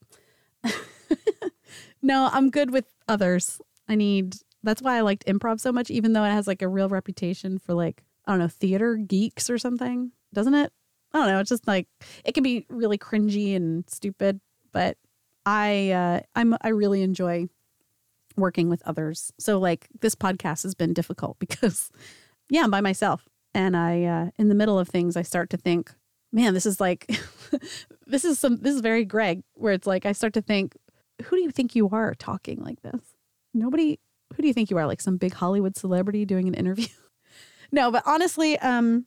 no, 2.02 2.28
I'm 2.32 2.50
good 2.50 2.70
with 2.70 2.84
others. 3.08 3.60
I 3.88 3.94
need, 3.96 4.36
that's 4.62 4.82
why 4.82 4.98
I 4.98 5.00
liked 5.00 5.26
improv 5.26 5.58
so 5.58 5.72
much, 5.72 5.90
even 5.90 6.12
though 6.12 6.22
it 6.22 6.30
has 6.30 6.46
like 6.46 6.62
a 6.62 6.68
real 6.68 6.88
reputation 6.88 7.58
for 7.58 7.74
like 7.74 8.04
I 8.26 8.32
don't 8.32 8.38
know, 8.38 8.48
theater 8.48 8.96
geeks 8.96 9.50
or 9.50 9.58
something, 9.58 10.12
doesn't 10.32 10.54
it? 10.54 10.72
I 11.12 11.18
don't 11.18 11.28
know. 11.28 11.40
It's 11.40 11.48
just 11.48 11.66
like 11.66 11.88
it 12.24 12.32
can 12.32 12.42
be 12.42 12.66
really 12.68 12.98
cringy 12.98 13.56
and 13.56 13.84
stupid, 13.88 14.40
but 14.72 14.96
I 15.46 15.90
uh, 15.90 16.20
I'm 16.34 16.56
I 16.60 16.68
really 16.68 17.02
enjoy 17.02 17.48
working 18.36 18.68
with 18.68 18.82
others. 18.86 19.32
So 19.38 19.58
like 19.58 19.88
this 20.00 20.14
podcast 20.14 20.62
has 20.62 20.74
been 20.74 20.92
difficult 20.92 21.38
because 21.40 21.90
yeah, 22.50 22.64
I'm 22.64 22.70
by 22.70 22.80
myself, 22.80 23.28
and 23.54 23.76
I 23.76 24.04
uh, 24.04 24.30
in 24.38 24.48
the 24.48 24.54
middle 24.54 24.78
of 24.78 24.88
things 24.88 25.16
I 25.16 25.22
start 25.22 25.50
to 25.50 25.56
think, 25.56 25.92
man, 26.32 26.54
this 26.54 26.66
is 26.66 26.80
like 26.80 27.06
this 28.06 28.24
is 28.24 28.38
some 28.38 28.58
this 28.58 28.74
is 28.74 28.80
very 28.80 29.04
Greg, 29.04 29.42
where 29.54 29.72
it's 29.72 29.86
like 29.86 30.06
I 30.06 30.12
start 30.12 30.34
to 30.34 30.42
think, 30.42 30.76
who 31.24 31.36
do 31.36 31.42
you 31.42 31.50
think 31.50 31.74
you 31.74 31.88
are 31.90 32.14
talking 32.14 32.62
like 32.62 32.82
this? 32.82 33.00
Nobody. 33.54 33.98
Who 34.34 34.40
do 34.40 34.48
you 34.48 34.54
think 34.54 34.70
you 34.70 34.78
are? 34.78 34.86
Like 34.86 35.02
some 35.02 35.18
big 35.18 35.34
Hollywood 35.34 35.76
celebrity 35.76 36.24
doing 36.24 36.48
an 36.48 36.54
interview? 36.54 36.86
no, 37.72 37.90
but 37.90 38.02
honestly, 38.06 38.58
um, 38.60 39.04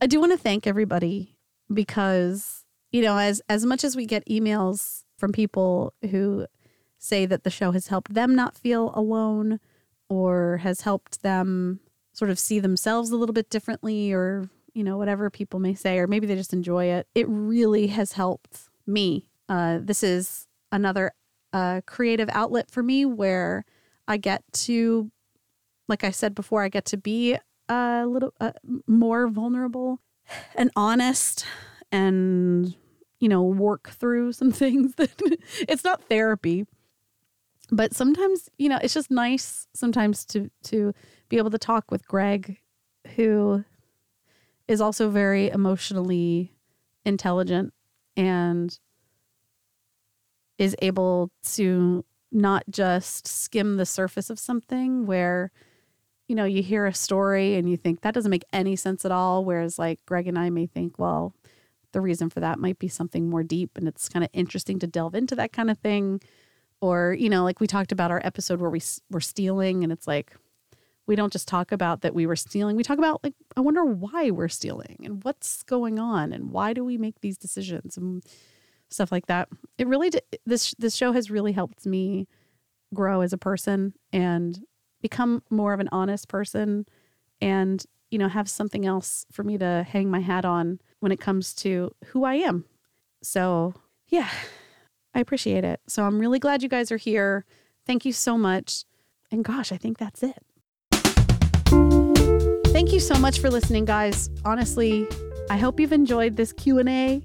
I 0.00 0.06
do 0.06 0.20
want 0.20 0.30
to 0.30 0.38
thank 0.38 0.64
everybody 0.64 1.36
because 1.72 2.64
you 2.92 3.02
know 3.02 3.18
as 3.18 3.42
as 3.48 3.64
much 3.66 3.82
as 3.82 3.96
we 3.96 4.06
get 4.06 4.26
emails 4.28 5.04
from 5.20 5.32
people 5.32 5.94
who 6.10 6.46
say 6.98 7.26
that 7.26 7.44
the 7.44 7.50
show 7.50 7.70
has 7.70 7.86
helped 7.88 8.14
them 8.14 8.34
not 8.34 8.56
feel 8.56 8.92
alone 8.94 9.60
or 10.08 10.58
has 10.58 10.80
helped 10.80 11.22
them 11.22 11.80
sort 12.12 12.30
of 12.30 12.38
see 12.38 12.58
themselves 12.58 13.10
a 13.10 13.16
little 13.16 13.32
bit 13.32 13.48
differently 13.48 14.12
or 14.12 14.48
you 14.74 14.82
know 14.82 14.96
whatever 14.98 15.30
people 15.30 15.60
may 15.60 15.74
say 15.74 15.98
or 15.98 16.06
maybe 16.06 16.26
they 16.26 16.34
just 16.34 16.52
enjoy 16.52 16.86
it. 16.86 17.06
It 17.14 17.26
really 17.28 17.88
has 17.88 18.12
helped 18.12 18.68
me. 18.86 19.28
Uh, 19.48 19.78
this 19.80 20.02
is 20.02 20.48
another 20.72 21.12
uh, 21.52 21.80
creative 21.86 22.28
outlet 22.32 22.70
for 22.70 22.82
me 22.82 23.04
where 23.04 23.64
i 24.06 24.16
get 24.16 24.42
to 24.52 25.10
like 25.88 26.04
i 26.04 26.10
said 26.10 26.34
before 26.34 26.62
i 26.62 26.68
get 26.68 26.84
to 26.84 26.96
be 26.96 27.36
a 27.68 28.04
little 28.06 28.32
uh, 28.40 28.52
more 28.86 29.28
vulnerable 29.28 30.00
and 30.54 30.70
honest 30.76 31.44
and 31.90 32.74
you 33.20 33.28
know 33.28 33.42
work 33.42 33.90
through 33.90 34.32
some 34.40 34.50
things 34.50 34.94
that 34.96 35.10
it's 35.68 35.84
not 35.84 36.02
therapy 36.04 36.66
but 37.70 37.94
sometimes 37.94 38.48
you 38.58 38.68
know 38.68 38.78
it's 38.82 38.94
just 38.94 39.10
nice 39.10 39.68
sometimes 39.74 40.24
to 40.24 40.50
to 40.64 40.92
be 41.28 41.38
able 41.38 41.50
to 41.50 41.58
talk 41.58 41.90
with 41.90 42.06
Greg 42.06 42.58
who 43.16 43.64
is 44.66 44.80
also 44.80 45.08
very 45.08 45.48
emotionally 45.48 46.52
intelligent 47.04 47.72
and 48.16 48.78
is 50.58 50.76
able 50.82 51.30
to 51.42 52.04
not 52.30 52.62
just 52.70 53.26
skim 53.26 53.76
the 53.76 53.86
surface 53.86 54.30
of 54.30 54.38
something 54.38 55.06
where 55.06 55.50
you 56.28 56.36
know 56.36 56.44
you 56.44 56.62
hear 56.62 56.86
a 56.86 56.94
story 56.94 57.54
and 57.54 57.68
you 57.68 57.76
think 57.76 58.02
that 58.02 58.14
doesn't 58.14 58.30
make 58.30 58.44
any 58.52 58.76
sense 58.76 59.04
at 59.04 59.10
all 59.10 59.44
whereas 59.44 59.78
like 59.78 59.98
Greg 60.06 60.28
and 60.28 60.38
I 60.38 60.50
may 60.50 60.66
think 60.66 60.98
well 60.98 61.34
the 61.92 62.00
reason 62.00 62.30
for 62.30 62.40
that 62.40 62.58
might 62.58 62.78
be 62.78 62.88
something 62.88 63.28
more 63.28 63.42
deep 63.42 63.76
and 63.76 63.88
it's 63.88 64.08
kind 64.08 64.24
of 64.24 64.30
interesting 64.32 64.78
to 64.78 64.86
delve 64.86 65.14
into 65.14 65.34
that 65.36 65.52
kind 65.52 65.70
of 65.70 65.78
thing. 65.78 66.20
Or 66.80 67.12
you 67.12 67.28
know 67.28 67.44
like 67.44 67.60
we 67.60 67.66
talked 67.66 67.92
about 67.92 68.10
our 68.10 68.20
episode 68.24 68.60
where 68.60 68.70
we 68.70 68.80
were 69.10 69.20
stealing 69.20 69.84
and 69.84 69.92
it's 69.92 70.06
like 70.06 70.34
we 71.06 71.16
don't 71.16 71.32
just 71.32 71.48
talk 71.48 71.72
about 71.72 72.02
that 72.02 72.14
we 72.14 72.24
were 72.24 72.36
stealing 72.36 72.76
we 72.76 72.84
talk 72.84 72.96
about 72.96 73.22
like 73.24 73.34
i 73.56 73.60
wonder 73.60 73.84
why 73.84 74.30
we're 74.30 74.48
stealing 74.48 74.96
and 75.04 75.24
what's 75.24 75.62
going 75.64 75.98
on 75.98 76.32
and 76.32 76.52
why 76.52 76.72
do 76.72 76.84
we 76.84 76.96
make 76.96 77.20
these 77.20 77.36
decisions 77.36 77.96
and 77.96 78.22
stuff 78.90 79.12
like 79.12 79.26
that. 79.26 79.48
It 79.78 79.86
really 79.86 80.10
this 80.44 80.74
this 80.78 80.94
show 80.94 81.12
has 81.12 81.30
really 81.30 81.52
helped 81.52 81.86
me 81.86 82.26
grow 82.92 83.20
as 83.22 83.32
a 83.32 83.38
person 83.38 83.94
and 84.12 84.60
become 85.00 85.42
more 85.48 85.72
of 85.72 85.80
an 85.80 85.88
honest 85.92 86.28
person 86.28 86.86
and 87.40 87.84
you 88.10 88.18
know 88.18 88.28
have 88.28 88.48
something 88.48 88.84
else 88.84 89.24
for 89.30 89.44
me 89.44 89.56
to 89.58 89.86
hang 89.88 90.10
my 90.10 90.20
hat 90.20 90.44
on 90.44 90.80
when 91.00 91.12
it 91.12 91.20
comes 91.20 91.52
to 91.54 91.94
who 92.06 92.24
I 92.24 92.34
am. 92.34 92.64
So, 93.22 93.74
yeah, 94.08 94.30
I 95.14 95.20
appreciate 95.20 95.64
it. 95.64 95.80
So, 95.88 96.04
I'm 96.04 96.18
really 96.18 96.38
glad 96.38 96.62
you 96.62 96.68
guys 96.68 96.92
are 96.92 96.96
here. 96.96 97.44
Thank 97.86 98.04
you 98.04 98.12
so 98.12 98.38
much. 98.38 98.84
And 99.30 99.44
gosh, 99.44 99.72
I 99.72 99.76
think 99.76 99.98
that's 99.98 100.22
it. 100.22 100.38
Thank 102.72 102.92
you 102.92 103.00
so 103.00 103.14
much 103.16 103.40
for 103.40 103.50
listening, 103.50 103.84
guys. 103.84 104.30
Honestly, 104.44 105.06
I 105.50 105.58
hope 105.58 105.80
you've 105.80 105.92
enjoyed 105.92 106.36
this 106.36 106.52
Q&A. 106.52 107.22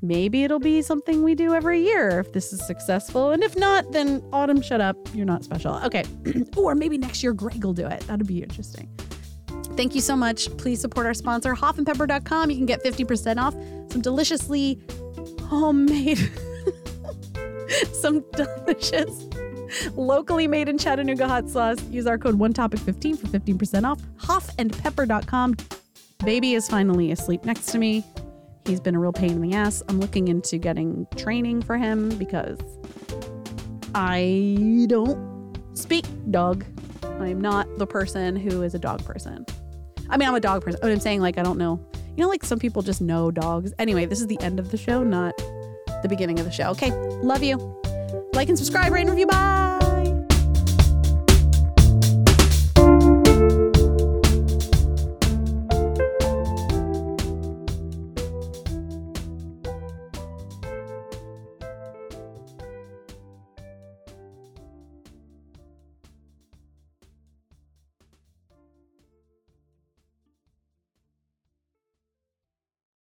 Maybe 0.00 0.44
it'll 0.44 0.60
be 0.60 0.80
something 0.82 1.24
we 1.24 1.34
do 1.34 1.54
every 1.54 1.82
year 1.82 2.20
if 2.20 2.32
this 2.32 2.52
is 2.52 2.64
successful. 2.64 3.32
And 3.32 3.42
if 3.42 3.56
not, 3.56 3.90
then 3.90 4.22
Autumn, 4.32 4.62
shut 4.62 4.80
up. 4.80 4.96
You're 5.12 5.26
not 5.26 5.42
special. 5.42 5.74
Okay. 5.84 6.04
or 6.56 6.74
maybe 6.74 6.98
next 6.98 7.22
year 7.22 7.32
Greg 7.32 7.64
will 7.64 7.72
do 7.72 7.86
it. 7.86 8.00
That'd 8.02 8.26
be 8.26 8.42
interesting. 8.42 8.88
Thank 9.78 9.94
you 9.94 10.00
so 10.00 10.16
much. 10.16 10.50
Please 10.56 10.80
support 10.80 11.06
our 11.06 11.14
sponsor, 11.14 11.54
hoffandpepper.com. 11.54 12.50
You 12.50 12.56
can 12.56 12.66
get 12.66 12.82
50% 12.82 13.40
off 13.40 13.54
some 13.92 14.02
deliciously 14.02 14.80
homemade, 15.42 16.18
some 17.92 18.24
delicious 18.32 19.28
locally 19.94 20.48
made 20.48 20.68
in 20.68 20.78
Chattanooga 20.78 21.28
hot 21.28 21.48
sauce. 21.48 21.80
Use 21.90 22.08
our 22.08 22.18
code 22.18 22.36
OneTopic15 22.36 23.18
for 23.20 23.28
15% 23.28 23.84
off. 23.84 24.00
Hoffandpepper.com. 24.18 25.54
Baby 26.24 26.54
is 26.54 26.68
finally 26.68 27.12
asleep 27.12 27.44
next 27.44 27.66
to 27.66 27.78
me. 27.78 28.04
He's 28.66 28.80
been 28.80 28.96
a 28.96 28.98
real 28.98 29.12
pain 29.12 29.30
in 29.30 29.40
the 29.42 29.54
ass. 29.54 29.84
I'm 29.88 30.00
looking 30.00 30.26
into 30.26 30.58
getting 30.58 31.06
training 31.14 31.62
for 31.62 31.78
him 31.78 32.08
because 32.18 32.58
I 33.94 34.84
don't 34.88 35.56
speak 35.74 36.04
dog. 36.32 36.64
I'm 37.04 37.40
not 37.40 37.78
the 37.78 37.86
person 37.86 38.34
who 38.34 38.62
is 38.62 38.74
a 38.74 38.78
dog 38.80 39.04
person. 39.04 39.46
I 40.10 40.16
mean, 40.16 40.28
I'm 40.28 40.34
a 40.34 40.40
dog 40.40 40.62
person. 40.62 40.80
But 40.82 40.90
I'm 40.90 41.00
saying, 41.00 41.20
like, 41.20 41.38
I 41.38 41.42
don't 41.42 41.58
know. 41.58 41.80
You 42.16 42.24
know, 42.24 42.28
like 42.28 42.44
some 42.44 42.58
people 42.58 42.82
just 42.82 43.00
know 43.00 43.30
dogs. 43.30 43.72
Anyway, 43.78 44.06
this 44.06 44.20
is 44.20 44.26
the 44.26 44.40
end 44.40 44.58
of 44.58 44.70
the 44.70 44.76
show, 44.76 45.04
not 45.04 45.36
the 46.02 46.08
beginning 46.08 46.38
of 46.38 46.46
the 46.46 46.52
show. 46.52 46.70
Okay. 46.70 46.90
Love 47.22 47.42
you. 47.42 47.56
Like 48.32 48.48
and 48.48 48.58
subscribe, 48.58 48.92
rate 48.92 49.02
and 49.02 49.10
review. 49.10 49.26
Bye. 49.26 49.77